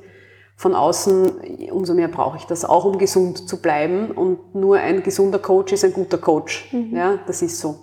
von 0.56 0.76
außen, 0.76 1.70
umso 1.72 1.94
mehr 1.94 2.10
brauche 2.10 2.36
ich 2.36 2.44
das, 2.44 2.66
auch 2.66 2.84
um 2.84 2.98
gesund 2.98 3.48
zu 3.48 3.62
bleiben. 3.62 4.12
Und 4.12 4.56
nur 4.56 4.78
ein 4.78 5.04
gesunder 5.04 5.40
Coach 5.40 5.72
ist 5.72 5.86
ein 5.86 5.94
guter 5.94 6.18
Coach. 6.18 6.68
Mhm. 6.74 6.96
Ja, 6.96 7.20
das 7.28 7.42
ist 7.42 7.60
so. 7.60 7.78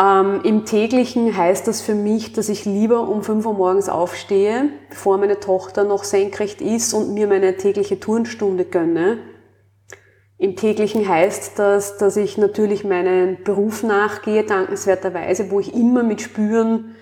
Ähm, 0.00 0.40
Im 0.42 0.64
täglichen 0.64 1.36
heißt 1.36 1.68
das 1.68 1.80
für 1.80 1.94
mich, 1.94 2.32
dass 2.32 2.48
ich 2.48 2.64
lieber 2.64 3.08
um 3.08 3.22
5 3.22 3.46
Uhr 3.46 3.52
morgens 3.52 3.88
aufstehe, 3.88 4.70
bevor 4.90 5.18
meine 5.18 5.38
Tochter 5.38 5.84
noch 5.84 6.02
senkrecht 6.02 6.60
ist 6.60 6.92
und 6.92 7.14
mir 7.14 7.28
meine 7.28 7.56
tägliche 7.56 8.00
Turnstunde 8.00 8.64
gönne. 8.64 9.18
Im 10.42 10.56
täglichen 10.56 11.08
heißt 11.08 11.56
das, 11.60 11.98
dass 11.98 12.16
ich 12.16 12.36
natürlich 12.36 12.82
meinen 12.82 13.44
Beruf 13.44 13.84
nachgehe, 13.84 14.42
dankenswerterweise, 14.42 15.52
wo 15.52 15.60
ich 15.60 15.72
immer 15.72 16.02
mit 16.02 16.20
Spüren 16.20 16.96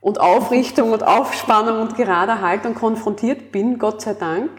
und 0.00 0.20
Aufrichtung 0.20 0.90
und 0.90 1.06
Aufspannung 1.06 1.80
und 1.80 1.96
gerader 1.96 2.40
Haltung 2.40 2.74
konfrontiert 2.74 3.52
bin, 3.52 3.78
Gott 3.78 4.00
sei 4.02 4.14
Dank. 4.14 4.50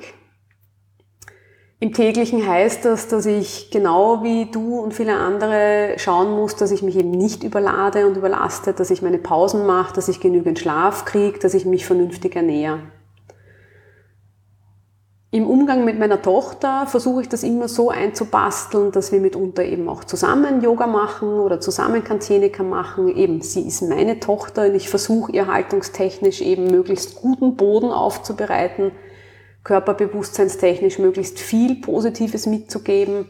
Im 1.82 1.92
täglichen 1.92 2.48
heißt 2.48 2.86
das, 2.86 3.10
dass 3.10 3.26
ich 3.26 3.72
genau 3.72 4.24
wie 4.24 4.50
du 4.50 4.80
und 4.80 4.94
viele 4.94 5.18
andere 5.18 5.96
schauen 5.98 6.32
muss, 6.32 6.56
dass 6.56 6.72
ich 6.72 6.84
mich 6.84 6.96
eben 6.96 7.12
nicht 7.12 7.44
überlade 7.44 8.08
und 8.08 8.16
überlaste, 8.16 8.72
dass 8.72 8.90
ich 8.90 9.02
meine 9.02 9.18
Pausen 9.18 9.66
mache, 9.66 9.94
dass 9.94 10.08
ich 10.08 10.22
genügend 10.22 10.60
Schlaf 10.60 11.04
kriege, 11.04 11.40
dass 11.40 11.54
ich 11.54 11.66
mich 11.66 11.86
vernünftig 11.86 12.38
ernähre. 12.38 12.80
Im 15.30 15.46
Umgang 15.46 15.84
mit 15.84 16.00
meiner 16.00 16.22
Tochter 16.22 16.88
versuche 16.88 17.24
ich 17.24 17.28
das 17.28 17.44
immer 17.44 17.68
so 17.68 17.90
einzubasteln, 17.90 18.94
dass 18.94 19.12
wir 19.12 19.20
mitunter 19.20 19.66
eben 19.66 19.90
auch 19.90 20.06
zusammen 20.06 20.62
Yoga 20.62 20.88
machen 20.88 21.28
oder 21.28 21.60
zusammen 21.60 22.02
Kanzenika 22.02 22.64
machen. 22.64 23.14
Eben, 23.14 23.42
sie 23.42 23.68
ist 23.68 23.82
meine 23.82 24.22
Tochter 24.22 24.68
und 24.68 24.76
ich 24.76 24.90
versuche 24.90 25.34
ihr 25.34 25.48
haltungstechnisch 25.48 26.40
eben 26.40 26.72
möglichst 26.72 27.16
guten 27.16 27.58
Boden 27.58 27.92
aufzubereiten, 27.92 28.94
körperbewusstseinstechnisch 29.66 30.98
möglichst 30.98 31.40
viel 31.40 31.82
Positives 31.82 32.46
mitzugeben. 32.46 33.28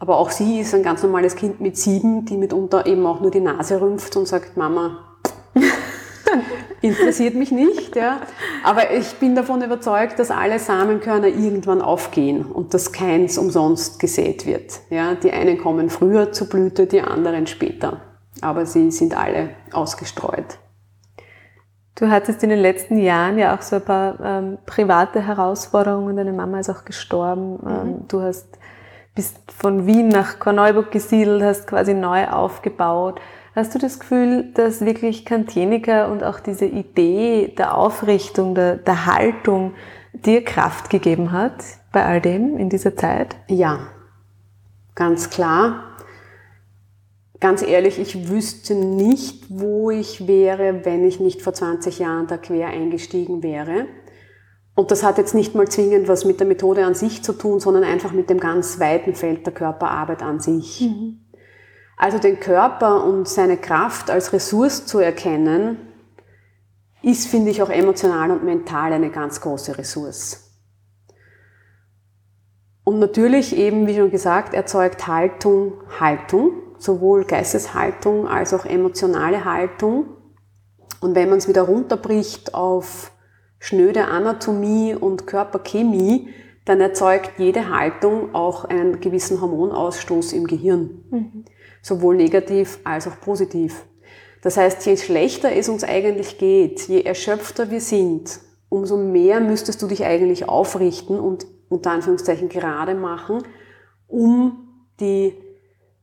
Aber 0.00 0.16
auch 0.16 0.32
sie 0.32 0.58
ist 0.58 0.74
ein 0.74 0.82
ganz 0.82 1.04
normales 1.04 1.36
Kind 1.36 1.60
mit 1.60 1.76
sieben, 1.76 2.24
die 2.24 2.36
mitunter 2.36 2.84
eben 2.86 3.06
auch 3.06 3.20
nur 3.20 3.30
die 3.30 3.38
Nase 3.38 3.80
rümpft 3.80 4.16
und 4.16 4.26
sagt, 4.26 4.56
Mama, 4.56 5.14
interessiert 6.82 7.34
mich 7.34 7.50
nicht. 7.50 7.96
Ja. 7.96 8.20
Aber 8.62 8.90
ich 8.92 9.14
bin 9.14 9.34
davon 9.34 9.62
überzeugt, 9.62 10.18
dass 10.18 10.30
alle 10.30 10.58
Samenkörner 10.58 11.28
irgendwann 11.28 11.80
aufgehen 11.80 12.44
und 12.44 12.74
dass 12.74 12.92
keins 12.92 13.38
umsonst 13.38 13.98
gesät 13.98 14.46
wird. 14.46 14.80
Ja. 14.90 15.14
Die 15.14 15.32
einen 15.32 15.58
kommen 15.58 15.88
früher 15.88 16.32
zur 16.32 16.48
Blüte, 16.48 16.86
die 16.86 17.00
anderen 17.00 17.46
später. 17.46 18.00
Aber 18.40 18.66
sie 18.66 18.90
sind 18.90 19.16
alle 19.16 19.50
ausgestreut. 19.72 20.58
Du 21.94 22.10
hattest 22.10 22.42
in 22.42 22.50
den 22.50 22.58
letzten 22.58 22.98
Jahren 22.98 23.38
ja 23.38 23.54
auch 23.54 23.62
so 23.62 23.76
ein 23.76 23.84
paar 23.84 24.18
ähm, 24.22 24.58
private 24.66 25.26
Herausforderungen. 25.26 26.16
Deine 26.16 26.32
Mama 26.32 26.58
ist 26.58 26.70
auch 26.70 26.84
gestorben. 26.84 27.58
Mhm. 27.62 27.68
Ähm, 27.68 28.04
du 28.08 28.20
hast 28.22 28.58
bist 29.14 29.36
von 29.52 29.86
Wien 29.86 30.08
nach 30.08 30.38
Korneuburg 30.38 30.90
gesiedelt, 30.90 31.42
hast 31.42 31.66
quasi 31.66 31.94
neu 31.94 32.28
aufgebaut. 32.28 33.20
Hast 33.54 33.74
du 33.74 33.78
das 33.78 34.00
Gefühl, 34.00 34.52
dass 34.54 34.84
wirklich 34.84 35.24
Kantieniker 35.24 36.10
und 36.10 36.24
auch 36.24 36.40
diese 36.40 36.64
Idee 36.64 37.54
der 37.56 37.76
Aufrichtung, 37.76 38.54
der, 38.54 38.76
der 38.76 39.06
Haltung 39.06 39.74
dir 40.12 40.44
Kraft 40.44 40.90
gegeben 40.90 41.32
hat 41.32 41.62
bei 41.92 42.04
all 42.04 42.20
dem 42.20 42.56
in 42.56 42.70
dieser 42.70 42.96
Zeit? 42.96 43.36
Ja, 43.48 43.88
ganz 44.94 45.28
klar 45.28 45.92
ganz 47.42 47.60
ehrlich, 47.60 47.98
ich 47.98 48.30
wüsste 48.30 48.74
nicht, 48.74 49.46
wo 49.50 49.90
ich 49.90 50.26
wäre, 50.26 50.84
wenn 50.84 51.04
ich 51.04 51.20
nicht 51.20 51.42
vor 51.42 51.52
20 51.52 51.98
Jahren 51.98 52.28
da 52.28 52.38
quer 52.38 52.68
eingestiegen 52.68 53.42
wäre. 53.42 53.86
Und 54.74 54.90
das 54.90 55.02
hat 55.02 55.18
jetzt 55.18 55.34
nicht 55.34 55.54
mal 55.54 55.68
zwingend 55.68 56.08
was 56.08 56.24
mit 56.24 56.40
der 56.40 56.46
Methode 56.46 56.86
an 56.86 56.94
sich 56.94 57.22
zu 57.22 57.34
tun, 57.34 57.60
sondern 57.60 57.84
einfach 57.84 58.12
mit 58.12 58.30
dem 58.30 58.40
ganz 58.40 58.80
weiten 58.80 59.14
Feld 59.14 59.44
der 59.44 59.52
Körperarbeit 59.52 60.22
an 60.22 60.40
sich. 60.40 60.80
Mhm. 60.82 61.21
Also 61.96 62.18
den 62.18 62.40
Körper 62.40 63.04
und 63.04 63.28
seine 63.28 63.56
Kraft 63.56 64.10
als 64.10 64.32
Ressource 64.32 64.86
zu 64.86 64.98
erkennen, 64.98 65.78
ist, 67.02 67.28
finde 67.28 67.50
ich, 67.50 67.62
auch 67.62 67.70
emotional 67.70 68.30
und 68.30 68.44
mental 68.44 68.92
eine 68.92 69.10
ganz 69.10 69.40
große 69.40 69.76
Ressource. 69.76 70.48
Und 72.84 72.98
natürlich 72.98 73.56
eben, 73.56 73.86
wie 73.86 73.96
schon 73.96 74.10
gesagt, 74.10 74.54
erzeugt 74.54 75.06
Haltung 75.06 75.74
Haltung 76.00 76.62
sowohl 76.82 77.24
Geisteshaltung 77.24 78.26
als 78.26 78.52
auch 78.52 78.64
emotionale 78.64 79.44
Haltung. 79.44 80.06
Und 81.00 81.14
wenn 81.14 81.28
man 81.28 81.38
es 81.38 81.48
wieder 81.48 81.62
runterbricht 81.62 82.54
auf 82.54 83.12
schnöde 83.58 84.06
Anatomie 84.06 84.94
und 84.94 85.26
Körperchemie, 85.26 86.28
dann 86.64 86.80
erzeugt 86.80 87.32
jede 87.38 87.70
Haltung 87.70 88.34
auch 88.34 88.64
einen 88.64 89.00
gewissen 89.00 89.40
Hormonausstoß 89.40 90.32
im 90.32 90.46
Gehirn. 90.46 91.04
Mhm. 91.10 91.44
Sowohl 91.82 92.16
negativ 92.16 92.78
als 92.84 93.08
auch 93.08 93.20
positiv. 93.20 93.84
Das 94.42 94.56
heißt, 94.56 94.84
je 94.86 94.96
schlechter 94.96 95.52
es 95.52 95.68
uns 95.68 95.84
eigentlich 95.84 96.38
geht, 96.38 96.88
je 96.88 97.02
erschöpfter 97.02 97.70
wir 97.70 97.80
sind, 97.80 98.40
umso 98.68 98.96
mehr 98.96 99.40
müsstest 99.40 99.82
du 99.82 99.86
dich 99.86 100.04
eigentlich 100.04 100.48
aufrichten 100.48 101.18
und 101.18 101.46
unter 101.68 101.90
Anführungszeichen 101.90 102.48
gerade 102.48 102.94
machen, 102.94 103.42
um 104.08 104.68
die 105.00 105.34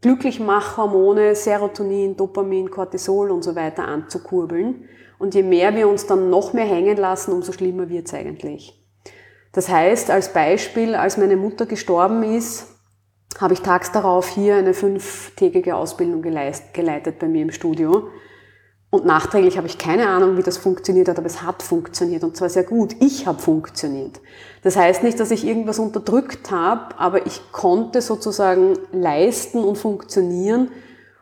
Glücklichmachhormone, 0.02 1.36
Serotonin, 1.36 2.16
Dopamin, 2.16 2.72
Cortisol 2.72 3.32
und 3.32 3.44
so 3.44 3.56
weiter 3.56 3.88
anzukurbeln. 3.88 4.86
Und 5.18 5.36
je 5.36 5.44
mehr 5.44 5.76
wir 5.76 5.90
uns 5.90 6.08
dann 6.08 6.30
noch 6.30 6.54
mehr 6.54 6.66
hängen 6.66 6.96
lassen, 6.96 7.34
umso 7.34 7.52
schlimmer 7.52 7.90
wird's 7.90 8.14
eigentlich. 8.14 8.79
Das 9.52 9.70
heißt, 9.70 10.12
als 10.12 10.34
Beispiel, 10.34 10.96
als 10.96 11.18
meine 11.18 11.38
Mutter 11.38 11.66
gestorben 11.66 12.24
ist, 12.24 12.68
habe 13.40 13.54
ich 13.54 13.62
tags 13.62 13.92
darauf 13.92 14.28
hier 14.28 14.56
eine 14.56 14.74
fünftägige 14.74 15.76
Ausbildung 15.76 16.22
geleitet 16.22 17.20
bei 17.20 17.28
mir 17.28 17.42
im 17.42 17.52
Studio. 17.52 18.10
Und 18.92 19.06
nachträglich 19.06 19.58
habe 19.58 19.68
ich 19.68 19.78
keine 19.78 20.10
Ahnung, 20.10 20.38
wie 20.38 20.44
das 20.44 20.58
funktioniert 20.58 21.10
hat, 21.10 21.20
aber 21.20 21.28
es 21.28 21.44
hat 21.44 21.62
funktioniert 21.62 22.24
und 22.24 22.36
zwar 22.36 22.50
sehr 22.50 22.64
gut. 22.64 22.96
Ich 23.00 23.28
habe 23.28 23.40
funktioniert. 23.40 24.20
Das 24.64 24.76
heißt 24.76 25.04
nicht, 25.04 25.20
dass 25.20 25.30
ich 25.30 25.46
irgendwas 25.46 25.78
unterdrückt 25.78 26.50
habe, 26.50 26.98
aber 26.98 27.28
ich 27.28 27.52
konnte 27.52 28.02
sozusagen 28.02 28.74
leisten 28.92 29.64
und 29.64 29.78
funktionieren, 29.78 30.72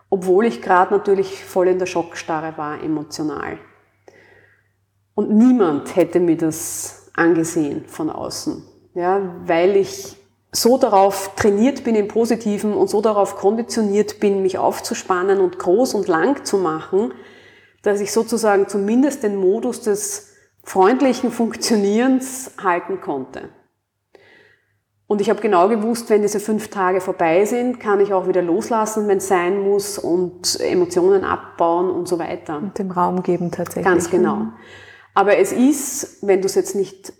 obwohl 0.09 0.45
ich 0.45 0.61
gerade 0.61 0.93
natürlich 0.93 1.43
voll 1.43 1.67
in 1.67 1.79
der 1.79 1.87
Schockstarre 1.87 2.57
war, 2.57 2.81
emotional. 2.81 3.57
Und 5.13 5.31
niemand 5.31 5.95
hätte 5.97 6.21
mir 6.21 6.37
das 6.37 7.06
angesehen 7.17 7.85
von 7.87 8.09
außen, 8.09 8.63
ja, 8.93 9.35
weil 9.45 9.75
ich 9.75 10.15
so 10.51 10.77
darauf 10.77 11.35
trainiert 11.35 11.83
bin 11.83 11.95
im 11.95 12.07
Positiven 12.07 12.73
und 12.73 12.89
so 12.89 13.01
darauf 13.01 13.35
konditioniert 13.35 14.19
bin, 14.19 14.41
mich 14.41 14.57
aufzuspannen 14.57 15.39
und 15.39 15.59
groß 15.59 15.93
und 15.93 16.07
lang 16.07 16.45
zu 16.45 16.57
machen, 16.57 17.13
dass 17.83 17.99
ich 18.01 18.11
sozusagen 18.11 18.67
zumindest 18.67 19.23
den 19.23 19.35
Modus 19.35 19.81
des 19.81 20.33
freundlichen 20.63 21.31
Funktionierens 21.31 22.51
halten 22.61 23.01
konnte. 23.01 23.49
Und 25.07 25.21
ich 25.21 25.29
habe 25.29 25.39
genau 25.39 25.69
gewusst, 25.69 26.09
wenn 26.09 26.21
diese 26.21 26.41
fünf 26.41 26.67
Tage 26.67 26.99
vorbei 26.99 27.45
sind, 27.45 27.79
kann 27.79 28.01
ich 28.01 28.13
auch 28.13 28.27
wieder 28.27 28.41
loslassen, 28.41 29.07
wenn 29.07 29.19
es 29.19 29.29
sein 29.29 29.61
muss 29.61 29.97
und 29.97 30.59
Emotionen 30.59 31.23
abbauen 31.23 31.89
und 31.89 32.09
so 32.09 32.19
weiter. 32.19 32.57
Und 32.57 32.77
dem 32.77 32.91
Raum 32.91 33.23
geben 33.23 33.49
tatsächlich. 33.49 33.85
Ganz 33.85 34.09
genau. 34.09 34.47
Aber 35.17 35.39
es 35.39 35.51
ist, 35.51 36.19
wenn 36.21 36.41
du 36.41 36.45
es 36.45 36.53
jetzt 36.53 36.75
nicht, 36.75 37.11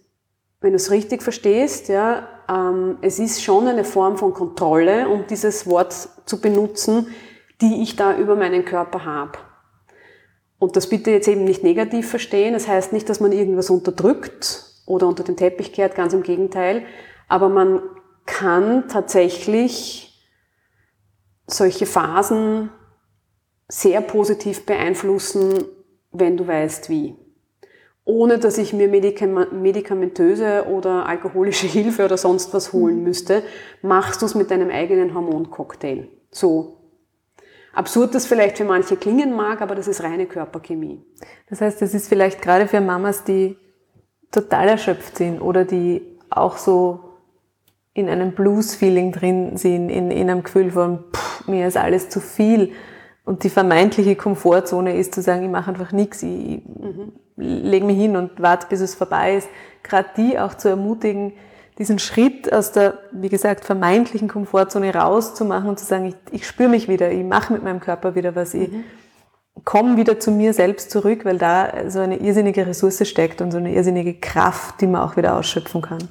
wenn 0.61 0.69
du 0.69 0.75
es 0.75 0.91
richtig 0.91 1.23
verstehst, 1.23 1.89
ja, 1.89 2.27
ähm, 2.47 2.99
es 3.01 3.17
ist 3.17 3.43
schon 3.43 3.67
eine 3.67 3.83
Form 3.83 4.19
von 4.19 4.35
Kontrolle, 4.35 5.09
um 5.09 5.25
dieses 5.25 5.65
Wort 5.65 6.07
zu 6.27 6.39
benutzen, 6.39 7.07
die 7.59 7.81
ich 7.81 7.95
da 7.95 8.15
über 8.15 8.35
meinen 8.35 8.65
Körper 8.65 9.03
habe. 9.03 9.39
Und 10.59 10.75
das 10.75 10.89
bitte 10.89 11.09
jetzt 11.09 11.27
eben 11.27 11.43
nicht 11.43 11.63
negativ 11.63 12.07
verstehen. 12.07 12.53
Das 12.53 12.67
heißt 12.67 12.93
nicht, 12.93 13.09
dass 13.09 13.19
man 13.19 13.31
irgendwas 13.31 13.71
unterdrückt 13.71 14.65
oder 14.85 15.07
unter 15.07 15.23
den 15.23 15.35
Teppich 15.35 15.73
kehrt, 15.73 15.95
ganz 15.95 16.13
im 16.13 16.21
Gegenteil. 16.21 16.85
Aber 17.27 17.49
man 17.49 17.81
kann 18.27 18.87
tatsächlich 18.89 20.23
solche 21.47 21.87
Phasen 21.87 22.69
sehr 23.67 24.01
positiv 24.01 24.67
beeinflussen, 24.67 25.65
wenn 26.11 26.37
du 26.37 26.45
weißt 26.45 26.91
wie. 26.91 27.15
Ohne 28.09 28.39
dass 28.39 28.57
ich 28.57 28.71
mir 28.71 28.87
medikamentöse 28.87 30.65
oder 30.71 31.07
alkoholische 31.07 31.67
Hilfe 31.77 32.05
oder 32.05 32.15
sonst 32.15 32.53
was 32.53 32.71
holen 32.71 33.03
müsste, 33.03 33.43
machst 33.81 34.21
du 34.21 34.25
es 34.25 34.33
mit 34.33 34.49
deinem 34.49 34.69
eigenen 34.69 35.13
Hormoncocktail. 35.13 36.07
So 36.31 36.77
absurd 37.73 38.15
das 38.15 38.25
vielleicht 38.25 38.57
für 38.59 38.63
manche 38.63 38.95
klingen 38.95 39.35
mag, 39.35 39.61
aber 39.61 39.75
das 39.75 39.89
ist 39.89 40.01
reine 40.03 40.25
Körperchemie. 40.25 41.05
Das 41.49 41.59
heißt, 41.59 41.81
das 41.81 41.93
ist 41.93 42.07
vielleicht 42.07 42.41
gerade 42.41 42.69
für 42.69 42.79
Mamas, 42.79 43.25
die 43.25 43.57
total 44.31 44.69
erschöpft 44.69 45.17
sind 45.17 45.41
oder 45.41 45.65
die 45.65 46.17
auch 46.29 46.55
so 46.55 47.01
in 47.93 48.07
einem 48.07 48.31
Blues-Feeling 48.31 49.11
drin 49.11 49.57
sind, 49.57 49.89
in, 49.89 50.11
in 50.11 50.29
einem 50.29 50.43
Gefühl 50.43 50.71
von, 50.71 51.03
pff, 51.13 51.45
mir 51.49 51.67
ist 51.67 51.75
alles 51.75 52.07
zu 52.07 52.21
viel. 52.21 52.71
Und 53.25 53.43
die 53.43 53.49
vermeintliche 53.49 54.15
Komfortzone 54.15 54.95
ist 54.95 55.13
zu 55.13 55.21
sagen, 55.21 55.43
ich 55.43 55.51
mache 55.51 55.71
einfach 55.71 55.91
nichts, 55.91 56.23
ich 56.23 56.63
mhm. 56.65 57.11
Lege 57.37 57.85
mich 57.85 57.97
hin 57.97 58.17
und 58.17 58.41
warte, 58.41 58.67
bis 58.69 58.81
es 58.81 58.95
vorbei 58.95 59.37
ist. 59.37 59.47
Gerade 59.83 60.09
die 60.17 60.37
auch 60.37 60.55
zu 60.55 60.67
ermutigen, 60.67 61.33
diesen 61.77 61.99
Schritt 61.99 62.51
aus 62.51 62.71
der, 62.71 62.97
wie 63.11 63.29
gesagt, 63.29 63.63
vermeintlichen 63.63 64.27
Komfortzone 64.27 64.93
rauszumachen 64.93 65.69
und 65.69 65.79
zu 65.79 65.85
sagen, 65.85 66.07
ich, 66.07 66.15
ich 66.31 66.47
spüre 66.47 66.69
mich 66.69 66.87
wieder, 66.87 67.11
ich 67.11 67.23
mache 67.23 67.53
mit 67.53 67.63
meinem 67.63 67.79
Körper 67.79 68.15
wieder 68.15 68.35
was, 68.35 68.55
ich 68.55 68.71
mhm. 68.71 68.83
komme 69.63 69.95
wieder 69.95 70.19
zu 70.19 70.31
mir 70.31 70.53
selbst 70.53 70.89
zurück, 70.89 71.23
weil 71.23 71.37
da 71.37 71.89
so 71.89 71.99
eine 71.99 72.17
irrsinnige 72.17 72.65
Ressource 72.65 73.07
steckt 73.07 73.41
und 73.41 73.51
so 73.51 73.59
eine 73.59 73.73
irrsinnige 73.73 74.15
Kraft, 74.15 74.81
die 74.81 74.87
man 74.87 75.01
auch 75.01 75.17
wieder 75.17 75.37
ausschöpfen 75.37 75.83
kann. 75.83 76.09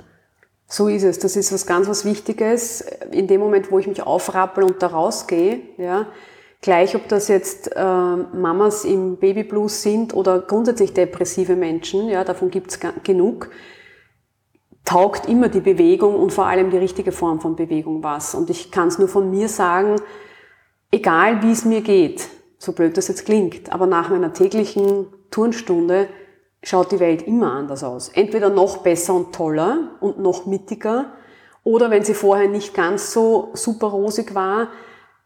So 0.69 0.89
ist 0.89 1.05
es. 1.05 1.19
Das 1.19 1.37
ist 1.37 1.53
was 1.53 1.67
ganz 1.67 1.89
was 1.89 2.05
Wichtiges. 2.05 2.81
In 3.13 3.29
dem 3.29 3.41
Moment, 3.41 3.71
wo 3.71 3.79
ich 3.79 3.87
mich 3.87 4.03
aufrappel 4.03 4.65
und 4.65 4.83
da 4.83 4.89
rausgehe, 4.89 5.61
ja, 5.79 6.07
gleich 6.61 6.97
ob 6.97 7.09
das 7.09 7.29
jetzt 7.29 7.75
äh, 7.75 7.81
Mamas 7.81 8.85
im 8.85 9.17
Babyblues 9.17 9.83
sind 9.83 10.15
oder 10.15 10.41
grundsätzlich 10.41 10.93
depressive 10.93 11.57
Menschen, 11.57 12.09
ja, 12.09 12.25
davon 12.25 12.51
gibt's 12.51 12.81
genug, 13.05 13.51
taugt 14.85 15.29
immer 15.29 15.49
die 15.49 15.61
Bewegung 15.61 16.15
und 16.15 16.33
vor 16.33 16.47
allem 16.47 16.71
die 16.71 16.79
richtige 16.79 17.13
Form 17.13 17.41
von 17.41 17.57
Bewegung 17.57 18.03
was. 18.03 18.35
Und 18.35 18.51
ich 18.51 18.71
kann 18.71 18.89
es 18.89 18.99
nur 18.99 19.09
von 19.09 19.31
mir 19.31 19.49
sagen, 19.49 19.97
egal 20.91 21.43
wie 21.43 21.53
es 21.53 21.65
mir 21.65 21.81
geht, 21.81 22.29
so 22.59 22.73
blöd 22.73 22.97
das 22.97 23.09
jetzt 23.09 23.27
klingt, 23.27 23.73
aber 23.73 23.87
nach 23.87 24.09
meiner 24.09 24.33
täglichen 24.33 25.07
Turnstunde 25.31 26.09
schaut 26.63 26.91
die 26.93 27.01
Welt 27.01 27.23
immer 27.23 27.53
anders 27.53 27.85
aus. 27.85 28.09
Entweder 28.09 28.49
noch 28.49 28.79
besser 28.79 29.15
und 29.15 29.35
toller 29.35 29.97
und 30.01 30.19
noch 30.19 30.47
mittiger, 30.47 31.13
oder 31.63 31.91
wenn 31.91 32.05
sie 32.05 32.15
vorher 32.15 32.49
nicht 32.49 32.75
ganz 32.75 33.13
so 33.13 33.51
super 33.55 33.89
rosig 33.89 34.37
war, 34.37 34.69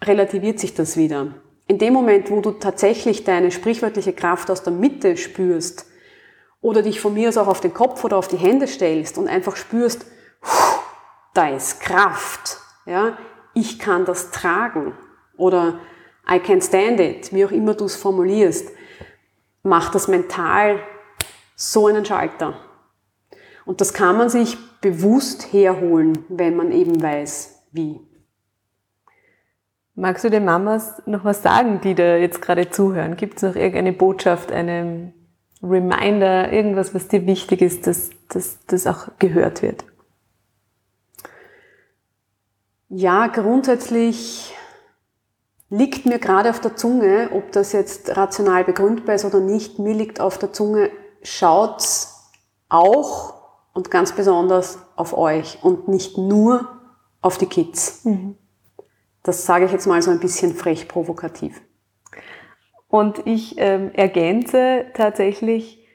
relativiert 0.03 0.59
sich 0.59 0.75
das 0.75 0.97
wieder. 0.97 1.35
In 1.67 1.79
dem 1.79 1.93
Moment, 1.93 2.31
wo 2.31 2.41
du 2.41 2.53
tatsächlich 2.53 3.25
deine 3.25 3.51
sprichwörtliche 3.51 4.13
Kraft 4.13 4.51
aus 4.51 4.63
der 4.63 4.73
Mitte 4.73 5.17
spürst 5.17 5.87
oder 6.61 6.83
dich 6.83 7.01
von 7.01 7.15
mir 7.15 7.29
aus 7.29 7.37
auch 7.37 7.47
auf 7.47 7.61
den 7.61 7.75
Kopf 7.75 8.03
oder 8.05 8.17
auf 8.17 8.29
die 8.29 8.37
Hände 8.37 8.67
stellst 8.67 9.19
und 9.19 9.29
einfach 9.29 9.57
spürst, 9.57 10.07
da 11.35 11.49
ist 11.49 11.81
Kraft, 11.81 12.59
ja, 12.87 13.17
ich 13.55 13.79
kann 13.79 14.05
das 14.05 14.31
tragen 14.31 14.95
oder 15.37 15.79
I 16.29 16.39
can 16.39 16.61
stand 16.61 17.01
it, 17.01 17.33
wie 17.33 17.45
auch 17.45 17.51
immer 17.51 17.75
du 17.75 17.85
es 17.85 17.97
formulierst, 17.97 18.71
mach 19.63 19.91
das 19.91 20.09
mental 20.09 20.81
so 21.55 21.87
einen 21.87 22.05
Schalter. 22.05 22.55
Und 23.65 23.81
das 23.81 23.93
kann 23.93 24.17
man 24.17 24.29
sich 24.29 24.57
bewusst 24.81 25.53
herholen, 25.53 26.25
wenn 26.29 26.57
man 26.57 26.73
eben 26.73 27.01
weiß, 27.01 27.67
wie. 27.73 28.01
Magst 30.01 30.25
du 30.25 30.31
den 30.31 30.47
Mamas 30.47 31.03
noch 31.05 31.27
was 31.27 31.43
sagen, 31.43 31.83
die 31.83 31.95
da 31.95 32.17
jetzt 32.17 32.41
gerade 32.41 32.71
zuhören? 32.71 33.17
Gibt 33.17 33.37
es 33.37 33.43
noch 33.43 33.55
irgendeine 33.55 33.93
Botschaft, 33.93 34.51
einen 34.51 35.13
Reminder, 35.63 36.51
irgendwas, 36.51 36.95
was 36.95 37.09
dir 37.09 37.27
wichtig 37.27 37.61
ist, 37.61 37.87
dass 37.87 38.09
das 38.67 38.87
auch 38.87 39.09
gehört 39.19 39.61
wird? 39.61 39.85
Ja, 42.89 43.27
grundsätzlich 43.27 44.55
liegt 45.69 46.07
mir 46.07 46.19
gerade 46.19 46.49
auf 46.49 46.61
der 46.61 46.77
Zunge, 46.77 47.29
ob 47.35 47.53
das 47.53 47.73
jetzt 47.73 48.17
rational 48.17 48.65
begründbar 48.65 49.17
ist 49.17 49.27
oder 49.27 49.41
nicht, 49.41 49.79
mir 49.79 49.93
liegt 49.93 50.19
auf 50.19 50.39
der 50.39 50.51
Zunge, 50.51 50.91
schaut 51.23 51.85
auch 52.71 53.35
und 53.75 53.91
ganz 53.91 54.13
besonders 54.13 54.79
auf 54.97 55.15
euch 55.15 55.59
und 55.63 55.89
nicht 55.89 56.17
nur 56.17 56.69
auf 57.21 57.37
die 57.37 57.47
Kids. 57.47 58.07
Mhm. 58.07 58.39
Das 59.23 59.45
sage 59.45 59.67
ich 59.67 59.73
jetzt 59.73 59.87
mal 59.87 60.01
so 60.03 60.11
ein 60.11 60.21
bisschen 60.21 60.55
frech 60.55 60.89
provokativ. 60.89 61.61
Und 62.89 63.27
ich 63.27 63.55
ähm, 63.59 63.93
ergänze 63.93 64.87
tatsächlich, 64.95 65.87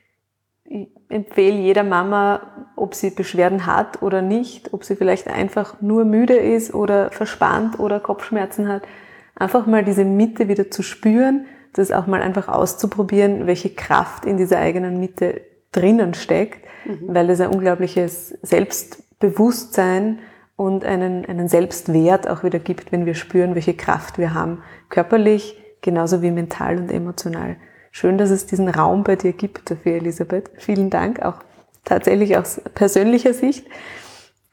ich 0.63 0.87
empfehle 1.09 1.57
jeder 1.57 1.83
Mama, 1.83 2.71
ob 2.75 2.95
sie 2.95 3.09
Beschwerden 3.09 3.65
hat 3.65 4.01
oder 4.01 4.21
nicht, 4.21 4.73
ob 4.73 4.83
sie 4.83 4.95
vielleicht 4.95 5.27
einfach 5.27 5.81
nur 5.81 6.05
müde 6.05 6.35
ist 6.35 6.73
oder 6.73 7.11
verspannt 7.11 7.79
oder 7.79 7.99
Kopfschmerzen 7.99 8.67
hat, 8.67 8.83
einfach 9.35 9.65
mal 9.65 9.83
diese 9.83 10.05
Mitte 10.05 10.47
wieder 10.47 10.71
zu 10.71 10.81
spüren, 10.81 11.45
das 11.73 11.91
auch 11.91 12.07
mal 12.07 12.21
einfach 12.21 12.47
auszuprobieren, 12.47 13.47
welche 13.47 13.69
Kraft 13.69 14.25
in 14.25 14.37
dieser 14.37 14.59
eigenen 14.59 14.99
Mitte 14.99 15.41
drinnen 15.71 16.13
steckt, 16.13 16.65
mhm. 16.85 17.13
weil 17.13 17.29
es 17.29 17.41
ein 17.41 17.49
unglaubliches 17.49 18.29
Selbstbewusstsein 18.41 20.19
und 20.55 20.85
einen, 20.85 21.25
einen 21.25 21.47
Selbstwert 21.47 22.27
auch 22.27 22.43
wieder 22.43 22.59
gibt, 22.59 22.91
wenn 22.91 23.05
wir 23.05 23.15
spüren, 23.15 23.55
welche 23.55 23.73
Kraft 23.73 24.17
wir 24.17 24.33
haben, 24.33 24.63
körperlich, 24.89 25.61
genauso 25.81 26.21
wie 26.21 26.31
mental 26.31 26.77
und 26.77 26.91
emotional. 26.91 27.57
Schön, 27.91 28.17
dass 28.17 28.29
es 28.29 28.45
diesen 28.45 28.69
Raum 28.69 29.03
bei 29.03 29.15
dir 29.15 29.33
gibt 29.33 29.69
dafür, 29.71 29.93
Elisabeth. 29.93 30.49
Vielen 30.57 30.89
Dank, 30.89 31.21
auch 31.21 31.41
tatsächlich 31.83 32.37
aus 32.37 32.61
persönlicher 32.73 33.33
Sicht. 33.33 33.65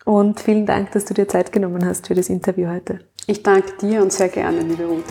Und 0.05 0.41
vielen 0.41 0.67
Dank, 0.67 0.93
dass 0.93 1.05
du 1.05 1.15
dir 1.15 1.29
Zeit 1.29 1.53
genommen 1.53 1.85
hast 1.87 2.09
für 2.09 2.15
das 2.15 2.29
Interview 2.29 2.69
heute. 2.69 3.01
Ich 3.27 3.43
danke 3.43 3.73
dir 3.81 4.03
und 4.03 4.13
sehr 4.13 4.29
gerne, 4.29 4.61
liebe 4.61 4.85
Ruth. 4.85 5.05